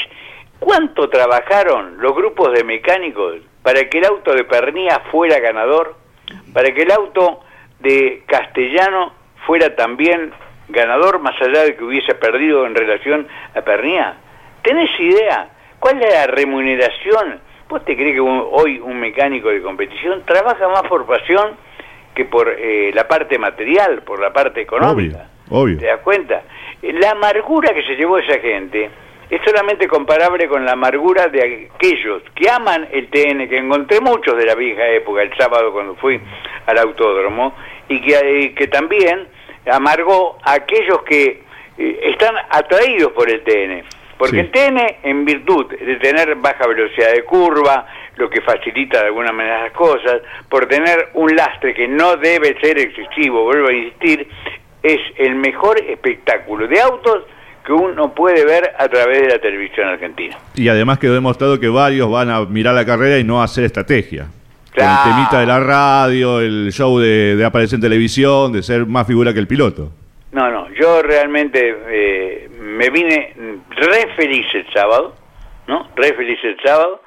cuánto 0.59 1.09
trabajaron 1.09 1.99
los 1.99 2.15
grupos 2.15 2.53
de 2.53 2.65
mecánicos 2.65 3.37
para 3.63 3.89
que 3.89 3.99
el 3.99 4.07
auto 4.07 4.35
de 4.35 4.45
Pernía 4.45 5.01
fuera 5.11 5.39
ganador? 5.41 5.97
Para 6.53 6.73
que 6.73 6.83
el 6.83 6.93
auto 6.93 7.41
de 7.81 8.23
Castellano 8.27 9.13
fuera 9.47 9.75
también 9.77 10.33
ganador, 10.69 11.19
más 11.21 11.41
allá 11.41 11.65
de 11.65 11.77
que 11.77 11.85
hubiese 11.85 12.15
perdido 12.15 12.67
en 12.67 12.75
relación 12.75 13.29
a 13.55 13.61
Pernía. 13.61 14.17
¿Tenés 14.63 14.91
idea? 14.99 15.49
¿Cuál 15.79 16.03
es 16.03 16.15
la 16.15 16.27
remuneración? 16.27 17.41
¿Vos 17.69 17.85
te 17.85 17.95
crees 17.95 18.15
que 18.15 18.21
hoy 18.21 18.79
un 18.79 18.99
mecánico 18.99 19.49
de 19.51 19.61
competición 19.61 20.23
trabaja 20.25 20.69
más 20.69 20.83
por 20.85 21.07
pasión 21.07 21.57
que 22.15 22.25
por 22.25 22.49
eh, 22.49 22.91
la 22.95 23.07
parte 23.07 23.39
material, 23.39 24.03
por 24.03 24.21
la 24.21 24.33
parte 24.33 24.63
económica? 24.63 25.29
¿Te 25.79 25.87
das 25.87 26.01
cuenta? 26.01 26.43
La 26.83 27.11
amargura 27.13 27.73
que 27.73 27.83
se 27.83 27.97
llevó 27.97 28.19
esa 28.19 28.39
gente 28.41 28.91
es 29.31 29.41
solamente 29.45 29.89
comparable 29.89 30.47
con 30.49 30.65
la 30.65 30.73
amargura 30.73 31.29
de 31.29 31.69
aquellos 31.75 32.23
que 32.35 32.51
aman 32.51 32.89
el 32.93 33.09
TN, 33.09 33.49
que 33.49 33.57
encontré 33.57 34.01
muchos 34.01 34.37
de 34.37 34.45
la 34.47 34.55
vieja 34.55 34.87
época, 34.89 35.23
el 35.23 35.35
sábado 35.37 35.73
cuando 35.73 35.95
fui 35.97 36.21
al 36.67 36.79
autódromo, 36.79 37.55
y 37.89 38.01
que, 38.01 38.15
eh, 38.15 38.55
que 38.55 38.67
también 38.69 39.29
amargó 39.71 40.39
a 40.43 40.55
aquellos 40.55 41.03
que 41.05 41.43
eh, 41.79 42.01
están 42.05 42.35
atraídos 42.51 43.13
por 43.13 43.31
el 43.31 43.43
TN. 43.43 43.83
Porque 44.19 44.37
Sí. 44.37 44.41
el 44.43 44.51
TN, 44.53 44.97
en 45.03 45.25
virtud 45.25 45.67
de 45.75 45.97
tener 45.97 46.35
baja 46.37 46.67
velocidad 46.69 47.13
de 47.13 47.25
curva, 47.25 47.87
lo 48.17 48.31
que 48.31 48.41
facilita 48.43 49.01
de 49.01 49.07
alguna 49.07 49.33
manera 49.33 49.63
las 49.65 49.73
cosas, 49.73 50.21
por 50.49 50.67
tener 50.67 51.09
un 51.15 51.35
lastre 51.35 51.75
que 51.75 51.89
no 51.89 52.17
debe 52.17 52.57
ser 52.61 52.79
excesivo, 52.79 53.43
vuelvo 53.43 53.69
a 53.69 53.73
insistir, 53.73 54.29
es 54.85 55.01
el 55.17 55.35
mejor 55.35 55.81
espectáculo 55.81 56.69
de 56.69 56.81
autos 56.81 57.25
que 57.65 57.73
uno 57.73 58.15
puede 58.15 58.45
ver 58.45 58.75
a 58.79 58.87
través 58.87 59.23
de 59.23 59.29
la 59.29 59.39
televisión 59.39 59.89
argentina. 59.89 60.37
Y 60.55 60.69
además 60.69 60.99
quedó 60.99 61.15
demostrado 61.15 61.59
que 61.59 61.69
varios 61.69 62.11
van 62.11 62.31
a 62.31 62.45
mirar 62.45 62.75
la 62.75 62.85
carrera 62.85 63.19
y 63.19 63.25
no 63.25 63.41
a 63.41 63.45
hacer 63.45 63.65
estrategia. 63.65 64.27
Con 64.75 64.85
el 64.85 64.97
temita 65.05 65.41
de 65.41 65.47
la 65.47 65.61
radio, 65.61 66.41
el 66.41 66.71
show 66.73 66.99
de, 66.99 67.37
de 67.37 67.45
aparecer 67.45 67.77
en 67.77 67.83
televisión, 67.83 68.53
de 68.53 68.63
ser 68.63 68.85
más 68.87 69.07
figura 69.07 69.33
que 69.33 69.39
el 69.39 69.47
piloto. 69.47 69.91
No, 70.33 70.51
no, 70.51 70.69
yo 70.75 71.01
realmente 71.01 71.77
eh, 71.89 72.51
me 72.61 72.91
vine 72.91 73.33
re 73.71 74.09
feliz 74.17 74.47
el 74.53 74.67
sábado, 74.73 75.15
¿no? 75.67 75.89
Re 75.97 76.13
feliz 76.13 76.39
el 76.43 76.57
sábado 76.61 77.01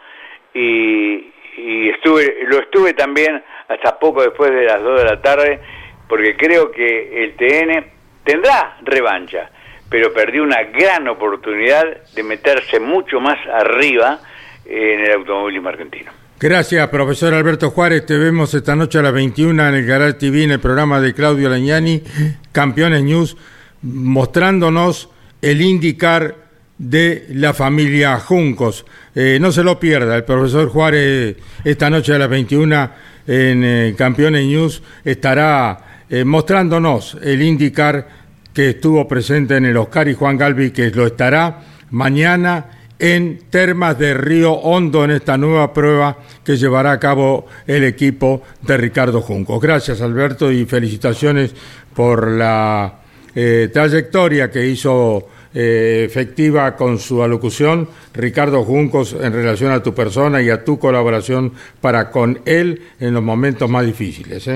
y, 0.54 1.30
y 1.58 1.90
estuve, 1.90 2.38
lo 2.48 2.60
estuve 2.60 2.94
también 2.94 3.44
hasta 3.68 4.00
poco 4.00 4.24
después 4.24 4.50
de 4.50 4.64
las 4.64 4.82
2 4.82 5.00
de 5.00 5.06
la 5.06 5.22
tarde 5.22 5.60
porque 6.08 6.36
creo 6.36 6.72
que 6.72 7.24
el 7.24 7.36
TN 7.36 7.86
tendrá 8.24 8.78
revancha, 8.84 9.50
pero 9.90 10.14
perdió 10.14 10.44
una 10.44 10.64
gran 10.64 11.08
oportunidad 11.08 11.86
de 12.14 12.24
meterse 12.24 12.80
mucho 12.80 13.20
más 13.20 13.38
arriba 13.48 14.20
en 14.66 15.00
el 15.00 15.12
automovilismo 15.14 15.70
argentino. 15.70 16.12
Gracias, 16.40 16.88
profesor 16.90 17.34
Alberto 17.34 17.72
Juárez. 17.72 18.06
Te 18.06 18.18
vemos 18.18 18.54
esta 18.54 18.76
noche 18.76 19.00
a 19.00 19.02
las 19.02 19.14
21 19.14 19.70
en 19.70 19.74
el 19.74 19.86
Garage 19.86 20.14
TV, 20.14 20.44
en 20.44 20.52
el 20.52 20.60
programa 20.60 21.02
de 21.02 21.14
Claudio 21.14 21.50
Lañani, 21.50 22.04
Campeones 22.52 23.04
News, 23.04 23.38
mostrándonos 23.82 25.10
el 25.42 25.62
indicar 25.62 26.36
de 26.78 27.26
la 27.30 27.54
familia 27.54 28.20
Juncos. 28.20 28.86
Eh, 29.16 29.40
no 29.42 29.52
se 29.52 29.64
lo 29.64 29.80
pierda, 29.80 30.16
el 30.16 30.26
profesor 30.26 30.70
Juárez 30.70 31.38
esta 31.64 31.90
noche 31.90 32.14
a 32.14 32.20
las 32.20 32.30
21 32.30 32.90
en 33.26 33.64
eh, 33.64 33.96
Campeones 33.98 34.46
News 34.46 34.84
estará 35.04 35.87
eh, 36.10 36.24
mostrándonos 36.24 37.18
el 37.22 37.42
indicar 37.42 38.08
que 38.54 38.70
estuvo 38.70 39.08
presente 39.08 39.56
en 39.58 39.66
el 39.66 39.78
Oscar 39.78 40.08
y 40.08 40.14
Juan 40.14 40.38
Galvi, 40.38 40.72
que 40.72 40.90
lo 40.90 41.06
estará 41.06 41.62
mañana 41.92 42.66
en 43.00 43.40
Termas 43.50 44.00
de 44.00 44.14
Río 44.14 44.54
Hondo 44.54 45.04
en 45.04 45.12
esta 45.12 45.38
nueva 45.38 45.74
prueba 45.74 46.18
que 46.44 46.58
llevará 46.58 46.92
a 46.92 47.00
cabo 47.00 47.46
el 47.68 47.84
equipo 47.84 48.42
de 48.62 48.78
Ricardo 48.78 49.22
Juncos. 49.22 49.62
Gracias 49.62 50.02
Alberto 50.02 50.52
y 50.52 50.66
felicitaciones 50.66 51.54
por 51.94 52.32
la 52.32 52.96
eh, 53.36 53.70
trayectoria 53.72 54.50
que 54.50 54.66
hizo 54.66 55.28
eh, 55.54 56.04
efectiva 56.06 56.76
con 56.76 56.98
su 57.00 57.22
alocución 57.22 57.88
Ricardo 58.14 58.64
Juncos 58.64 59.16
en 59.20 59.34
relación 59.34 59.72
a 59.72 59.84
tu 59.84 59.94
persona 59.94 60.42
y 60.42 60.50
a 60.50 60.64
tu 60.64 60.80
colaboración 60.80 61.54
para 61.80 62.10
con 62.10 62.42
él 62.46 62.82
en 63.00 63.14
los 63.14 63.24
momentos 63.24 63.70
más 63.70 63.86
difíciles. 63.86 64.48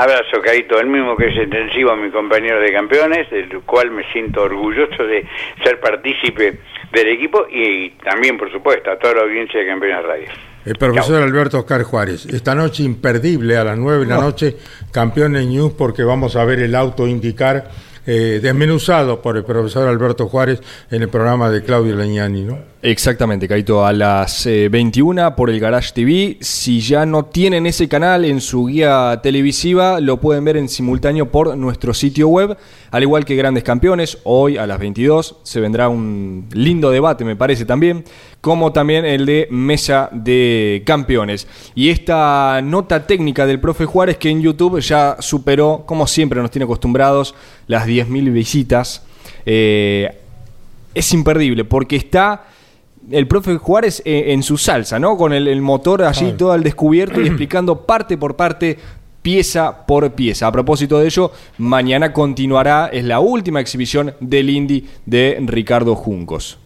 Abrazo, 0.00 0.40
Caito, 0.42 0.80
el 0.80 0.86
mismo 0.86 1.14
que 1.14 1.26
es 1.26 1.36
intensivo 1.36 1.90
a 1.90 1.96
mi 1.96 2.10
compañero 2.10 2.58
de 2.58 2.72
campeones, 2.72 3.28
del 3.28 3.50
cual 3.66 3.90
me 3.90 4.02
siento 4.12 4.44
orgulloso 4.44 5.04
de 5.04 5.26
ser 5.62 5.78
partícipe 5.78 6.58
del 6.90 7.08
equipo 7.08 7.46
y 7.50 7.90
también, 8.02 8.38
por 8.38 8.50
supuesto, 8.50 8.90
a 8.90 8.98
toda 8.98 9.16
la 9.16 9.22
audiencia 9.24 9.60
de 9.60 9.66
Campeones 9.66 10.02
Radio. 10.02 10.28
El 10.64 10.76
profesor 10.76 11.22
Alberto 11.22 11.58
Oscar 11.58 11.82
Juárez, 11.82 12.24
esta 12.24 12.54
noche 12.54 12.82
imperdible 12.82 13.58
a 13.58 13.64
las 13.64 13.76
9 13.76 14.06
de 14.06 14.06
la 14.06 14.16
noche, 14.18 14.56
Campeones 14.90 15.46
News, 15.46 15.74
porque 15.74 16.02
vamos 16.02 16.34
a 16.34 16.46
ver 16.46 16.60
el 16.60 16.74
auto 16.74 17.06
indicar 17.06 17.68
eh, 18.06 18.40
desmenuzado 18.42 19.20
por 19.20 19.36
el 19.36 19.44
profesor 19.44 19.88
Alberto 19.88 20.28
Juárez 20.28 20.60
en 20.90 21.02
el 21.02 21.08
programa 21.08 21.50
de 21.50 21.62
Claudio 21.62 21.94
Leñani, 21.96 22.42
¿no? 22.42 22.70
Exactamente, 22.82 23.46
Caito, 23.46 23.84
a 23.84 23.92
las 23.92 24.46
eh, 24.46 24.70
21 24.70 25.36
por 25.36 25.50
el 25.50 25.60
Garage 25.60 25.92
TV. 25.92 26.38
Si 26.40 26.80
ya 26.80 27.04
no 27.04 27.26
tienen 27.26 27.66
ese 27.66 27.88
canal 27.90 28.24
en 28.24 28.40
su 28.40 28.66
guía 28.66 29.20
televisiva, 29.22 30.00
lo 30.00 30.18
pueden 30.18 30.46
ver 30.46 30.56
en 30.56 30.66
simultáneo 30.66 31.30
por 31.30 31.54
nuestro 31.58 31.92
sitio 31.92 32.28
web, 32.28 32.56
al 32.90 33.02
igual 33.02 33.26
que 33.26 33.36
Grandes 33.36 33.64
Campeones. 33.64 34.18
Hoy 34.24 34.56
a 34.56 34.66
las 34.66 34.78
22 34.78 35.40
se 35.42 35.60
vendrá 35.60 35.90
un 35.90 36.48
lindo 36.52 36.90
debate, 36.90 37.22
me 37.22 37.36
parece 37.36 37.66
también, 37.66 38.02
como 38.40 38.72
también 38.72 39.04
el 39.04 39.26
de 39.26 39.48
Mesa 39.50 40.08
de 40.12 40.82
Campeones. 40.86 41.46
Y 41.74 41.90
esta 41.90 42.60
nota 42.62 43.06
técnica 43.06 43.46
del 43.46 43.60
profe 43.60 43.84
Juárez 43.84 44.16
que 44.16 44.30
en 44.30 44.40
YouTube 44.40 44.80
ya 44.80 45.16
superó, 45.20 45.84
como 45.86 46.06
siempre 46.06 46.40
nos 46.40 46.50
tiene 46.50 46.64
acostumbrados, 46.64 47.34
las 47.66 47.86
10.000 47.86 48.32
visitas. 48.32 49.04
Eh, 49.44 50.16
es 50.94 51.12
imperdible 51.12 51.64
porque 51.64 51.96
está 51.96 52.44
el 53.10 53.26
profe 53.26 53.56
Juárez 53.56 54.02
eh, 54.04 54.32
en 54.32 54.42
su 54.42 54.56
salsa, 54.56 54.98
¿no? 54.98 55.16
Con 55.16 55.32
el, 55.32 55.48
el 55.48 55.60
motor 55.60 56.02
allí 56.02 56.32
todo 56.32 56.52
al 56.52 56.62
descubierto 56.62 57.20
y 57.20 57.26
explicando 57.26 57.86
parte 57.86 58.16
por 58.16 58.36
parte 58.36 58.78
pieza 59.22 59.86
por 59.86 60.12
pieza. 60.12 60.46
A 60.46 60.52
propósito 60.52 60.98
de 60.98 61.06
ello, 61.06 61.30
mañana 61.58 62.12
continuará, 62.12 62.88
es 62.92 63.04
la 63.04 63.20
última 63.20 63.60
exhibición 63.60 64.14
del 64.20 64.50
Indy 64.50 64.86
de 65.04 65.38
Ricardo 65.46 65.94
Juncos. 65.94 66.59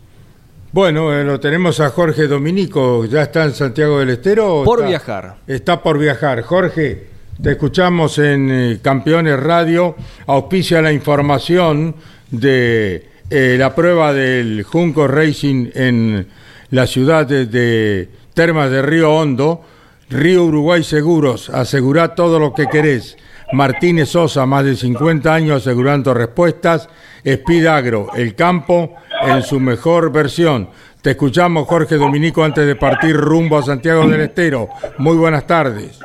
Bueno, 0.74 1.14
eh, 1.14 1.22
lo 1.22 1.38
tenemos 1.38 1.78
a 1.78 1.90
Jorge 1.90 2.26
Dominico, 2.26 3.04
¿ya 3.04 3.22
está 3.22 3.44
en 3.44 3.52
Santiago 3.54 4.00
del 4.00 4.10
Estero? 4.10 4.62
Por 4.64 4.80
está- 4.80 4.88
viajar. 4.88 5.36
Está 5.46 5.80
por 5.80 5.98
viajar. 6.00 6.42
Jorge, 6.42 7.06
te 7.40 7.52
escuchamos 7.52 8.18
en 8.18 8.50
eh, 8.50 8.78
Campeones 8.82 9.38
Radio, 9.38 9.94
auspicia 10.26 10.82
la 10.82 10.92
información 10.92 11.94
de 12.28 13.06
eh, 13.30 13.54
la 13.56 13.72
prueba 13.72 14.12
del 14.12 14.64
Junco 14.64 15.06
Racing 15.06 15.70
en 15.74 16.26
la 16.70 16.88
ciudad 16.88 17.24
de, 17.24 17.46
de 17.46 18.08
Termas 18.34 18.68
de 18.72 18.82
Río 18.82 19.14
Hondo, 19.14 19.62
Río 20.10 20.42
Uruguay 20.44 20.82
Seguros, 20.82 21.50
asegura 21.50 22.16
todo 22.16 22.40
lo 22.40 22.52
que 22.52 22.66
querés. 22.66 23.16
Martínez 23.52 24.08
Sosa, 24.08 24.44
más 24.44 24.64
de 24.64 24.74
50 24.74 25.32
años 25.32 25.62
asegurando 25.62 26.12
respuestas. 26.14 26.88
Speed 27.22 27.66
Agro, 27.66 28.08
el 28.16 28.34
campo 28.34 28.96
en 29.26 29.42
su 29.42 29.60
mejor 29.60 30.12
versión. 30.12 30.68
Te 31.02 31.10
escuchamos, 31.10 31.66
Jorge 31.66 31.96
Dominico, 31.96 32.44
antes 32.44 32.66
de 32.66 32.76
partir 32.76 33.16
rumbo 33.16 33.58
a 33.58 33.62
Santiago 33.62 34.06
del 34.06 34.22
Estero. 34.22 34.68
Muy 34.98 35.16
buenas 35.16 35.46
tardes. 35.46 36.00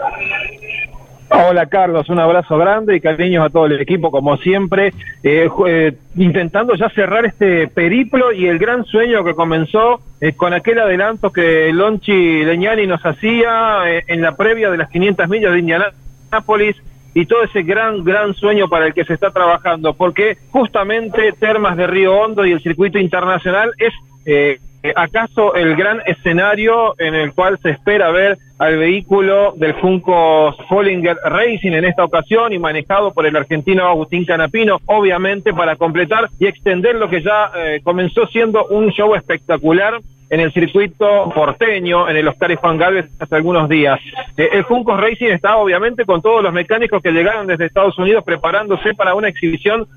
Hola 1.32 1.68
Carlos, 1.68 2.10
un 2.10 2.20
abrazo 2.20 2.58
grande 2.58 2.96
y 2.96 3.02
cariños 3.02 3.46
a 3.46 3.50
todo 3.50 3.68
el 3.68 3.80
equipo 3.80 4.10
como 4.10 4.36
siempre, 4.38 4.94
eh, 5.24 5.48
eh, 5.68 5.94
intentando 6.16 6.74
ya 6.74 6.90
cerrar 6.90 7.26
este 7.26 7.68
periplo 7.68 8.34
y 8.34 8.48
el 8.48 8.58
gran 8.58 8.84
sueño 8.84 9.24
que 9.24 9.36
comenzó 9.36 10.02
eh, 10.22 10.34
con 10.34 10.54
aquel 10.54 10.80
adelanto 10.80 11.32
que 11.32 11.72
Lonchi 11.72 12.44
Leñani 12.44 12.88
nos 12.88 13.06
hacía 13.06 13.84
eh, 13.86 14.04
en 14.08 14.22
la 14.22 14.36
previa 14.36 14.72
de 14.72 14.78
las 14.78 14.90
500 14.90 15.30
millas 15.30 15.54
de 15.54 15.60
Indianápolis 15.60 16.76
y 17.14 17.26
todo 17.26 17.44
ese 17.44 17.64
gran, 17.64 18.04
gran 18.04 18.34
sueño 18.34 18.68
para 18.68 18.88
el 18.88 18.94
que 18.94 19.06
se 19.06 19.14
está 19.14 19.32
trabajando, 19.32 19.94
porque 19.94 20.38
justamente 20.52 21.34
Termas 21.40 21.78
de 21.78 21.88
Río 21.88 22.16
Hondo 22.16 22.46
y 22.46 22.52
el 22.52 22.62
circuito 22.62 23.00
internacional 23.00 23.72
es 23.78 23.94
eh, 24.26 24.60
acaso 24.96 25.56
el 25.56 25.76
gran 25.76 26.02
escenario 26.06 26.96
en 27.00 27.16
el 27.16 27.34
cual 27.34 27.60
se 27.62 27.72
espera 27.72 28.12
ver 28.12 28.38
al 28.58 28.78
vehículo 28.78 29.54
del 29.56 29.74
Junco 29.74 30.54
Follinger 30.68 31.18
Racing 31.26 31.72
en 31.72 31.86
esta 31.86 32.04
ocasión 32.04 32.54
y 32.54 32.60
manejado 32.60 33.14
por 33.14 33.26
el 33.26 33.36
argentino 33.36 33.86
Agustín 33.88 34.26
Canapino, 34.26 34.80
obviamente 34.86 35.54
para 35.54 35.76
completar 35.76 36.30
y 36.40 36.48
extender 36.48 36.96
lo 36.96 37.10
que 37.10 37.22
ya 37.22 37.52
eh, 37.56 37.82
comenzó 37.84 38.28
siendo 38.28 38.66
un 38.68 38.92
show 38.92 39.16
espectacular 39.16 40.00
en 40.30 40.40
el 40.40 40.54
circuito 40.54 41.32
porteño, 41.34 42.08
en 42.08 42.18
el 42.18 42.28
Oscar 42.28 42.56
Juan 42.56 42.78
Galvez 42.78 43.10
hace 43.20 43.36
algunos 43.36 43.68
días. 43.68 44.00
Eh, 44.38 44.50
el 44.54 44.64
Junco 44.64 44.96
Racing 44.96 45.28
está 45.28 45.58
obviamente 45.58 46.06
con 46.06 46.22
todos 46.22 46.44
los 46.44 46.54
mecánicos 46.54 47.02
que 47.02 47.12
llegaron 47.12 47.48
desde 47.48 47.66
Estados 47.66 47.98
Unidos 47.98 48.24
preparándose 48.24 48.94
para 48.94 49.16
una 49.16 49.28
exhibición 49.28 49.88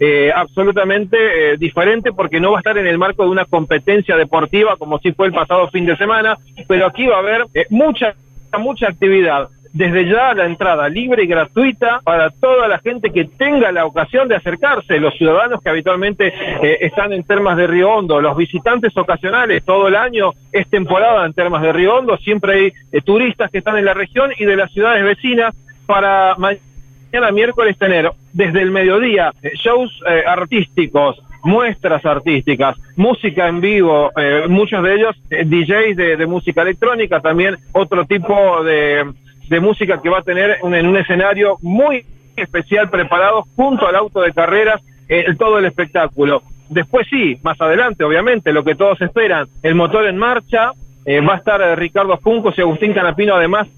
eh, 0.00 0.32
absolutamente 0.34 1.16
eh, 1.16 1.56
diferente 1.56 2.12
porque 2.12 2.40
no 2.40 2.50
va 2.50 2.58
a 2.58 2.60
estar 2.60 2.76
en 2.76 2.86
el 2.86 2.98
marco 2.98 3.22
de 3.22 3.30
una 3.30 3.44
competencia 3.44 4.16
deportiva 4.16 4.76
como 4.76 4.98
si 4.98 5.12
fue 5.12 5.28
el 5.28 5.32
pasado 5.32 5.68
fin 5.70 5.86
de 5.86 5.96
semana, 5.96 6.36
pero 6.66 6.86
aquí 6.86 7.06
va 7.06 7.16
a 7.16 7.20
haber 7.20 7.46
eh, 7.54 7.66
mucha, 7.70 8.14
mucha 8.58 8.88
actividad. 8.88 9.48
Desde 9.74 10.06
ya 10.06 10.32
la 10.34 10.46
entrada 10.46 10.88
libre 10.88 11.24
y 11.24 11.26
gratuita 11.26 11.98
para 12.04 12.30
toda 12.30 12.68
la 12.68 12.78
gente 12.78 13.10
que 13.10 13.24
tenga 13.24 13.72
la 13.72 13.84
ocasión 13.86 14.28
de 14.28 14.36
acercarse, 14.36 15.00
los 15.00 15.14
ciudadanos 15.18 15.60
que 15.60 15.68
habitualmente 15.68 16.28
eh, 16.62 16.78
están 16.80 17.12
en 17.12 17.24
Termas 17.24 17.56
de 17.56 17.66
Río 17.66 17.90
Hondo, 17.90 18.20
los 18.20 18.36
visitantes 18.36 18.96
ocasionales, 18.96 19.64
todo 19.64 19.88
el 19.88 19.96
año 19.96 20.30
es 20.52 20.68
temporada 20.70 21.26
en 21.26 21.32
Termas 21.32 21.60
de 21.62 21.72
Río 21.72 21.96
Hondo, 21.96 22.16
siempre 22.18 22.52
hay 22.54 22.72
eh, 22.92 23.00
turistas 23.02 23.50
que 23.50 23.58
están 23.58 23.76
en 23.76 23.84
la 23.84 23.94
región 23.94 24.30
y 24.38 24.44
de 24.44 24.54
las 24.54 24.70
ciudades 24.72 25.02
vecinas 25.04 25.52
para 25.86 26.36
ma- 26.38 26.52
mañana 27.12 27.32
miércoles 27.32 27.76
tener 27.76 28.10
desde 28.32 28.62
el 28.62 28.70
mediodía 28.70 29.32
eh, 29.42 29.50
shows 29.56 29.90
eh, 30.08 30.22
artísticos, 30.24 31.20
muestras 31.42 32.06
artísticas, 32.06 32.76
música 32.96 33.48
en 33.48 33.60
vivo, 33.60 34.12
eh, 34.16 34.44
muchos 34.48 34.82
de 34.84 34.94
ellos 34.94 35.16
eh, 35.30 35.44
DJs 35.44 35.96
de 36.18 36.26
música 36.26 36.62
electrónica, 36.62 37.18
también 37.20 37.56
otro 37.72 38.04
tipo 38.04 38.62
de, 38.62 39.04
de 39.48 39.60
música 39.60 40.00
que 40.02 40.08
va 40.08 40.18
a 40.18 40.22
tener 40.22 40.58
en 40.62 40.86
un 40.86 40.96
escenario 40.96 41.56
muy 41.62 42.04
especial 42.36 42.90
preparado 42.90 43.44
junto 43.56 43.86
al 43.86 43.96
auto 43.96 44.20
de 44.20 44.32
carreras, 44.32 44.80
eh, 45.08 45.26
todo 45.38 45.58
el 45.58 45.66
espectáculo. 45.66 46.42
Después 46.68 47.06
sí, 47.08 47.38
más 47.42 47.60
adelante, 47.60 48.04
obviamente, 48.04 48.52
lo 48.52 48.64
que 48.64 48.74
todos 48.74 49.00
esperan, 49.02 49.46
el 49.62 49.74
motor 49.74 50.06
en 50.06 50.16
marcha, 50.16 50.72
eh, 51.06 51.20
va 51.20 51.34
a 51.34 51.38
estar 51.38 51.60
eh, 51.60 51.76
Ricardo 51.76 52.16
Juncos 52.16 52.56
y 52.56 52.62
Agustín 52.62 52.94
Canapino 52.94 53.34
además 53.34 53.68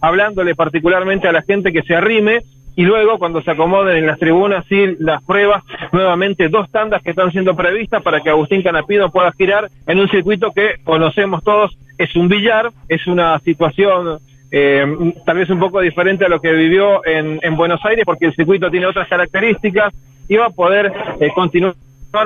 hablándole 0.00 0.54
particularmente 0.54 1.28
a 1.28 1.32
la 1.32 1.42
gente 1.42 1.72
que 1.72 1.82
se 1.82 1.94
arrime 1.94 2.40
y 2.74 2.82
luego 2.84 3.18
cuando 3.18 3.42
se 3.42 3.50
acomoden 3.50 3.98
en 3.98 4.06
las 4.06 4.18
tribunas 4.18 4.64
y 4.70 4.96
las 4.98 5.22
pruebas, 5.22 5.62
nuevamente 5.92 6.48
dos 6.48 6.70
tandas 6.70 7.02
que 7.02 7.10
están 7.10 7.30
siendo 7.30 7.54
previstas 7.54 8.02
para 8.02 8.20
que 8.20 8.30
Agustín 8.30 8.62
Canapino 8.62 9.10
pueda 9.10 9.30
girar 9.32 9.68
en 9.86 10.00
un 10.00 10.08
circuito 10.08 10.52
que 10.52 10.76
conocemos 10.82 11.44
todos, 11.44 11.76
es 11.98 12.16
un 12.16 12.28
billar, 12.28 12.70
es 12.88 13.06
una 13.06 13.38
situación 13.40 14.18
eh, 14.52 14.84
tal 15.26 15.38
vez 15.38 15.48
un 15.50 15.58
poco 15.58 15.80
diferente 15.80 16.24
a 16.26 16.28
lo 16.28 16.38
que 16.40 16.52
vivió 16.52 17.04
en, 17.06 17.40
en 17.42 17.56
Buenos 17.56 17.82
Aires 17.84 18.04
porque 18.04 18.26
el 18.26 18.34
circuito 18.34 18.70
tiene 18.70 18.86
otras 18.86 19.08
características 19.08 19.92
y 20.28 20.36
va 20.36 20.46
a 20.46 20.50
poder 20.50 20.92
eh, 21.20 21.30
continuar 21.34 21.74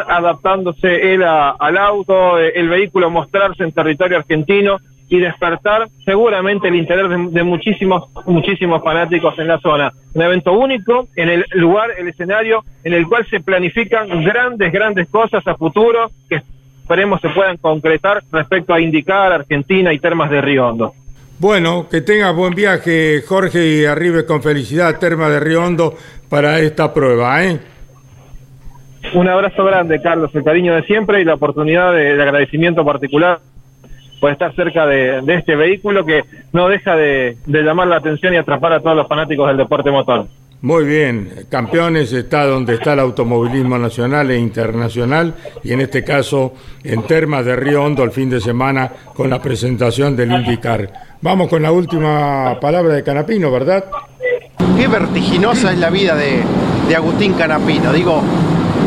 adaptándose 0.09 1.15
él 1.15 1.23
a- 1.23 1.51
al 1.51 1.77
auto, 1.79 2.39
eh, 2.41 2.53
el 2.57 2.69
vehículo 2.69 3.11
mostrarse 3.11 3.63
en 3.63 3.73
territorio 3.73 4.19
argentino 4.19 4.79
y 5.09 5.21
despertar 5.21 5.87
seguramente 6.05 6.67
el 6.67 6.75
interés 6.75 7.09
de, 7.09 7.17
de 7.31 7.43
muchísimos 7.45 8.05
muchísimos 8.27 8.83
fanáticos 8.83 9.39
en 9.39 9.47
la 9.47 9.59
zona. 9.61 9.93
Un 10.15 10.23
evento 10.23 10.53
único 10.53 11.07
en 11.15 11.29
el 11.29 11.45
lugar, 11.53 11.91
el 11.97 12.09
escenario 12.09 12.65
en 12.83 12.93
el 12.95 13.07
cual 13.07 13.25
se 13.31 13.39
planifican 13.41 14.25
grandes, 14.25 14.73
grandes 14.73 15.09
cosas 15.09 15.47
a 15.47 15.55
futuro 15.55 16.11
que 16.29 16.41
esperemos 16.83 17.21
se 17.21 17.29
puedan 17.29 17.57
concretar 17.57 18.21
respecto 18.33 18.75
a 18.75 18.81
indicar 18.81 19.33
Argentina 19.33 19.93
y 19.93 20.01
Termas 20.01 20.29
de 20.31 20.41
Río 20.41 20.67
Hondo. 20.67 20.93
Bueno, 21.39 21.87
que 21.91 22.01
tengas 22.01 22.35
buen 22.35 22.55
viaje, 22.55 23.23
Jorge, 23.27 23.67
y 23.67 23.85
arribes 23.85 24.25
con 24.25 24.43
felicidad 24.43 24.99
Terma 24.99 25.29
de 25.29 25.39
Río 25.39 25.63
Hondo 25.63 25.95
para 26.31 26.61
esta 26.61 26.95
prueba, 26.95 27.45
¿eh? 27.45 27.61
Un 29.15 29.29
abrazo 29.29 29.65
grande, 29.65 30.01
Carlos, 30.01 30.31
el 30.35 30.43
cariño 30.43 30.75
de 30.75 30.83
siempre 30.85 31.21
y 31.21 31.25
la 31.25 31.35
oportunidad 31.35 31.93
de, 31.93 32.17
de 32.17 32.23
agradecimiento 32.23 32.85
particular 32.85 33.41
por 34.21 34.33
estar 34.33 34.55
cerca 34.55 34.87
de, 34.87 35.23
este 35.29 35.57
vehículo 35.57 36.05
que 36.05 36.25
no 36.53 36.69
deja 36.69 36.97
de, 36.97 37.37
de 37.47 37.63
llamar 37.63 37.89
la 37.89 37.97
atención 37.97 38.35
y 38.35 38.39
atrapar 38.39 38.73
a 38.73 38.81
todos 38.81 38.97
los 38.97 39.07
fanáticos 39.07 39.47
del 39.49 39.59
deporte 39.59 39.91
motor. 39.91 40.27
Muy 40.63 40.85
bien, 40.85 41.47
campeones 41.51 42.13
está 42.15 42.47
donde 42.47 42.75
está 42.77 42.95
el 42.95 43.01
automovilismo 43.01 43.79
nacional 43.79 44.31
e 44.31 44.39
internacional 44.39 45.35
y 45.63 45.73
en 45.73 45.83
este 45.83 46.03
caso 46.03 46.55
en 46.83 47.03
Termas 47.03 47.45
de 47.45 47.55
Río 47.55 47.85
Hondo 47.85 48.03
el 48.03 48.11
fin 48.11 48.31
de 48.31 48.41
semana 48.41 48.91
con 49.15 49.29
la 49.29 49.41
presentación 49.41 50.17
del 50.17 50.33
IndyCar. 50.33 50.91
Vamos 51.21 51.49
con 51.49 51.61
la 51.63 51.71
última 51.73 52.59
palabra 52.59 52.95
de 52.95 53.03
Canapino, 53.03 53.51
¿verdad? 53.51 53.85
Qué 54.79 54.89
vertiginosa 54.89 55.73
es 55.73 55.79
la 55.79 55.91
vida 55.91 56.17
de, 56.17 56.43
de 56.89 56.97
Agustín 56.97 57.35
Canapino. 57.35 57.93
Digo, 57.93 58.23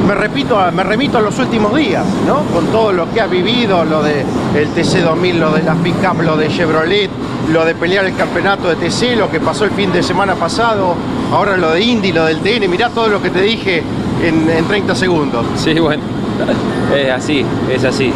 me 0.08 0.16
repito, 0.16 0.60
me 0.72 0.84
remito 0.84 1.20
a 1.20 1.22
los 1.22 1.38
últimos 1.38 1.76
días, 1.76 2.04
¿no? 2.26 2.42
Con 2.52 2.66
todo 2.72 2.92
lo 2.92 3.12
que 3.14 3.22
ha 3.22 3.28
vivido, 3.28 3.86
lo 3.86 4.02
de 4.02 4.22
el 4.56 4.70
TC2000, 4.74 5.34
lo 5.36 5.52
de 5.52 5.62
las 5.62 5.78
pick-up, 5.78 6.20
lo 6.24 6.36
de 6.36 6.48
Chevrolet, 6.48 7.12
lo 7.52 7.64
de 7.64 7.76
pelear 7.76 8.06
el 8.06 8.16
campeonato 8.16 8.70
de 8.70 8.76
TC, 8.76 9.16
lo 9.16 9.30
que 9.30 9.40
pasó 9.40 9.66
el 9.66 9.72
fin 9.72 9.92
de 9.92 10.02
semana 10.02 10.34
pasado, 10.34 10.96
ahora 11.32 11.58
lo 11.58 11.72
de 11.72 11.82
Indy, 11.82 12.12
lo 12.12 12.26
del 12.26 12.40
TN, 12.40 12.70
mirá 12.70 12.90
todo 12.90 13.08
lo 13.08 13.22
que 13.22 13.30
te 13.30 13.42
dije 13.42 13.84
en, 14.24 14.50
en 14.50 14.66
30 14.66 14.96
segundos. 14.96 15.46
Sí, 15.56 15.74
bueno, 15.80 16.04
es 16.96 17.10
así, 17.10 17.46
es 17.72 17.84
así. 17.84 18.12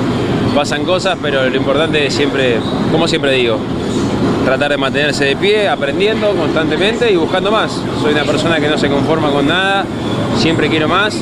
Pasan 0.55 0.86
cosas, 0.86 1.18
pero 1.22 1.49
lo 1.49 1.55
importante 1.55 2.05
es 2.05 2.14
siempre, 2.14 2.59
como 2.91 3.07
siempre 3.07 3.32
digo, 3.34 3.57
tratar 4.45 4.72
de 4.72 4.78
mantenerse 4.78 5.26
de 5.26 5.36
pie, 5.36 5.68
aprendiendo 5.68 6.32
constantemente 6.36 7.11
y 7.11 7.16
buscando 7.16 7.51
más. 7.51 7.82
Soy 8.01 8.14
una 8.14 8.24
persona 8.24 8.59
que 8.59 8.68
no 8.68 8.78
se 8.78 8.89
conforma 8.89 9.32
con 9.32 9.47
nada, 9.47 9.86
siempre 10.38 10.70
quiero 10.70 10.88
más 10.88 11.20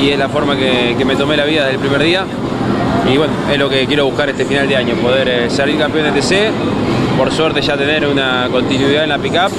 y 0.00 0.10
es 0.10 0.18
la 0.18 0.28
forma 0.28 0.56
que, 0.56 0.96
me 1.04 1.16
tomé 1.16 1.36
la 1.36 1.44
vida 1.44 1.62
desde 1.62 1.74
el 1.74 1.80
primer 1.80 2.02
día. 2.02 2.24
Y 3.12 3.16
bueno, 3.16 3.32
es 3.52 3.58
lo 3.58 3.68
que 3.68 3.86
quiero 3.86 4.06
buscar 4.06 4.28
este 4.30 4.44
final 4.44 4.66
de 4.66 4.76
año, 4.76 4.94
poder 4.94 5.28
eh, 5.28 5.50
salir 5.50 5.78
campeón 5.78 6.12
de 6.12 6.20
TC, 6.20 6.50
por 7.18 7.30
suerte 7.30 7.60
ya 7.60 7.76
tener 7.76 8.06
una 8.06 8.48
continuidad 8.50 9.04
en 9.04 9.10
la 9.10 9.18
pickup 9.18 9.52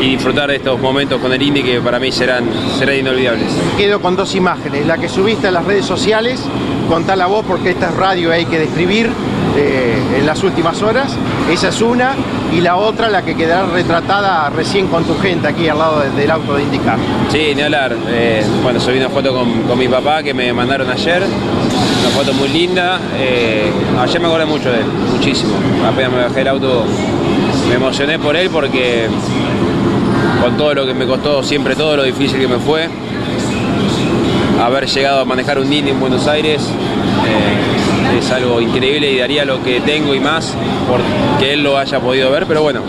y 0.00 0.10
disfrutar 0.10 0.48
de 0.50 0.56
estos 0.56 0.80
momentos 0.80 1.20
con 1.20 1.32
el 1.32 1.40
Indy 1.42 1.62
que 1.62 1.80
para 1.80 1.98
mí 1.98 2.10
serán, 2.12 2.44
serán 2.78 2.96
inolvidables. 2.96 3.46
Quedo 3.76 4.00
con 4.00 4.16
dos 4.16 4.34
imágenes, 4.34 4.86
la 4.86 4.98
que 4.98 5.08
subiste 5.08 5.48
a 5.48 5.50
las 5.50 5.64
redes 5.64 5.84
sociales, 5.86 6.40
contala 6.88 7.26
vos 7.26 7.44
porque 7.46 7.70
esta 7.70 7.88
es 7.90 7.94
radio 7.96 8.32
hay 8.32 8.46
que 8.46 8.58
describir 8.58 9.10
eh, 9.56 9.94
en 10.18 10.26
las 10.26 10.42
últimas 10.42 10.80
horas, 10.82 11.14
esa 11.50 11.68
es 11.68 11.80
una, 11.82 12.14
y 12.56 12.60
la 12.60 12.76
otra 12.76 13.08
la 13.10 13.22
que 13.22 13.34
quedará 13.34 13.66
retratada 13.66 14.48
recién 14.50 14.86
con 14.88 15.04
tu 15.04 15.16
gente 15.18 15.46
aquí 15.46 15.68
al 15.68 15.78
lado 15.78 16.00
de- 16.00 16.10
del 16.10 16.30
auto 16.30 16.54
de 16.54 16.62
indicar. 16.62 16.96
Sí, 17.30 17.52
ni 17.54 17.62
hablar. 17.62 17.94
Eh, 18.08 18.42
bueno, 18.62 18.80
subí 18.80 18.96
una 18.98 19.08
foto 19.10 19.32
con, 19.34 19.62
con 19.62 19.78
mi 19.78 19.88
papá 19.88 20.22
que 20.22 20.32
me 20.34 20.52
mandaron 20.52 20.90
ayer. 20.90 21.22
Una 21.22 22.10
foto 22.10 22.32
muy 22.34 22.48
linda. 22.48 22.98
Eh, 23.18 23.70
ayer 24.00 24.20
me 24.20 24.26
acordé 24.26 24.44
mucho 24.46 24.70
de 24.70 24.78
él, 24.80 24.86
muchísimo. 25.16 25.52
Apenas 25.86 26.12
me 26.12 26.22
bajé 26.24 26.34
del 26.36 26.48
auto, 26.48 26.84
me 27.68 27.74
emocioné 27.74 28.18
por 28.18 28.36
él 28.36 28.48
porque 28.50 29.06
con 30.42 30.56
todo 30.56 30.74
lo 30.74 30.84
que 30.84 30.92
me 30.92 31.06
costó, 31.06 31.40
siempre 31.44 31.76
todo 31.76 31.96
lo 31.96 32.02
difícil 32.02 32.40
que 32.40 32.48
me 32.48 32.58
fue. 32.58 32.88
Haber 34.60 34.86
llegado 34.86 35.20
a 35.20 35.24
manejar 35.24 35.58
un 35.60 35.72
Indy 35.72 35.90
en 35.90 36.00
Buenos 36.00 36.26
Aires 36.26 36.60
eh, 36.62 38.18
es 38.18 38.30
algo 38.32 38.60
increíble 38.60 39.12
y 39.12 39.18
daría 39.18 39.44
lo 39.44 39.62
que 39.62 39.80
tengo 39.80 40.14
y 40.14 40.20
más 40.20 40.52
porque 40.88 41.52
él 41.52 41.62
lo 41.62 41.78
haya 41.78 42.00
podido 42.00 42.30
ver, 42.32 42.46
pero 42.46 42.62
bueno, 42.62 42.80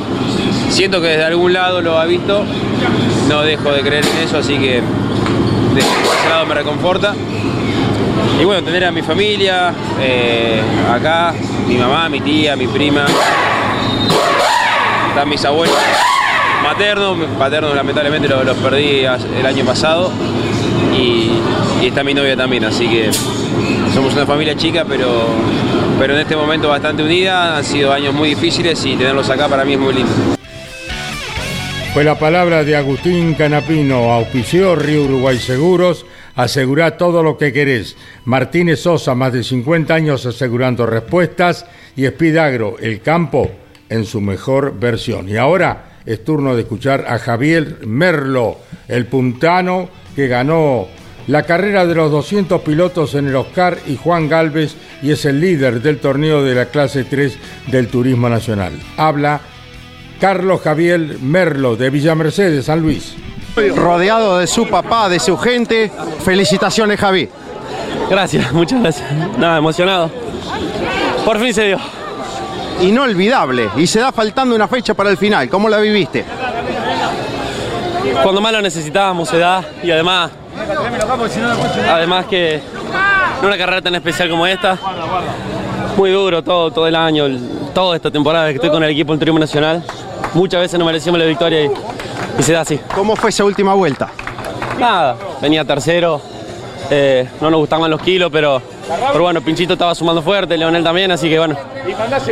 siento 0.70 0.99
que 0.99 1.08
desde 1.10 1.26
algún 1.26 1.54
lado 1.54 1.82
lo 1.82 1.99
ha 1.99 2.06
visto, 2.06 2.43
no 3.30 3.41
dejo 3.43 3.72
de 3.72 3.82
creer 3.82 4.04
en 4.04 4.28
eso, 4.28 4.39
así 4.39 4.58
que 4.58 4.82
de 4.82 5.80
ese 5.80 6.30
lado 6.30 6.47
me 6.47 6.56
reconforta. 6.56 7.14
Y 8.41 8.45
bueno, 8.45 8.64
tener 8.64 8.86
a 8.86 8.91
mi 8.91 9.04
familia 9.04 9.72
eh, 10.01 10.60
acá, 10.91 11.34
mi 11.68 11.78
mamá, 11.78 12.10
mi 12.10 12.20
tía, 12.20 12.56
mi 12.56 12.66
prima, 12.68 13.06
están 15.10 15.30
mis 15.30 15.45
abuelos 15.45 15.78
maternos, 16.74 17.17
paternos 17.38 17.76
lamentablemente 17.76 18.28
los, 18.28 18.57
perdí 18.57 19.05
el 19.05 19.45
año 19.45 19.63
pasado 19.63 20.11
y, 20.97 21.30
y 21.84 21.88
está 21.88 22.03
mi 22.03 22.15
novia 22.15 22.36
también, 22.36 22.65
así 22.65 22.88
que 22.88 23.11
somos 23.93 24.13
una 24.13 24.26
familia 24.26 24.55
chica, 24.55 24.84
pero, 24.88 25.07
pero 25.99 26.15
en 26.15 26.21
este 26.21 26.36
momento 26.36 26.69
bastante 26.69 27.03
unida, 27.03 27.57
han 27.57 27.63
sido 27.63 27.93
años 27.93 28.15
muy 28.15 28.30
difíciles 28.30 28.84
y 28.86 28.95
tenerlos 28.95 29.30
acá 29.30 29.47
para 29.47 29.63
mí 29.63 29.74
es 29.74 29.80
muy 29.80 29.93
lindo. 29.93 30.11
Fue 31.93 32.03
la 32.03 32.17
palabra 32.17 32.63
de 32.63 32.76
Agustín 32.76 33.36
Canapino, 33.36 34.11
auspició 34.11 34.76
Río 34.76 35.03
Uruguay 35.03 35.38
Seguros, 35.38 36.07
asegura 36.36 36.97
todo 36.97 37.21
lo 37.21 37.38
que 37.38 37.53
querés. 37.53 37.95
Martínez 38.26 38.80
Sosa, 38.80 39.13
más 39.13 39.32
de 39.32 39.43
50 39.43 39.93
años 39.93 40.26
asegurando 40.26 40.88
respuestas, 40.88 41.67
y 41.95 42.05
Espidagro, 42.05 42.78
el 42.80 43.01
campo 43.01 43.51
en 43.89 44.05
su 44.05 44.21
mejor 44.21 44.74
versión. 44.80 45.30
Y 45.30 45.38
ahora 45.38 45.93
es 46.06 46.24
turno 46.24 46.56
de 46.56 46.62
escuchar 46.62 47.06
a 47.08 47.20
Javier 47.20 47.80
Merlo, 47.86 48.58
el 48.88 49.06
puntano 49.06 49.89
que 50.16 50.28
ganó 50.28 50.88
la 51.28 51.43
carrera 51.43 51.86
de 51.86 51.95
los 51.95 52.12
200 52.12 52.62
pilotos 52.62 53.16
en 53.16 53.28
el 53.28 53.36
Oscar 53.36 53.78
y 53.88 53.95
Juan 53.95 54.28
Galvez 54.28 54.76
y 55.01 55.12
es 55.12 55.26
el 55.26 55.39
líder 55.39 55.82
del 55.82 55.99
torneo 55.99 56.43
de 56.43 56.56
la 56.56 56.66
clase 56.66 57.06
3 57.06 57.38
del 57.68 57.88
Turismo 57.88 58.28
Nacional. 58.30 58.74
Habla 58.97 59.39
Carlos 60.20 60.62
Javier 60.62 61.18
Merlo 61.22 61.76
de 61.76 61.89
Villa 61.89 62.16
Mercedes, 62.16 62.66
San 62.66 62.82
Luis. 62.82 63.16
Rodeado 63.76 64.39
de 64.39 64.47
su 64.47 64.68
papá, 64.68 65.10
de 65.10 65.20
su 65.20 65.38
gente. 65.38 65.91
Felicitaciones, 66.24 66.99
Javi. 66.99 67.30
Gracias, 68.10 68.51
muchas 68.51 68.82
gracias. 68.82 69.12
Nada, 69.38 69.58
emocionado. 69.58 70.12
Por 71.24 71.39
fin 71.39 71.54
se 71.54 71.68
dio. 71.68 72.03
Inolvidable. 72.82 73.69
Y 73.78 73.88
se 73.88 73.99
da 73.99 74.11
faltando 74.11 74.55
una 74.55 74.67
fecha 74.67 74.93
para 74.93 75.09
el 75.09 75.17
final. 75.17 75.49
¿Cómo 75.49 75.69
la 75.69 75.78
viviste? 75.78 76.26
Cuando 78.21 78.41
más 78.41 78.51
lo 78.51 78.61
necesitábamos 78.61 79.30
se 79.30 79.38
da 79.38 79.63
y 79.82 79.91
además 79.91 80.32
Además 81.89 82.26
que 82.28 82.55
en 82.55 83.45
una 83.45 83.57
carrera 83.57 83.82
tan 83.82 83.95
especial 83.95 84.30
como 84.30 84.45
esta, 84.45 84.78
muy 85.97 86.11
duro 86.11 86.43
todo, 86.43 86.71
todo 86.71 86.88
el 86.88 86.95
año, 86.95 87.26
toda 87.74 87.95
esta 87.95 88.11
temporada 88.11 88.49
que 88.49 88.55
estoy 88.55 88.69
con 88.69 88.84
el 88.84 88.91
equipo 88.91 89.13
en 89.13 89.19
Turismo 89.19 89.39
Nacional, 89.39 89.84
muchas 90.34 90.61
veces 90.61 90.80
no 90.80 90.86
merecimos 90.86 91.19
la 91.19 91.26
victoria 91.26 91.65
y, 91.65 91.71
y 92.39 92.43
se 92.43 92.53
da 92.53 92.61
así. 92.61 92.80
¿Cómo 92.95 93.15
fue 93.15 93.32
esa 93.32 93.43
última 93.43 93.74
vuelta? 93.74 94.09
Nada, 94.80 95.15
venía 95.41 95.65
tercero, 95.65 96.21
eh, 96.89 97.27
no 97.41 97.49
nos 97.49 97.59
gustaban 97.59 97.89
los 97.89 98.01
kilos, 98.01 98.29
pero, 98.31 98.61
pero 99.11 99.23
bueno, 99.23 99.41
Pinchito 99.41 99.73
estaba 99.73 99.95
sumando 99.95 100.21
fuerte, 100.21 100.57
Leonel 100.57 100.84
también, 100.84 101.11
así 101.11 101.29
que 101.29 101.38
bueno, 101.39 101.55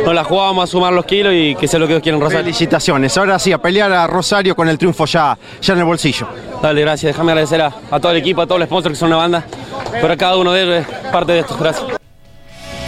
nos 0.04 0.14
la 0.14 0.24
jugábamos 0.24 0.64
a 0.64 0.66
sumar 0.66 0.92
los 0.92 1.04
kilos 1.04 1.32
y 1.34 1.54
que 1.54 1.66
sea 1.68 1.78
lo 1.80 1.86
que 1.86 1.94
Dios 1.94 2.02
quiera 2.02 2.16
en 2.16 2.22
Rosario. 2.22 2.44
Felicitaciones, 2.44 3.16
ahora 3.16 3.38
sí, 3.38 3.52
a 3.52 3.58
pelear 3.58 3.92
a 3.92 4.06
Rosario 4.06 4.54
con 4.54 4.68
el 4.68 4.78
triunfo 4.78 5.04
ya, 5.06 5.36
ya 5.60 5.72
en 5.72 5.78
el 5.78 5.84
bolsillo. 5.84 6.26
Dale, 6.62 6.80
gracias, 6.80 7.12
déjame 7.12 7.32
agradecer 7.32 7.60
a, 7.60 7.72
a 7.90 8.00
todo 8.00 8.12
el 8.12 8.18
equipo, 8.18 8.42
a 8.42 8.46
todos 8.46 8.60
los 8.60 8.66
sponsors 8.68 8.92
que 8.94 8.98
son 8.98 9.08
una 9.08 9.16
banda, 9.16 9.44
pero 10.00 10.12
a 10.12 10.16
cada 10.16 10.36
uno 10.36 10.52
de 10.52 10.62
ellos 10.62 10.86
es 10.86 11.10
parte 11.10 11.32
de 11.32 11.38
esto, 11.40 11.56
gracias. 11.58 12.01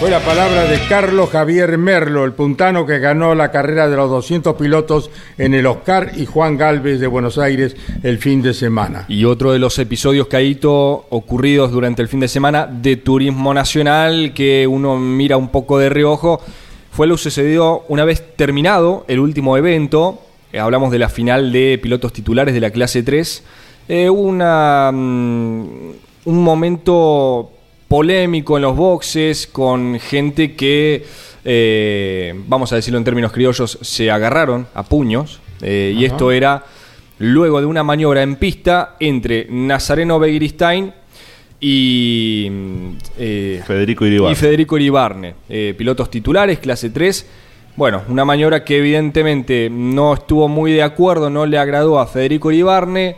Fue 0.01 0.11
la 0.11 0.20
palabra 0.20 0.64
de 0.64 0.78
Carlos 0.88 1.30
Javier 1.30 1.78
Merlo, 1.78 2.24
el 2.24 2.32
puntano 2.32 2.84
que 2.84 2.99
ganó 2.99 3.34
la 3.34 3.53
carrera 3.53 3.88
de 3.88 3.97
los 3.97 4.11
200 4.11 4.57
pilotos 4.57 5.09
en 5.38 5.55
el 5.55 5.66
Oscar 5.66 6.11
y 6.16 6.26
Juan 6.26 6.57
Galvez 6.57 6.99
de 6.99 7.07
Buenos 7.07 7.38
Aires 7.38 7.76
el 8.03 8.18
fin 8.18 8.42
de 8.42 8.55
semana. 8.55 9.07
Y 9.09 9.24
otro 9.24 9.53
de 9.53 9.61
los 9.61 9.78
episodios, 9.78 10.26
Caíto, 10.26 11.07
ocurridos 11.09 11.70
durante 11.70 12.03
el 12.03 12.09
fin 12.09 12.20
de 12.20 12.28
semana 12.28 12.66
de 12.66 12.97
Turismo 12.97 13.55
Nacional, 13.55 14.34
que 14.34 14.66
uno 14.66 14.99
mira 14.99 15.36
un 15.36 15.49
poco 15.49 15.78
de 15.78 15.88
reojo, 15.88 16.40
fue 16.90 17.07
lo 17.07 17.16
sucedido 17.16 17.84
una 17.88 18.05
vez 18.05 18.36
terminado 18.36 19.05
el 19.07 19.20
último 19.20 19.57
evento, 19.57 20.20
eh, 20.53 20.59
hablamos 20.59 20.90
de 20.90 20.99
la 20.99 21.09
final 21.09 21.53
de 21.53 21.78
pilotos 21.80 22.12
titulares 22.12 22.53
de 22.53 22.61
la 22.61 22.72
clase 22.72 23.05
3, 23.05 23.45
eh, 23.88 24.11
una, 24.11 24.90
mm, 24.92 25.90
un 26.26 26.42
momento 26.42 27.53
polémico 27.95 28.57
en 28.57 28.62
los 28.62 28.76
boxes, 28.76 29.47
con 29.47 30.01
gente 30.01 30.57
que, 30.57 31.07
eh, 31.45 32.34
vamos 32.49 32.72
a 32.72 32.74
decirlo 32.74 32.99
en 32.99 33.05
términos 33.05 33.30
criollos, 33.30 33.78
se 33.82 34.11
agarraron 34.11 34.66
a 34.74 34.82
puños. 34.82 35.38
eh, 35.62 35.95
y 35.97 36.05
esto 36.05 36.32
era 36.32 36.64
luego 37.20 37.61
de 37.61 37.66
una 37.66 37.84
maniobra 37.84 38.22
en 38.24 38.34
pista 38.34 38.97
entre 38.99 39.47
Nazareno 39.49 40.18
Begiristain 40.18 40.92
y, 41.61 42.49
mm, 42.51 42.88
eh, 43.16 43.62
Federico 43.64 44.05
Iribarne. 44.05 44.32
y 44.32 44.34
Federico 44.34 44.76
Iribarne, 44.76 45.34
eh, 45.49 45.72
pilotos 45.78 46.11
titulares, 46.11 46.59
clase 46.59 46.90
3. 46.90 47.24
Bueno, 47.76 48.03
una 48.09 48.24
maniobra 48.24 48.64
que 48.64 48.78
evidentemente 48.78 49.70
no 49.70 50.14
estuvo 50.14 50.49
muy 50.49 50.72
de 50.72 50.82
acuerdo, 50.82 51.30
no 51.30 51.47
le 51.47 51.59
agradó 51.59 52.01
a 52.01 52.09
Federico 52.09 52.51
Iribarne 52.51 53.14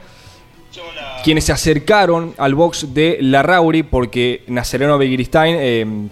quienes 1.27 1.43
se 1.43 1.53
acercaron 1.53 2.35
al 2.39 2.55
box 2.55 2.95
de 2.95 3.18
Larrauri 3.20 3.83
porque 3.83 4.45
Nazareno 4.47 4.97
Begiristain 4.97 5.57
eh, 5.59 6.09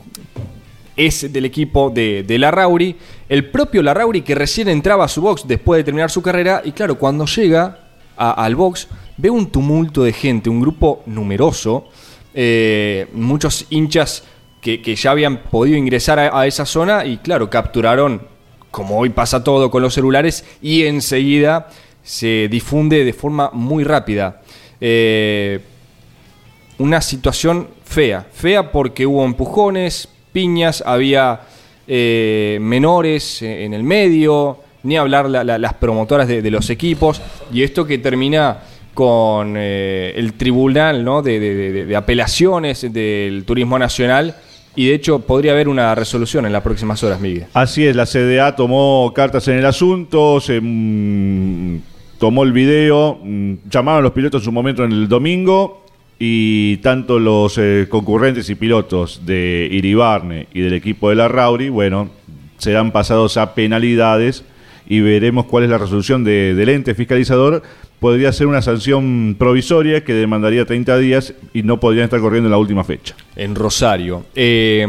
es 0.97 1.33
del 1.33 1.45
equipo 1.45 1.89
de, 1.89 2.25
de 2.25 2.37
Larrauri. 2.37 2.97
El 3.29 3.49
propio 3.49 3.81
Larrauri 3.81 4.23
que 4.23 4.35
recién 4.35 4.67
entraba 4.67 5.05
a 5.05 5.09
su 5.09 5.23
box 5.23 5.47
después 5.47 5.79
de 5.79 5.85
terminar 5.85 6.11
su 6.11 6.21
carrera 6.21 6.63
y 6.65 6.73
claro, 6.73 6.99
cuando 6.99 7.27
llega 7.27 7.79
al 8.17 8.57
box 8.57 8.89
ve 9.17 9.31
un 9.31 9.53
tumulto 9.53 10.03
de 10.03 10.13
gente, 10.13 10.51
un 10.51 10.61
grupo 10.61 11.05
numeroso, 11.07 11.85
eh, 12.35 13.07
muchos 13.13 13.67
hinchas 13.71 14.25
que, 14.61 14.97
ya 14.97 15.13
habían 15.13 15.45
podido 15.45 15.77
ingresar 15.77 16.19
a 16.19 16.45
esa 16.45 16.67
zona 16.67 17.05
y 17.05 17.19
claro, 17.19 17.49
capturaron, 17.49 18.21
como 18.73 18.99
hoy 18.99 19.11
pasa 19.11 19.45
todo 19.45 19.71
con 19.71 19.81
los 19.81 19.95
celulares, 19.95 20.45
y 20.61 20.87
enseguida 20.87 21.69
se 22.03 22.49
difunde 22.51 23.05
de 23.05 23.13
forma 23.13 23.51
muy 23.53 23.85
rápida. 23.85 24.41
Eh, 24.87 25.61
una 26.77 27.01
situación 27.01 27.69
fea, 27.85 28.27
fea 28.31 28.71
porque 28.71 29.07
hubo 29.07 29.25
empujones, 29.25 30.09
piñas, 30.31 30.83
había 30.85 31.41
eh, 31.87 32.59
menores 32.61 33.41
en 33.41 33.73
el 33.73 33.83
medio, 33.83 34.59
ni 34.83 34.99
hablar 34.99 35.31
la- 35.31 35.43
la- 35.43 35.57
las 35.57 35.73
promotoras 35.75 36.29
de, 36.29 36.51
los 36.51 36.69
equipos, 36.69 37.23
y 37.51 37.63
esto 37.63 37.87
que 37.87 37.97
termina 37.97 38.59
con 38.93 39.55
eh, 39.57 40.13
el 40.17 40.35
tribunal 40.35 41.03
¿no? 41.03 41.23
de- 41.23 41.41
de 41.87 41.97
apelaciones 41.97 42.93
del 42.93 43.45
turismo 43.47 43.79
nacional, 43.79 44.35
y 44.77 44.89
de 44.89 44.95
hecho 44.97 45.21
podría 45.21 45.53
haber 45.53 45.69
una 45.69 45.95
resolución 45.95 46.45
en 46.45 46.53
las 46.53 46.63
próximas 46.63 47.03
horas, 47.03 47.21
Miguel. 47.21 47.47
Así 47.55 47.87
es, 47.87 47.97
la 47.97 48.05
CDA 48.05 48.55
tomó 48.55 49.13
cartas 49.15 49.49
en 49.49 49.57
el 49.59 49.65
asunto, 49.67 50.41
se 50.41 50.61
mm, 50.61 51.79
tomó 52.25 52.43
el 52.45 52.53
video, 52.53 53.19
mm, 53.23 53.53
llamaron 53.69 53.99
a 53.99 54.03
los 54.05 54.13
pilotos 54.13 54.41
en 54.41 54.45
su 54.47 54.51
momento 54.53 54.83
en 54.83 54.93
el 54.93 55.09
domingo 55.09 55.85
y 56.19 56.79
tanto 56.79 57.19
los 57.19 57.59
eh, 57.59 57.85
concurrentes 57.91 58.49
y 58.49 58.55
pilotos 58.55 59.27
de 59.27 59.69
Iribarne 59.71 60.47
y 60.55 60.61
del 60.63 60.73
equipo 60.73 61.11
de 61.11 61.17
la 61.17 61.29
Rauri, 61.29 61.69
bueno, 61.69 62.09
serán 62.57 62.93
pasados 62.93 63.37
a 63.37 63.55
penalidades 63.55 64.43
y 64.89 65.01
veremos 65.01 65.45
cuál 65.45 65.65
es 65.65 65.69
la 65.71 65.77
resolución 65.77 66.25
de- 66.25 66.55
del 66.55 66.71
ente 66.71 66.95
fiscalizador. 66.95 67.63
Podría 68.01 68.33
ser 68.33 68.47
una 68.47 68.63
sanción 68.63 69.37
provisoria 69.39 70.03
que 70.03 70.15
demandaría 70.15 70.65
30 70.65 70.97
días 70.97 71.35
y 71.53 71.63
no 71.63 71.79
podrían 71.79 72.05
estar 72.05 72.21
corriendo 72.21 72.47
en 72.49 72.53
la 72.53 72.59
última 72.59 72.85
fecha. 72.85 73.15
en 73.37 73.55
Rosario. 73.55 74.25
Eh, 74.35 74.87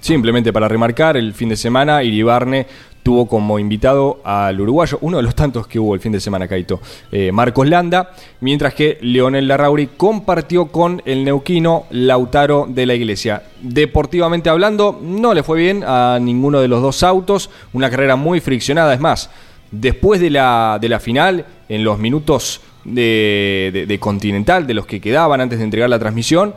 simplemente 0.00 0.50
para 0.50 0.66
remarcar, 0.68 1.18
el 1.18 1.34
fin 1.34 1.50
de 1.50 1.56
semana 1.56 2.02
Iribarne 2.02 2.66
tuvo 3.10 3.26
como 3.26 3.58
invitado 3.58 4.20
al 4.22 4.60
uruguayo, 4.60 4.96
uno 5.00 5.16
de 5.16 5.24
los 5.24 5.34
tantos 5.34 5.66
que 5.66 5.80
hubo 5.80 5.94
el 5.96 6.00
fin 6.00 6.12
de 6.12 6.20
semana, 6.20 6.46
Caito, 6.46 6.80
eh, 7.10 7.32
Marcos 7.32 7.68
Landa, 7.68 8.12
mientras 8.40 8.72
que 8.72 8.98
Leonel 9.00 9.48
Larrauri 9.48 9.88
compartió 9.96 10.66
con 10.66 11.02
el 11.06 11.24
neuquino 11.24 11.86
Lautaro 11.90 12.66
de 12.68 12.86
la 12.86 12.94
Iglesia. 12.94 13.42
Deportivamente 13.62 14.48
hablando, 14.48 15.00
no 15.02 15.34
le 15.34 15.42
fue 15.42 15.58
bien 15.58 15.82
a 15.84 16.20
ninguno 16.22 16.60
de 16.60 16.68
los 16.68 16.82
dos 16.82 17.02
autos, 17.02 17.50
una 17.72 17.90
carrera 17.90 18.14
muy 18.14 18.38
friccionada, 18.38 18.94
es 18.94 19.00
más, 19.00 19.28
después 19.72 20.20
de 20.20 20.30
la, 20.30 20.78
de 20.80 20.88
la 20.88 21.00
final, 21.00 21.44
en 21.68 21.82
los 21.82 21.98
minutos 21.98 22.60
de, 22.84 23.70
de- 23.72 23.86
de 23.86 23.98
Continental, 23.98 24.68
de 24.68 24.74
los 24.74 24.86
que 24.86 25.00
quedaban 25.00 25.40
antes 25.40 25.58
de 25.58 25.64
entregar 25.64 25.90
la 25.90 25.98
transmisión, 25.98 26.54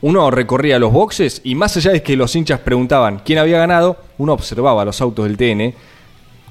uno 0.00 0.32
recorría 0.32 0.80
los 0.80 0.92
boxes 0.92 1.40
y 1.44 1.54
más 1.54 1.76
allá 1.76 1.92
de 1.92 2.02
que 2.02 2.16
los 2.16 2.34
hinchas 2.34 2.58
preguntaban 2.58 3.20
quién 3.24 3.38
había 3.38 3.58
ganado, 3.58 3.96
uno 4.18 4.32
observaba 4.32 4.84
los 4.84 5.00
autos 5.00 5.26
del 5.26 5.36
TN 5.36 5.72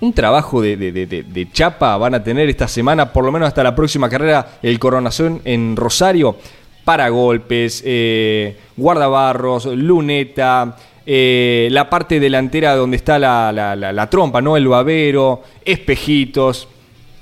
un 0.01 0.13
trabajo 0.13 0.61
de, 0.61 0.75
de- 0.77 0.91
de- 0.91 1.51
chapa 1.51 1.95
van 1.97 2.15
a 2.15 2.23
tener 2.23 2.49
esta 2.49 2.67
semana, 2.67 3.13
por 3.13 3.23
lo 3.23 3.31
menos 3.31 3.47
hasta 3.47 3.63
la 3.63 3.75
próxima 3.75 4.09
carrera, 4.09 4.57
el 4.61 4.77
Coronación 4.79 5.41
en 5.45 5.75
Rosario, 5.75 6.35
para 6.83 7.07
golpes, 7.09 7.83
eh, 7.85 8.57
guardabarros, 8.75 9.67
luneta, 9.67 10.75
eh, 11.05 11.67
la 11.71 11.89
parte 11.89 12.19
delantera 12.19 12.75
donde 12.75 12.97
está 12.97 13.19
la, 13.19 13.51
la- 13.51 14.09
trompa, 14.09 14.41
¿no? 14.41 14.57
El 14.57 14.67
babero, 14.67 15.43
espejitos, 15.63 16.67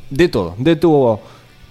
de 0.10 0.28
todo, 0.30 0.56
de 0.58 0.76
tuvo, 0.78 1.22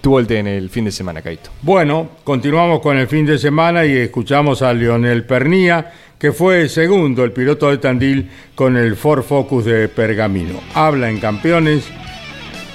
tuvo 0.01 0.19
el 0.19 0.27
TN 0.27 0.47
el 0.47 0.69
fin 0.69 0.85
de 0.85 0.91
semana, 0.91 1.21
Caito. 1.21 1.49
Bueno, 1.61 2.09
continuamos 2.23 2.79
con 2.81 2.97
el 2.97 3.07
fin 3.07 3.25
de 3.25 3.37
semana 3.37 3.85
y 3.85 3.91
escuchamos 3.97 4.61
a 4.61 4.71
Leonel 4.73 5.25
Pernía, 5.25 5.91
que 6.19 6.33
fue 6.33 6.67
segundo, 6.67 7.23
el 7.23 7.31
piloto 7.31 7.69
de 7.69 7.77
Tandil, 7.77 8.29
con 8.53 8.75
el 8.75 8.97
Ford 8.97 9.23
Focus 9.23 9.63
de 9.63 9.87
Pergamino. 9.87 10.59
Habla 10.73 11.09
en 11.09 11.17
campeones 11.17 11.85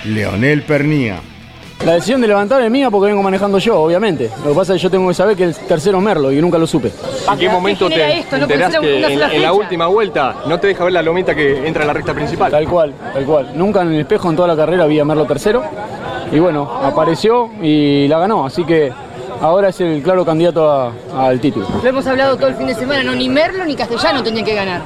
Leonel 0.07 0.63
Pernía. 0.63 1.21
La 1.85 1.95
decisión 1.95 2.23
de 2.23 2.29
levantar 2.29 2.63
es 2.63 2.71
mía 2.71 2.91
porque 2.91 3.09
vengo 3.09 3.23
manejando 3.23 3.59
yo, 3.59 3.79
obviamente. 3.79 4.31
Lo 4.43 4.53
que 4.53 4.57
pasa 4.57 4.75
es 4.75 4.81
que 4.81 4.85
yo 4.85 4.91
tengo 4.91 5.09
que 5.09 5.15
saber 5.15 5.37
que 5.37 5.45
el 5.45 5.55
tercero 5.55 5.99
es 5.99 6.05
Merlo 6.05 6.33
y 6.33 6.41
nunca 6.41 6.57
lo 6.57 6.67
supe. 6.67 6.91
¿En 7.31 7.39
qué 7.39 7.51
momento 7.51 7.89
te 7.91 8.21
esto? 8.21 8.37
Enterás 8.37 8.79
que 8.79 9.05
en, 9.05 9.21
en 9.21 9.43
la 9.43 9.53
última 9.53 9.89
vuelta 9.89 10.37
no 10.47 10.59
te 10.59 10.69
deja 10.69 10.85
ver 10.85 10.95
la 10.95 11.03
lomita 11.03 11.35
que 11.35 11.67
entra 11.67 11.83
a 11.85 11.87
la 11.87 11.93
recta 11.93 12.15
principal? 12.15 12.51
Tal 12.51 12.67
cual, 12.67 12.95
tal 13.13 13.27
cual. 13.27 13.51
Nunca 13.55 13.83
en 13.83 13.93
el 13.93 14.01
espejo 14.01 14.31
en 14.31 14.37
toda 14.37 14.49
la 14.49 14.57
carrera 14.57 14.87
vi 14.87 14.99
a 14.99 15.05
Merlo 15.05 15.27
tercero. 15.27 15.63
Y 16.33 16.39
bueno, 16.39 16.63
apareció 16.83 17.51
y 17.61 18.09
la 18.09 18.21
ganó. 18.21 18.47
Así 18.47 18.65
que 18.65 18.91
ahora 19.45 19.69
es 19.69 19.81
el 19.81 20.03
claro 20.03 20.25
candidato 20.25 20.71
a- 20.71 20.93
al 21.17 21.39
título. 21.41 21.67
Lo 21.83 21.89
hemos 21.89 22.07
hablado 22.07 22.37
todo 22.37 22.49
el 22.49 22.55
fin 22.55 22.67
de 22.67 22.75
semana, 22.75 23.03
no 23.03 23.15
ni 23.15 23.29
Merlo 23.29 23.65
ni 23.65 23.75
Castellano 23.77 24.23
tenían 24.23 24.45
que 24.45 24.55
ganar. 24.55 24.81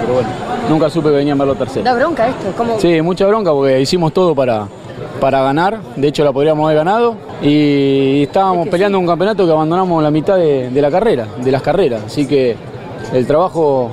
Pero 0.00 0.14
bueno, 0.14 0.28
nunca 0.68 0.90
supe 0.90 1.10
que 1.10 1.14
venía 1.16 1.34
Merlo 1.34 1.54
tercero. 1.54 1.84
Da 1.84 1.94
bronca 1.94 2.28
esto, 2.28 2.78
Sí, 2.78 3.00
mucha 3.02 3.26
bronca 3.26 3.52
porque 3.52 3.80
hicimos 3.80 4.12
todo 4.12 4.34
para, 4.34 4.66
para 5.20 5.42
ganar. 5.42 5.78
De 5.94 6.08
hecho, 6.08 6.24
la 6.24 6.32
podríamos 6.32 6.64
haber 6.64 6.76
ganado. 6.78 7.16
Y 7.42 8.22
estábamos 8.24 8.68
peleando 8.68 8.98
un 8.98 9.06
campeonato 9.06 9.46
que 9.46 9.52
abandonamos 9.52 10.02
la 10.02 10.10
mitad 10.10 10.36
de, 10.36 10.70
de 10.70 10.82
la 10.82 10.90
carrera, 10.90 11.26
de 11.42 11.52
las 11.52 11.62
carreras. 11.62 12.02
Así 12.06 12.26
que 12.26 12.56
el 13.12 13.26
trabajo 13.26 13.90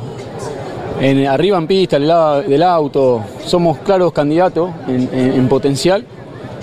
en, 1.00 1.28
arriba 1.28 1.58
en 1.60 1.68
pista, 1.68 2.00
del, 2.00 2.08
lado- 2.08 2.42
del 2.42 2.64
auto, 2.64 3.22
somos 3.46 3.78
claros 3.80 4.12
candidatos 4.14 4.70
en, 4.88 5.10
en- 5.14 5.34
en 5.34 5.48
potencial. 5.48 6.06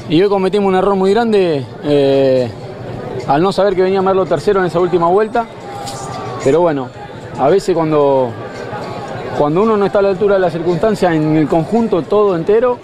Y 0.08 0.20
hoy 0.22 0.28
cometimos 0.28 0.66
un 0.68 0.74
error 0.74 0.96
muy 0.96 1.12
grande 1.12 1.64
eh, 1.84 2.50
al 3.30 3.40
no 3.42 3.52
saber 3.52 3.74
que 3.76 3.82
venía 3.82 4.02
Merlo 4.02 4.26
tercero 4.26 4.60
en 4.60 4.66
esa 4.66 4.80
última 4.80 5.06
vuelta. 5.06 5.46
Pero 6.42 6.60
bueno, 6.60 6.88
a 7.38 7.48
veces 7.48 7.74
cuando 7.74 8.30
cuando 9.38 9.62
uno 9.62 9.76
no 9.76 9.86
está 9.86 10.00
a 10.00 10.02
la 10.02 10.08
altura 10.10 10.34
de 10.34 10.40
las 10.40 10.52
circunstancias 10.52 11.14
en 11.14 11.36
el 11.36 11.46
conjunto 11.48 12.02
todo 12.02 12.34
entero, 12.36 12.78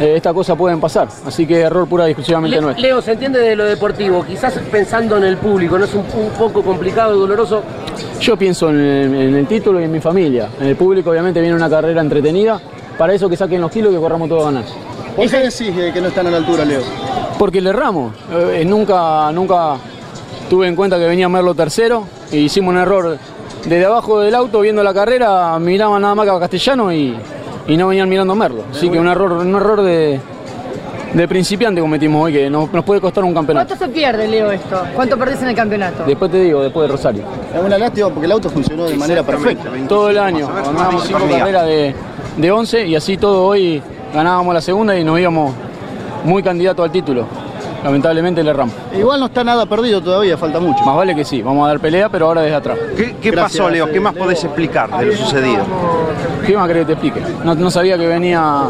eh, 0.00 0.14
estas 0.16 0.34
cosas 0.34 0.56
pueden 0.56 0.80
pasar. 0.80 1.08
Así 1.24 1.46
que 1.46 1.60
error 1.60 1.86
pura 1.88 2.06
y 2.08 2.10
exclusivamente 2.10 2.56
Le- 2.56 2.62
nuestro. 2.62 2.82
Leo, 2.82 3.00
se 3.00 3.12
entiende 3.12 3.38
de 3.40 3.54
lo 3.56 3.64
deportivo, 3.64 4.24
quizás 4.26 4.54
pensando 4.70 5.16
en 5.16 5.24
el 5.24 5.36
público, 5.36 5.78
¿no 5.78 5.84
es 5.84 5.94
un, 5.94 6.00
un 6.00 6.30
poco 6.38 6.62
complicado, 6.62 7.16
doloroso? 7.16 7.62
Yo 8.20 8.36
pienso 8.36 8.68
en 8.70 8.80
el, 8.80 9.14
en 9.14 9.34
el 9.36 9.46
título 9.46 9.80
y 9.80 9.84
en 9.84 9.92
mi 9.92 10.00
familia. 10.00 10.48
En 10.60 10.66
el 10.66 10.76
público 10.76 11.10
obviamente 11.10 11.40
viene 11.40 11.54
una 11.54 11.70
carrera 11.70 12.00
entretenida. 12.00 12.60
Para 12.98 13.14
eso 13.14 13.28
que 13.28 13.36
saquen 13.36 13.60
los 13.60 13.70
kilos 13.70 13.92
y 13.92 13.94
que 13.96 14.00
corramos 14.00 14.28
todos 14.28 14.42
a 14.42 14.46
ganar. 14.46 14.64
¿Por 15.14 15.30
qué 15.30 15.36
decís 15.38 15.68
eh, 15.76 15.90
que 15.94 16.00
no 16.00 16.08
están 16.08 16.26
a 16.26 16.30
la 16.30 16.38
altura, 16.38 16.64
Leo? 16.64 16.80
Porque 17.38 17.60
le 17.60 17.70
erramos. 17.70 18.12
Eh, 18.32 18.64
nunca, 18.66 19.30
nunca 19.32 19.76
tuve 20.48 20.68
en 20.68 20.76
cuenta 20.76 20.98
que 20.98 21.06
venía 21.06 21.28
Merlo 21.28 21.54
tercero 21.54 22.04
e 22.30 22.38
hicimos 22.38 22.72
un 22.72 22.80
error. 22.80 23.18
Desde 23.64 23.84
abajo 23.84 24.20
del 24.20 24.34
auto, 24.34 24.60
viendo 24.60 24.82
la 24.82 24.94
carrera, 24.94 25.58
miraban 25.58 26.00
nada 26.02 26.14
más 26.14 26.24
que 26.26 26.30
a 26.32 26.38
Castellano 26.38 26.92
y, 26.92 27.16
y 27.66 27.76
no 27.76 27.88
venían 27.88 28.08
mirando 28.08 28.32
a 28.32 28.36
Merlo. 28.36 28.62
Así 28.70 28.88
que 28.88 28.98
un 28.98 29.08
error, 29.08 29.32
un 29.32 29.54
error 29.54 29.82
de, 29.82 30.20
de 31.12 31.28
principiante 31.28 31.80
cometimos 31.80 32.24
hoy 32.24 32.32
que 32.32 32.48
nos, 32.48 32.72
nos 32.72 32.84
puede 32.84 33.00
costar 33.00 33.24
un 33.24 33.34
campeonato. 33.34 33.66
¿Cuánto 33.66 33.84
se 33.84 33.90
pierde, 33.90 34.28
Leo, 34.28 34.50
esto? 34.52 34.80
¿Cuánto 34.94 35.18
perdés 35.18 35.42
en 35.42 35.48
el 35.48 35.54
campeonato? 35.56 36.04
Después 36.06 36.30
te 36.30 36.40
digo, 36.40 36.62
después 36.62 36.86
de 36.88 36.92
Rosario. 36.92 37.24
Es 37.54 37.62
una 37.62 37.76
lástima 37.76 38.08
porque 38.08 38.26
el 38.26 38.32
auto 38.32 38.48
funcionó 38.50 38.84
de 38.84 38.96
manera 38.96 39.22
perfecta. 39.24 39.64
Todo 39.88 40.10
el 40.10 40.18
año. 40.18 40.48
Ganábamos 40.48 41.04
cinco 41.04 41.26
carreras 41.28 41.66
de, 41.66 41.94
de 42.36 42.50
11 42.50 42.86
y 42.86 42.94
así 42.94 43.16
todo 43.16 43.46
hoy 43.46 43.82
ganábamos 44.14 44.54
la 44.54 44.60
segunda 44.60 44.96
y 44.96 45.02
nos 45.02 45.18
íbamos 45.18 45.52
muy 46.26 46.42
candidatos 46.42 46.84
al 46.84 46.90
título. 46.90 47.26
Lamentablemente 47.84 48.42
le 48.42 48.50
erramos. 48.50 48.74
Igual 48.98 49.20
no 49.20 49.26
está 49.26 49.44
nada 49.44 49.64
perdido 49.64 50.02
todavía, 50.02 50.36
falta 50.36 50.58
mucho. 50.58 50.84
Más 50.84 50.96
vale 50.96 51.14
que 51.14 51.24
sí, 51.24 51.40
vamos 51.40 51.64
a 51.64 51.68
dar 51.68 51.78
pelea, 51.78 52.08
pero 52.08 52.26
ahora 52.26 52.42
desde 52.42 52.56
atrás. 52.56 52.78
¿Qué, 52.96 53.14
qué 53.22 53.32
pasó, 53.32 53.70
Leo? 53.70 53.90
¿Qué 53.90 54.00
más 54.00 54.14
podés 54.14 54.42
explicar 54.42 54.90
de 54.98 55.06
lo 55.06 55.12
sucedido? 55.12 55.62
¿Qué 56.44 56.56
más 56.56 56.66
querés 56.66 56.82
que 56.82 56.86
te 56.86 56.92
explique? 56.92 57.20
No, 57.44 57.54
no 57.54 57.70
sabía 57.70 57.96
que 57.96 58.06
venía 58.06 58.64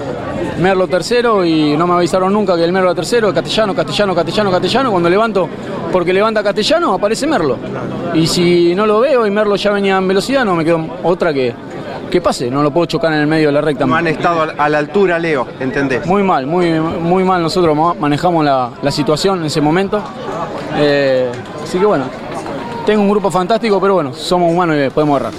Merlo 0.61 0.87
tercero 0.87 1.45
y 1.45 1.77
no 1.77 1.87
me 1.87 1.95
avisaron 1.95 2.33
nunca 2.33 2.57
que 2.57 2.65
el 2.65 2.73
Merlo 2.73 2.91
era 2.91 2.95
tercero, 2.95 3.33
Castellano, 3.33 3.75
Castellano, 3.75 4.15
Castellano, 4.15 4.51
Castellano. 4.51 4.91
Cuando 4.91 5.09
levanto, 5.09 5.49
porque 5.91 6.13
levanta 6.13 6.43
Castellano, 6.43 6.93
aparece 6.93 7.27
Merlo. 7.27 7.57
Y 8.13 8.27
si 8.27 8.75
no 8.75 8.87
lo 8.87 9.01
veo 9.01 9.27
y 9.27 9.31
Merlo 9.31 9.57
ya 9.57 9.71
venía 9.71 9.97
en 9.97 10.09
velocidad, 10.09 10.45
no 10.45 10.55
me 10.55 10.65
quedó 10.65 10.85
otra 11.03 11.33
que, 11.33 11.55
que 12.11 12.21
pase. 12.21 12.51
No 12.51 12.63
lo 12.63 12.71
puedo 12.73 12.87
chocar 12.87 13.13
en 13.13 13.21
el 13.21 13.27
medio 13.27 13.49
de 13.49 13.53
la 13.53 13.61
recta. 13.61 13.87
No 13.87 13.97
han 13.97 14.07
estado 14.07 14.47
a- 14.57 14.69
la 14.69 14.79
altura, 14.79 15.19
Leo, 15.19 15.47
¿entendés? 15.61 16.05
Muy 16.07 16.23
mal, 16.23 16.47
muy, 16.47 16.71
muy 16.81 17.25
mal 17.25 17.43
nosotros 17.43 17.77
ma- 17.77 17.95
manejamos 17.95 18.45
la, 18.45 18.71
la 18.83 18.91
situación 18.91 19.41
en 19.41 19.47
ese 19.47 19.61
momento. 19.61 20.03
Eh, 20.77 21.31
así 21.63 21.79
que 21.79 21.85
bueno, 21.87 22.05
tengo 22.85 23.03
un 23.03 23.11
grupo 23.11 23.31
fantástico, 23.31 23.81
pero 23.81 23.95
bueno, 23.95 24.15
somos 24.15 24.51
humanos 24.53 24.77
y 24.85 24.91
podemos 24.91 25.21
errar. 25.21 25.33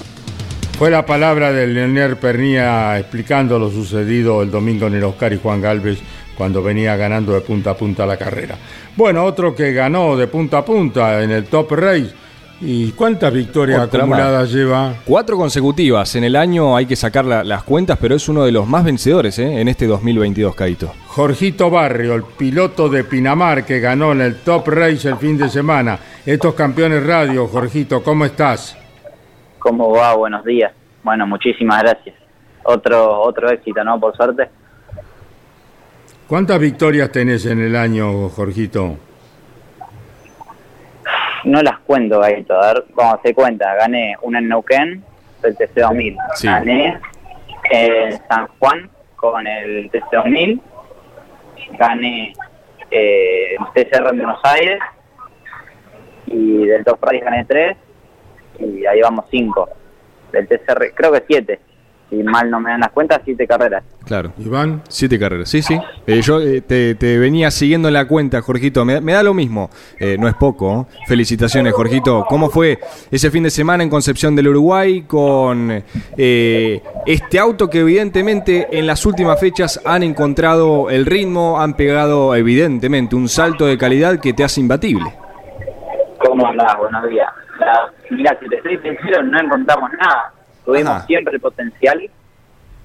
Fue 0.77 0.91
la 0.91 1.05
palabra 1.05 1.51
de 1.51 1.65
Leonel 1.67 2.17
Pernía 2.17 2.99
explicando 2.99 3.57
lo 3.57 3.71
sucedido 3.71 4.43
el 4.43 4.51
domingo 4.51 4.85
en 4.87 4.93
el 4.95 5.03
Oscar 5.03 5.33
y 5.33 5.39
Juan 5.41 5.59
Galvez 5.61 5.99
cuando 6.37 6.61
venía 6.61 6.95
ganando 6.95 7.33
de 7.33 7.41
punta 7.41 7.71
a 7.71 7.73
punta 7.75 8.05
la 8.05 8.15
carrera. 8.15 8.55
Bueno, 8.95 9.23
otro 9.23 9.55
que 9.55 9.73
ganó 9.73 10.15
de 10.15 10.27
punta 10.27 10.59
a 10.59 10.65
punta 10.65 11.23
en 11.23 11.31
el 11.31 11.45
Top 11.45 11.71
Race. 11.71 12.11
¿Y 12.59 12.91
cuántas 12.93 13.31
victorias 13.31 13.81
Otra 13.81 13.99
acumuladas 14.01 14.41
más. 14.45 14.51
lleva? 14.51 14.93
Cuatro 15.05 15.37
consecutivas. 15.37 16.15
En 16.15 16.23
el 16.23 16.35
año 16.35 16.75
hay 16.75 16.87
que 16.87 16.95
sacar 16.95 17.23
la- 17.23 17.43
las 17.43 17.61
cuentas, 17.63 17.99
pero 18.01 18.15
es 18.15 18.27
uno 18.29 18.43
de 18.45 18.51
los 18.51 18.67
más 18.67 18.83
vencedores 18.83 19.37
¿eh? 19.37 19.61
en 19.61 19.67
este 19.67 19.85
2022, 19.85 20.55
Caito. 20.55 20.91
Jorgito 21.07 21.69
Barrio, 21.69 22.15
el 22.15 22.23
piloto 22.23 22.89
de 22.89 23.03
Pinamar 23.03 23.63
que 23.63 23.79
ganó 23.79 24.11
en 24.11 24.21
el 24.21 24.37
Top 24.37 24.67
Race 24.69 25.07
el 25.07 25.17
fin 25.17 25.37
de 25.37 25.49
semana. 25.49 25.99
Estos 26.25 26.55
campeones 26.55 27.05
radio, 27.05 27.47
Jorgito, 27.47 28.01
¿cómo 28.01 28.25
estás? 28.25 28.75
¿Cómo 29.59 29.91
va? 29.91 30.15
Buenos 30.15 30.43
días. 30.43 30.71
Bueno, 31.03 31.27
muchísimas 31.27 31.83
gracias. 31.83 32.15
Otro 32.63 33.21
otro 33.21 33.51
éxito, 33.51 33.83
¿no? 33.83 33.99
Por 33.99 34.15
suerte. 34.17 34.49
¿Cuántas 36.27 36.59
victorias 36.59 37.11
tenés 37.11 37.45
en 37.45 37.61
el 37.61 37.75
año, 37.75 38.29
Jorgito? 38.29 38.97
No 41.43 41.61
las 41.61 41.79
cuento, 41.79 42.19
Gaito. 42.19 42.59
A 42.59 42.73
ver 42.73 42.85
cómo 42.93 43.19
se 43.23 43.33
cuenta. 43.33 43.75
Gané 43.75 44.15
una 44.21 44.39
en 44.39 44.49
Neuquén, 44.49 45.03
el 45.43 45.57
TC2000. 45.57 46.17
Sí. 46.35 46.47
Gané 46.47 46.99
en 47.71 48.17
San 48.27 48.47
Juan 48.59 48.89
con 49.15 49.45
el 49.45 49.91
TC2000. 49.91 50.61
Gané 51.77 52.33
eh, 52.91 53.55
TCR 53.73 54.09
en 54.09 54.17
Buenos 54.17 54.39
Aires. 54.43 54.79
Y 56.27 56.65
del 56.65 56.83
Top 56.83 57.03
Race 57.03 57.19
gané 57.19 57.45
tres. 57.45 57.77
Y 58.59 58.85
ahí 58.85 59.01
vamos 59.01 59.25
cinco. 59.29 59.69
Del 60.31 60.47
TCR, 60.47 60.93
creo 60.93 61.11
que 61.11 61.23
siete. 61.27 61.59
Si 62.09 62.15
mal 62.23 62.49
no 62.49 62.61
me 62.61 62.69
dan 62.71 62.79
las 62.79 62.91
cuentas, 62.91 63.21
siete 63.25 63.45
carreras. 63.45 63.83
Claro. 64.05 64.31
Iván. 64.37 64.81
Siete 64.87 65.19
carreras, 65.19 65.49
sí, 65.49 65.61
sí. 65.61 65.77
Eh, 66.05 66.21
yo 66.21 66.39
eh, 66.39 66.61
te, 66.61 66.95
te 66.95 67.17
venía 67.17 67.51
siguiendo 67.51 67.89
en 67.89 67.95
la 67.95 68.07
cuenta, 68.07 68.41
Jorgito. 68.41 68.85
Me, 68.85 69.01
me 69.01 69.11
da 69.11 69.23
lo 69.23 69.33
mismo. 69.33 69.69
Eh, 69.99 70.15
no 70.17 70.29
es 70.29 70.33
poco. 70.35 70.87
¿eh? 70.89 70.97
Felicitaciones, 71.07 71.73
Jorgito. 71.73 72.25
¿Cómo 72.29 72.49
fue 72.49 72.79
ese 73.11 73.29
fin 73.29 73.43
de 73.43 73.49
semana 73.49 73.83
en 73.83 73.89
Concepción 73.89 74.37
del 74.37 74.47
Uruguay 74.47 75.01
con 75.01 75.83
eh, 76.17 76.81
este 77.05 77.39
auto 77.39 77.69
que 77.69 77.79
evidentemente 77.81 78.69
en 78.71 78.87
las 78.87 79.05
últimas 79.05 79.37
fechas 79.39 79.81
han 79.85 80.01
encontrado 80.03 80.89
el 80.89 81.05
ritmo, 81.05 81.59
han 81.59 81.73
pegado 81.75 82.33
evidentemente 82.35 83.17
un 83.17 83.27
salto 83.27 83.65
de 83.65 83.77
calidad 83.77 84.17
que 84.21 84.31
te 84.31 84.45
hace 84.45 84.61
imbatible? 84.61 85.11
¿Cómo 86.25 86.47
andás? 86.47 86.77
Buenos 86.77 87.09
días. 87.09 87.27
La- 87.59 87.91
mira, 88.11 88.37
si 88.41 88.47
te 88.47 88.61
soy 88.61 88.77
sincero, 88.77 89.23
no 89.23 89.39
encontramos 89.41 89.89
nada. 89.99 90.31
Tuvimos 90.67 90.97
Ajá. 90.97 91.05
siempre 91.07 91.33
el 91.33 91.39
potencial 91.39 92.09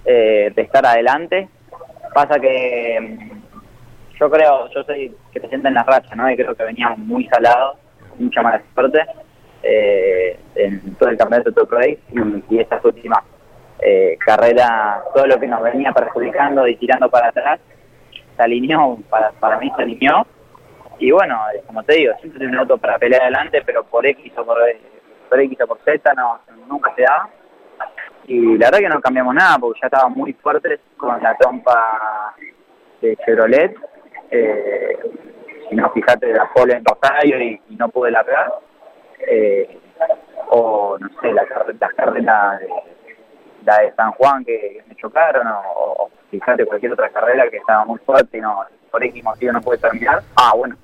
eh, 0.04 0.52
de 0.54 0.62
estar 0.62 0.86
adelante. 0.86 1.48
Pasa 2.14 2.38
que 2.38 2.96
mm, 3.00 4.18
yo 4.20 4.30
creo, 4.30 4.70
yo 4.70 4.84
soy 4.84 5.12
que 5.32 5.40
te 5.40 5.48
sienta 5.48 5.66
en 5.66 5.74
las 5.74 5.84
rachas, 5.84 6.16
¿no? 6.16 6.30
Y 6.30 6.36
creo 6.36 6.54
que 6.54 6.62
veníamos 6.62 6.98
muy 6.98 7.26
salados, 7.26 7.76
mucha 8.20 8.40
mala 8.40 8.62
suerte 8.72 9.04
eh, 9.64 10.38
en 10.54 10.94
todo 10.94 11.08
el 11.08 11.16
campeonato 11.16 11.50
de 11.50 11.56
Top 11.56 11.72
Race 11.72 11.98
y, 12.12 12.54
y 12.54 12.60
estas 12.60 12.84
últimas 12.84 13.18
eh, 13.80 14.16
carreras, 14.24 15.02
todo 15.12 15.26
lo 15.26 15.40
que 15.40 15.48
nos 15.48 15.60
venía 15.60 15.90
perjudicando 15.92 16.68
y 16.68 16.76
tirando 16.76 17.10
para 17.10 17.30
atrás, 17.30 17.58
se 18.36 18.42
alineó, 18.44 18.96
para, 19.10 19.32
para 19.32 19.58
mí 19.58 19.72
se 19.76 19.82
alineó 19.82 20.24
y 21.00 21.10
bueno, 21.10 21.36
como 21.66 21.82
te 21.82 21.94
digo, 21.94 22.12
siempre 22.20 22.38
tiene 22.38 22.52
un 22.52 22.60
auto 22.60 22.78
para 22.78 22.96
pelear 22.96 23.22
adelante, 23.22 23.60
pero 23.66 23.82
por 23.82 24.06
X 24.06 24.32
o 24.36 24.44
por, 24.44 24.58
por 25.28 25.40
X 25.40 25.60
o 25.62 25.66
por 25.66 25.80
Z 25.80 26.14
no, 26.14 26.38
nunca 26.68 26.94
se 26.94 27.02
da. 27.02 27.28
Y 28.24 28.58
la 28.58 28.66
verdad 28.66 28.78
que 28.78 28.88
no 28.88 29.00
cambiamos 29.00 29.34
nada 29.34 29.58
porque 29.58 29.80
ya 29.80 29.86
estábamos 29.86 30.16
muy 30.16 30.32
fuertes 30.34 30.80
con 30.96 31.22
la 31.22 31.36
trompa 31.36 32.34
de 33.00 33.16
Chevrolet. 33.24 33.74
Eh, 34.30 34.98
si 35.68 35.74
no, 35.74 35.90
fíjate, 35.90 36.32
la 36.32 36.50
pole 36.52 36.74
en 36.74 36.84
Rosario 36.84 37.40
y, 37.40 37.60
no 37.76 37.88
pude 37.88 38.10
largar. 38.10 38.52
Eh, 39.18 39.78
o, 40.50 40.96
no 40.98 41.08
sé, 41.20 41.32
la, 41.32 41.44
las 41.80 41.94
carreras 41.94 42.60
de, 42.60 42.68
la 43.64 43.78
de 43.78 43.92
San 43.94 44.12
Juan 44.12 44.44
que, 44.44 44.82
me 44.86 44.94
chocaron, 44.96 45.46
o, 45.46 45.60
o 45.76 46.10
fíjate 46.30 46.66
cualquier 46.66 46.92
otra 46.92 47.08
carrera 47.10 47.48
que 47.50 47.58
estaba 47.58 47.84
muy 47.84 47.98
fuerte 48.00 48.38
y 48.38 48.40
no, 48.40 48.64
por 48.90 49.02
X 49.04 49.24
motivo 49.24 49.52
no 49.52 49.60
pude 49.60 49.78
terminar. 49.78 50.22
Ah, 50.36 50.52
bueno, 50.56 50.76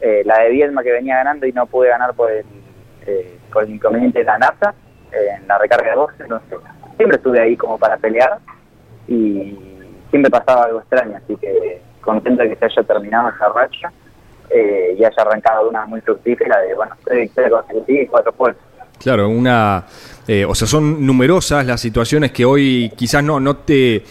eh, 0.00 0.22
la 0.24 0.40
de 0.40 0.50
Viedma 0.50 0.82
que 0.82 0.92
venía 0.92 1.16
ganando 1.16 1.46
y 1.46 1.52
no 1.52 1.66
pude 1.66 1.88
ganar 1.88 2.14
por 2.14 2.30
el, 2.30 2.44
eh, 3.06 3.38
por 3.52 3.64
el 3.64 3.70
inconveniente 3.70 4.18
de 4.18 4.24
la 4.24 4.36
eh, 4.36 4.72
en 5.36 5.46
la 5.46 5.58
recarga 5.58 5.90
de 5.90 5.96
boxe, 5.96 6.22
entonces 6.22 6.58
siempre 6.96 7.16
estuve 7.16 7.40
ahí 7.40 7.56
como 7.56 7.78
para 7.78 7.96
pelear 7.96 8.38
y 9.08 9.58
siempre 10.10 10.30
pasaba 10.30 10.64
algo 10.64 10.80
extraño, 10.80 11.16
así 11.16 11.36
que 11.36 11.82
contento 12.00 12.42
de 12.42 12.50
que 12.50 12.56
se 12.56 12.64
haya 12.64 12.82
terminado 12.84 13.28
esa 13.28 13.48
racha 13.48 13.92
eh, 14.50 14.96
y 14.98 15.04
haya 15.04 15.22
arrancado 15.22 15.68
una 15.68 15.84
muy 15.86 16.00
fructífera 16.00 16.60
de, 16.60 16.74
bueno, 16.74 16.94
tres 17.04 17.22
victorias 17.22 17.52
consecutivas 17.52 18.02
y 18.04 18.06
cuatro 18.06 18.32
puestos. 18.32 18.64
Claro, 18.98 19.28
una, 19.28 19.84
eh, 20.26 20.44
o 20.44 20.54
sea, 20.54 20.66
son 20.66 21.04
numerosas 21.04 21.66
las 21.66 21.80
situaciones 21.80 22.32
que 22.32 22.44
hoy 22.44 22.90
quizás 22.96 23.22
no, 23.22 23.40
no 23.40 23.56
te 23.56 24.02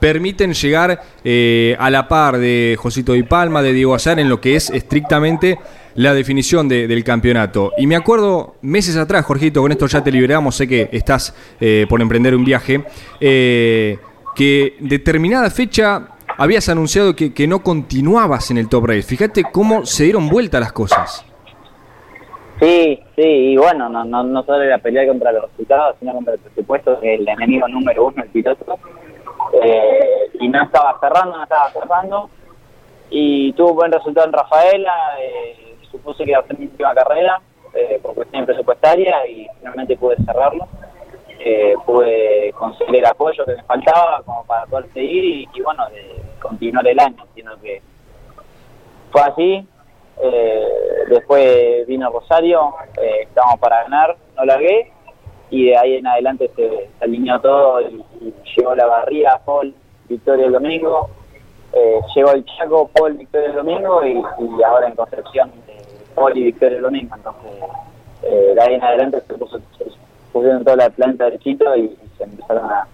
permiten 0.00 0.52
llegar 0.52 1.00
eh, 1.22 1.76
a 1.78 1.88
la 1.88 2.08
par 2.08 2.38
de 2.38 2.76
Josito 2.76 3.12
Di 3.12 3.22
Palma, 3.22 3.62
de 3.62 3.72
Diego 3.72 3.94
Azar, 3.94 4.18
en 4.18 4.28
lo 4.28 4.40
que 4.40 4.56
es 4.56 4.70
estrictamente 4.70 5.58
la 5.94 6.14
definición 6.14 6.68
de- 6.68 6.86
del 6.88 7.04
campeonato. 7.04 7.72
Y 7.76 7.86
me 7.86 7.96
acuerdo 7.96 8.54
meses 8.62 8.96
atrás, 8.96 9.24
Jorgito, 9.24 9.60
con 9.62 9.72
esto 9.72 9.86
ya 9.86 10.02
te 10.02 10.10
liberamos, 10.10 10.54
sé 10.56 10.66
que 10.68 10.88
estás 10.92 11.34
eh, 11.60 11.86
por 11.88 12.00
emprender 12.00 12.34
un 12.34 12.44
viaje, 12.44 12.84
eh, 13.20 13.98
que 14.34 14.76
determinada 14.80 15.50
fecha 15.50 16.08
habías 16.38 16.68
anunciado 16.68 17.14
que, 17.14 17.34
que 17.34 17.46
no 17.46 17.62
continuabas 17.62 18.50
en 18.50 18.58
el 18.58 18.68
Top 18.68 18.86
Race. 18.86 19.02
Fíjate 19.02 19.44
cómo 19.52 19.84
se 19.84 20.04
dieron 20.04 20.28
vuelta 20.28 20.58
las 20.60 20.72
cosas. 20.72 21.24
Sí, 22.60 23.00
sí, 23.16 23.22
y 23.22 23.56
bueno, 23.56 23.88
no, 23.88 24.04
no, 24.04 24.22
no 24.22 24.42
solo 24.44 24.62
era 24.62 24.78
pelear 24.78 25.08
contra 25.08 25.32
los 25.32 25.50
resultados, 25.50 25.96
sino 25.98 26.12
contra 26.14 26.34
el 26.34 26.40
presupuesto, 26.40 26.98
el 27.02 27.28
enemigo 27.28 27.66
número 27.68 28.06
uno, 28.06 28.22
el 28.22 28.28
piloto. 28.28 28.78
Eh, 29.62 30.30
y 30.40 30.48
no 30.48 30.62
estaba 30.62 30.96
cerrando, 31.00 31.36
no 31.36 31.42
estaba 31.42 31.70
cerrando. 31.72 32.30
Y 33.10 33.52
tuvo 33.54 33.74
buen 33.74 33.90
resultado 33.92 34.26
en 34.28 34.32
Rafaela, 34.32 34.92
eh, 35.20 35.71
supuse 35.92 36.24
que 36.24 36.30
iba 36.30 36.40
a 36.40 36.46
ser 36.46 36.58
mi 36.58 36.66
última 36.66 36.94
carrera 36.94 37.40
eh, 37.74 38.00
por 38.02 38.14
cuestiones 38.14 38.46
presupuestarias 38.46 39.28
y 39.28 39.46
finalmente 39.58 39.96
pude 39.96 40.16
cerrarlo. 40.24 40.66
Eh, 41.44 41.74
pude 41.84 42.52
conseguir 42.52 42.96
el 42.96 43.06
apoyo 43.06 43.44
que 43.44 43.56
me 43.56 43.62
faltaba 43.64 44.22
como 44.24 44.44
para 44.44 44.64
poder 44.66 44.92
seguir 44.92 45.48
y, 45.52 45.60
bueno, 45.60 45.88
de 45.90 46.22
continuar 46.40 46.86
el 46.86 47.00
año, 47.00 47.16
entiendo 47.20 47.56
que 47.60 47.82
fue 49.10 49.22
así. 49.22 49.68
Eh, 50.22 50.68
después 51.08 51.86
vino 51.86 52.10
Rosario, 52.10 52.74
eh, 53.00 53.22
estábamos 53.22 53.58
para 53.58 53.82
ganar, 53.82 54.16
no 54.36 54.44
largué 54.44 54.92
y 55.52 55.66
de 55.66 55.76
ahí 55.76 55.96
en 55.96 56.06
adelante 56.06 56.50
se, 56.56 56.88
alineó 57.00 57.40
todo 57.40 57.80
y, 57.82 58.04
llegó 58.56 58.74
la 58.74 58.86
barriga, 58.86 59.40
Paul, 59.44 59.74
Victoria 60.08 60.46
el 60.46 60.52
domingo, 60.52 61.10
eh, 61.72 62.00
llegó 62.14 62.32
el 62.32 62.44
Chaco, 62.44 62.88
Paul, 62.88 63.14
Victoria 63.14 63.48
el 63.48 63.54
domingo 63.56 64.04
y, 64.04 64.12
y 64.12 64.62
ahora 64.62 64.88
en 64.88 64.94
Concepción, 64.94 65.50
eh, 65.50 65.61
Paul 66.14 66.36
y 66.36 66.44
Victoria 66.44 66.76
el 66.76 66.82
domingo. 66.82 67.14
Entonces, 67.16 67.52
eh, 68.22 68.52
de 68.54 68.62
ahí 68.62 68.74
en 68.74 68.82
adelante 68.82 69.22
se, 69.26 69.34
puso, 69.34 69.58
se 69.78 69.84
pusieron 70.32 70.64
toda 70.64 70.76
la 70.76 70.90
planta 70.90 71.24
derechito 71.24 71.76
y, 71.76 71.80
y 71.80 72.10
se 72.16 72.24
empezaron 72.24 72.70
a, 72.70 72.86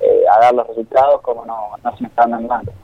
eh, 0.00 0.24
a 0.34 0.40
dar 0.40 0.54
los 0.54 0.66
resultados 0.66 1.20
como 1.22 1.44
no, 1.46 1.70
no 1.82 1.96
se 1.96 2.02
me 2.02 2.08
estaban 2.08 2.32
dando 2.32 2.52
antes. 2.52 2.74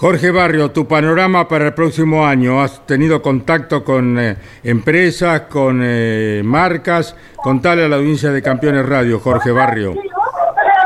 Jorge 0.00 0.30
Barrio, 0.30 0.70
tu 0.70 0.86
panorama 0.86 1.46
para 1.46 1.66
el 1.66 1.74
próximo 1.74 2.24
año. 2.24 2.60
¿Has 2.62 2.86
tenido 2.86 3.20
contacto 3.20 3.84
con 3.84 4.18
eh, 4.18 4.36
empresas, 4.64 5.42
con 5.42 5.82
eh, 5.84 6.40
marcas? 6.42 7.14
Contale 7.36 7.84
a 7.84 7.88
la 7.88 7.96
audiencia 7.96 8.30
de 8.30 8.40
Campeones 8.40 8.88
Radio, 8.88 9.20
Jorge 9.20 9.50
Barrio. 9.50 9.94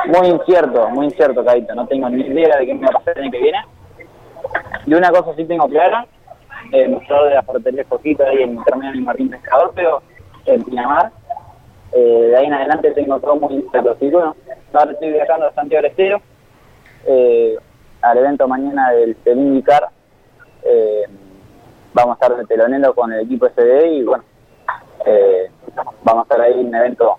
Muy 0.06 0.28
incierto, 0.28 0.88
muy 0.90 1.06
incierto, 1.06 1.44
Caito. 1.44 1.74
No 1.76 1.86
tengo 1.86 2.08
ni 2.08 2.22
idea 2.22 2.56
de 2.56 2.66
qué 2.66 2.74
me 2.74 2.80
va 2.80 2.88
a 2.88 2.98
pasar 2.98 3.16
el 3.18 3.24
año 3.24 3.30
que 3.30 3.38
viene. 3.38 3.58
Y 4.86 4.94
una 4.94 5.10
cosa 5.10 5.32
sí 5.36 5.44
tengo 5.44 5.68
clara, 5.68 6.06
el 6.74 6.90
mostrador 6.90 7.28
de 7.28 7.34
la 7.36 7.42
ferretería 7.42 7.84
Coquito 7.84 8.24
ahí 8.24 8.42
en 8.42 8.62
Terminal 8.64 9.00
Martín 9.02 9.30
Pescador, 9.30 9.72
pero 9.74 10.02
en 10.46 10.62
Pinamar. 10.64 11.12
Eh, 11.92 12.28
de 12.30 12.36
ahí 12.36 12.46
en 12.46 12.54
adelante 12.54 12.90
tengo 12.90 13.20
todo 13.20 13.36
muy 13.36 13.62
bueno, 13.70 14.34
ahora 14.72 14.92
estoy 14.92 15.12
viajando 15.12 15.46
a 15.46 15.52
Santiago 15.52 15.82
del 15.82 15.90
Estero, 15.92 16.20
eh, 17.06 17.56
al 18.02 18.18
evento 18.18 18.48
mañana 18.48 18.90
del, 18.90 19.16
del 19.24 19.38
IndyCar. 19.38 19.88
Eh, 20.64 21.04
vamos 21.92 22.12
a 22.12 22.24
estar 22.24 22.36
de 22.36 22.46
telonero 22.46 22.92
con 22.94 23.12
el 23.12 23.20
equipo 23.20 23.46
SD 23.46 23.86
y 23.92 24.02
bueno, 24.02 24.24
eh, 25.06 25.50
vamos 26.02 26.22
a 26.22 26.34
estar 26.34 26.40
ahí 26.40 26.60
en 26.60 26.66
un 26.66 26.74
evento 26.74 27.16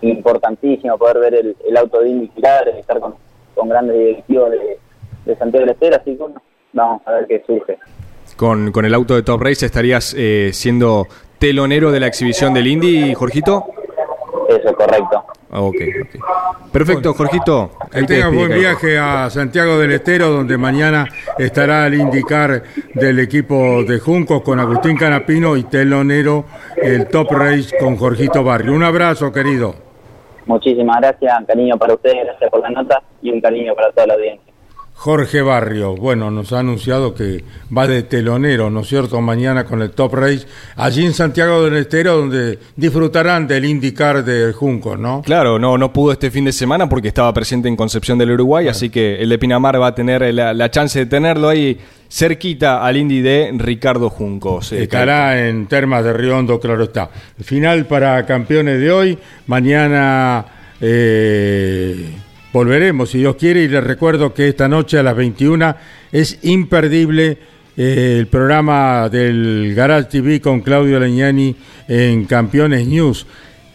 importantísimo, 0.00 0.96
poder 0.96 1.18
ver 1.18 1.34
el, 1.34 1.56
el 1.62 1.76
auto 1.76 2.00
de 2.00 2.08
Indy 2.08 2.28
girar, 2.28 2.66
estar 2.68 2.98
con, 3.00 3.14
con 3.54 3.68
grandes 3.68 3.98
directivos 3.98 4.50
de, 4.50 4.78
de 5.26 5.36
Santiago 5.36 5.66
del 5.66 5.74
Estero, 5.74 5.96
así 5.96 6.16
que 6.16 6.22
bueno, 6.22 6.42
vamos 6.72 7.02
a 7.04 7.12
ver 7.12 7.26
qué 7.26 7.42
surge. 7.46 7.78
Con, 8.36 8.72
con 8.72 8.84
el 8.84 8.94
auto 8.94 9.14
de 9.14 9.22
Top 9.22 9.42
Race 9.42 9.64
estarías 9.64 10.14
eh, 10.16 10.50
siendo 10.52 11.06
telonero 11.38 11.90
de 11.90 12.00
la 12.00 12.06
exhibición 12.06 12.54
del 12.54 12.66
Indy, 12.66 13.14
Jorgito. 13.14 13.66
Eso 14.48 14.68
es 14.68 14.76
correcto. 14.76 15.24
Ok, 15.50 15.76
ok. 16.02 16.70
Perfecto, 16.72 17.12
Jorgito. 17.12 17.72
Que 17.90 18.00
te 18.00 18.06
tengas 18.06 18.34
buen 18.34 18.54
viaje 18.54 18.98
a 18.98 19.28
Santiago 19.28 19.78
del 19.78 19.92
Estero, 19.92 20.30
donde 20.30 20.56
mañana 20.56 21.06
estará 21.38 21.86
el 21.86 21.94
indicar 21.94 22.62
del 22.94 23.18
equipo 23.18 23.82
de 23.84 23.98
Juncos 23.98 24.42
con 24.42 24.58
Agustín 24.60 24.96
Canapino 24.96 25.56
y 25.56 25.64
telonero 25.64 26.46
el 26.76 27.06
Top 27.08 27.30
Race 27.32 27.76
con 27.78 27.96
Jorgito 27.96 28.42
Barrio. 28.42 28.72
Un 28.72 28.82
abrazo, 28.82 29.30
querido. 29.30 29.74
Muchísimas 30.46 31.00
gracias, 31.00 31.38
un 31.38 31.44
cariño 31.44 31.76
para 31.76 31.94
ustedes, 31.94 32.24
gracias 32.24 32.50
por 32.50 32.60
la 32.60 32.70
nota 32.70 33.02
y 33.20 33.30
un 33.30 33.40
cariño 33.40 33.74
para 33.74 33.92
toda 33.92 34.06
la 34.08 34.14
audiencia. 34.14 34.51
Jorge 35.02 35.42
Barrio, 35.42 35.96
bueno, 35.96 36.30
nos 36.30 36.52
ha 36.52 36.60
anunciado 36.60 37.12
que 37.12 37.42
va 37.76 37.88
de 37.88 38.04
telonero, 38.04 38.70
¿no 38.70 38.82
es 38.82 38.86
cierto?, 38.86 39.20
mañana 39.20 39.64
con 39.64 39.82
el 39.82 39.90
Top 39.90 40.14
Race, 40.14 40.46
allí 40.76 41.04
en 41.04 41.12
Santiago 41.12 41.64
del 41.64 41.74
Estero, 41.74 42.18
donde 42.18 42.60
disfrutarán 42.76 43.48
del 43.48 43.64
IndyCar 43.64 44.24
de 44.24 44.52
Juncos, 44.52 45.00
¿no? 45.00 45.20
Claro, 45.22 45.58
no, 45.58 45.76
no 45.76 45.92
pudo 45.92 46.12
este 46.12 46.30
fin 46.30 46.44
de 46.44 46.52
semana 46.52 46.88
porque 46.88 47.08
estaba 47.08 47.34
presente 47.34 47.66
en 47.66 47.74
Concepción 47.74 48.16
del 48.16 48.30
Uruguay, 48.30 48.68
así 48.68 48.90
que 48.90 49.16
el 49.16 49.28
de 49.28 49.40
Pinamar 49.40 49.82
va 49.82 49.88
a 49.88 49.94
tener 49.96 50.32
la, 50.32 50.54
la 50.54 50.70
chance 50.70 51.00
de 51.00 51.06
tenerlo 51.06 51.48
ahí 51.48 51.80
cerquita 52.08 52.86
al 52.86 52.96
Indy 52.96 53.22
de 53.22 53.50
Ricardo 53.56 54.08
Juncos. 54.08 54.70
eh, 54.70 54.84
Estará 54.84 55.48
en 55.48 55.66
Termas 55.66 56.04
de 56.04 56.12
Riondo, 56.12 56.60
claro 56.60 56.84
está. 56.84 57.10
Final 57.42 57.86
para 57.86 58.24
campeones 58.24 58.78
de 58.78 58.92
hoy. 58.92 59.18
Mañana 59.48 60.44
eh, 60.80 62.12
volveremos, 62.52 63.10
si 63.10 63.18
Dios 63.18 63.36
quiere, 63.36 63.62
y 63.62 63.68
les 63.68 63.82
recuerdo 63.82 64.34
que 64.34 64.48
esta 64.48 64.68
noche 64.68 64.98
a 64.98 65.02
las 65.02 65.16
21 65.16 65.74
es 66.12 66.38
imperdible 66.42 67.38
eh, 67.76 68.16
el 68.18 68.26
programa 68.26 69.08
del 69.08 69.72
Garage 69.74 70.10
TV 70.10 70.40
con 70.40 70.60
Claudio 70.60 71.00
Leñani 71.00 71.56
en 71.88 72.26
Campeones 72.26 72.86
News. 72.86 73.26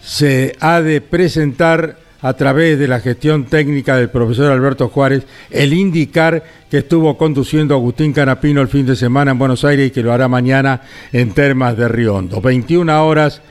Se 0.02 0.56
ha 0.60 0.82
de 0.82 1.02
presentar 1.02 1.98
a 2.22 2.34
través 2.34 2.80
de 2.80 2.88
la 2.88 3.00
gestión 3.00 3.46
técnica 3.46 3.96
del 3.96 4.10
profesor 4.10 4.52
Alberto 4.52 4.90
Juárez 4.90 5.24
el 5.52 5.74
indicar 5.74 6.44
que 6.70 6.80
estuvo 6.80 7.18
conduciendo 7.18 7.76
Agustín 7.76 8.14
Canapino 8.14 8.62
el 8.62 8.68
fin 8.68 8.86
de 8.86 8.96
semana 8.96 9.32
en 9.32 9.40
Buenos 9.40 9.64
Aires 9.64 9.88
y 9.88 9.92
que 9.92 10.04
lo 10.04 10.12
hará 10.14 10.28
mañana 10.28 10.82
en 11.12 11.34
Termas 11.34 11.78
de 11.78 11.88
Riondo. 11.88 12.42
21 12.42 13.06
horas, 13.06 13.42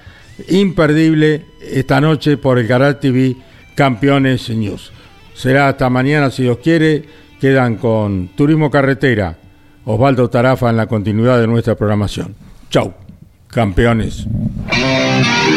imperdible 0.48 1.44
esta 1.60 2.00
noche 2.00 2.36
por 2.36 2.58
el 2.58 2.66
Garage 2.66 3.00
TV 3.00 3.36
Campeones 3.74 4.48
News. 4.50 4.92
Será 5.36 5.68
hasta 5.68 5.90
mañana 5.90 6.30
si 6.30 6.44
Dios 6.44 6.58
quiere. 6.62 7.04
Quedan 7.40 7.76
con 7.76 8.28
Turismo 8.28 8.70
Carretera, 8.70 9.36
Osvaldo 9.84 10.30
Tarafa 10.30 10.70
en 10.70 10.78
la 10.78 10.86
continuidad 10.86 11.38
de 11.38 11.46
nuestra 11.46 11.74
programación. 11.74 12.34
Chau, 12.70 12.94
campeones. 13.48 14.26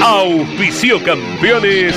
Auspicio 0.03 1.01
campeones. 1.03 1.95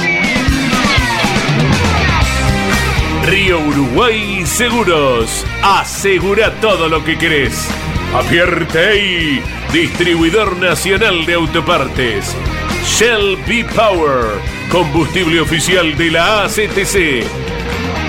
Río 3.27 3.59
Uruguay 3.67 4.47
Seguros. 4.47 5.45
Asegura 5.63 6.53
todo 6.61 6.89
lo 6.89 7.05
que 7.05 7.19
querés. 7.19 7.69
Apierte 8.15 9.43
distribuidor 9.73 10.57
nacional 10.59 11.27
de 11.27 11.35
autopartes. 11.35 12.37
Shell 12.85 13.37
B 13.47 13.65
Power, 13.75 14.27
combustible 14.71 15.41
oficial 15.41 15.97
de 15.97 16.11
la 16.11 16.45
ACTC. 16.45 17.25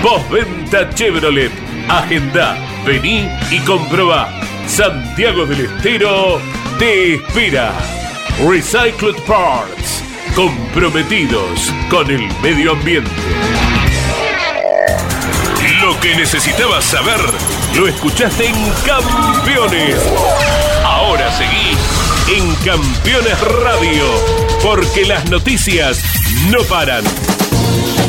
Postventa 0.04 0.90
Chevrolet. 0.90 1.50
Agenda, 1.88 2.58
vení 2.84 3.26
y 3.50 3.58
comprobá. 3.60 4.28
Santiago 4.66 5.46
del 5.46 5.64
Estero 5.64 6.42
te 6.78 7.14
espera. 7.14 7.72
Recycled 8.46 9.16
Parts. 9.26 10.04
comprometidos 10.36 11.72
con 11.88 12.10
el 12.10 12.28
medio 12.42 12.72
ambiente. 12.72 13.10
Lo 15.80 15.98
que 16.00 16.14
necesitabas 16.16 16.84
saber 16.84 17.20
lo 17.74 17.88
escuchaste 17.88 18.48
en 18.48 18.56
Campeones. 18.84 19.96
Ahora 20.84 21.32
seguí 21.32 21.78
en 22.36 22.54
Campeones 22.56 23.40
Radio, 23.62 24.04
porque 24.62 25.06
las 25.06 25.30
noticias 25.30 26.02
no 26.50 26.62
paran. 26.64 27.04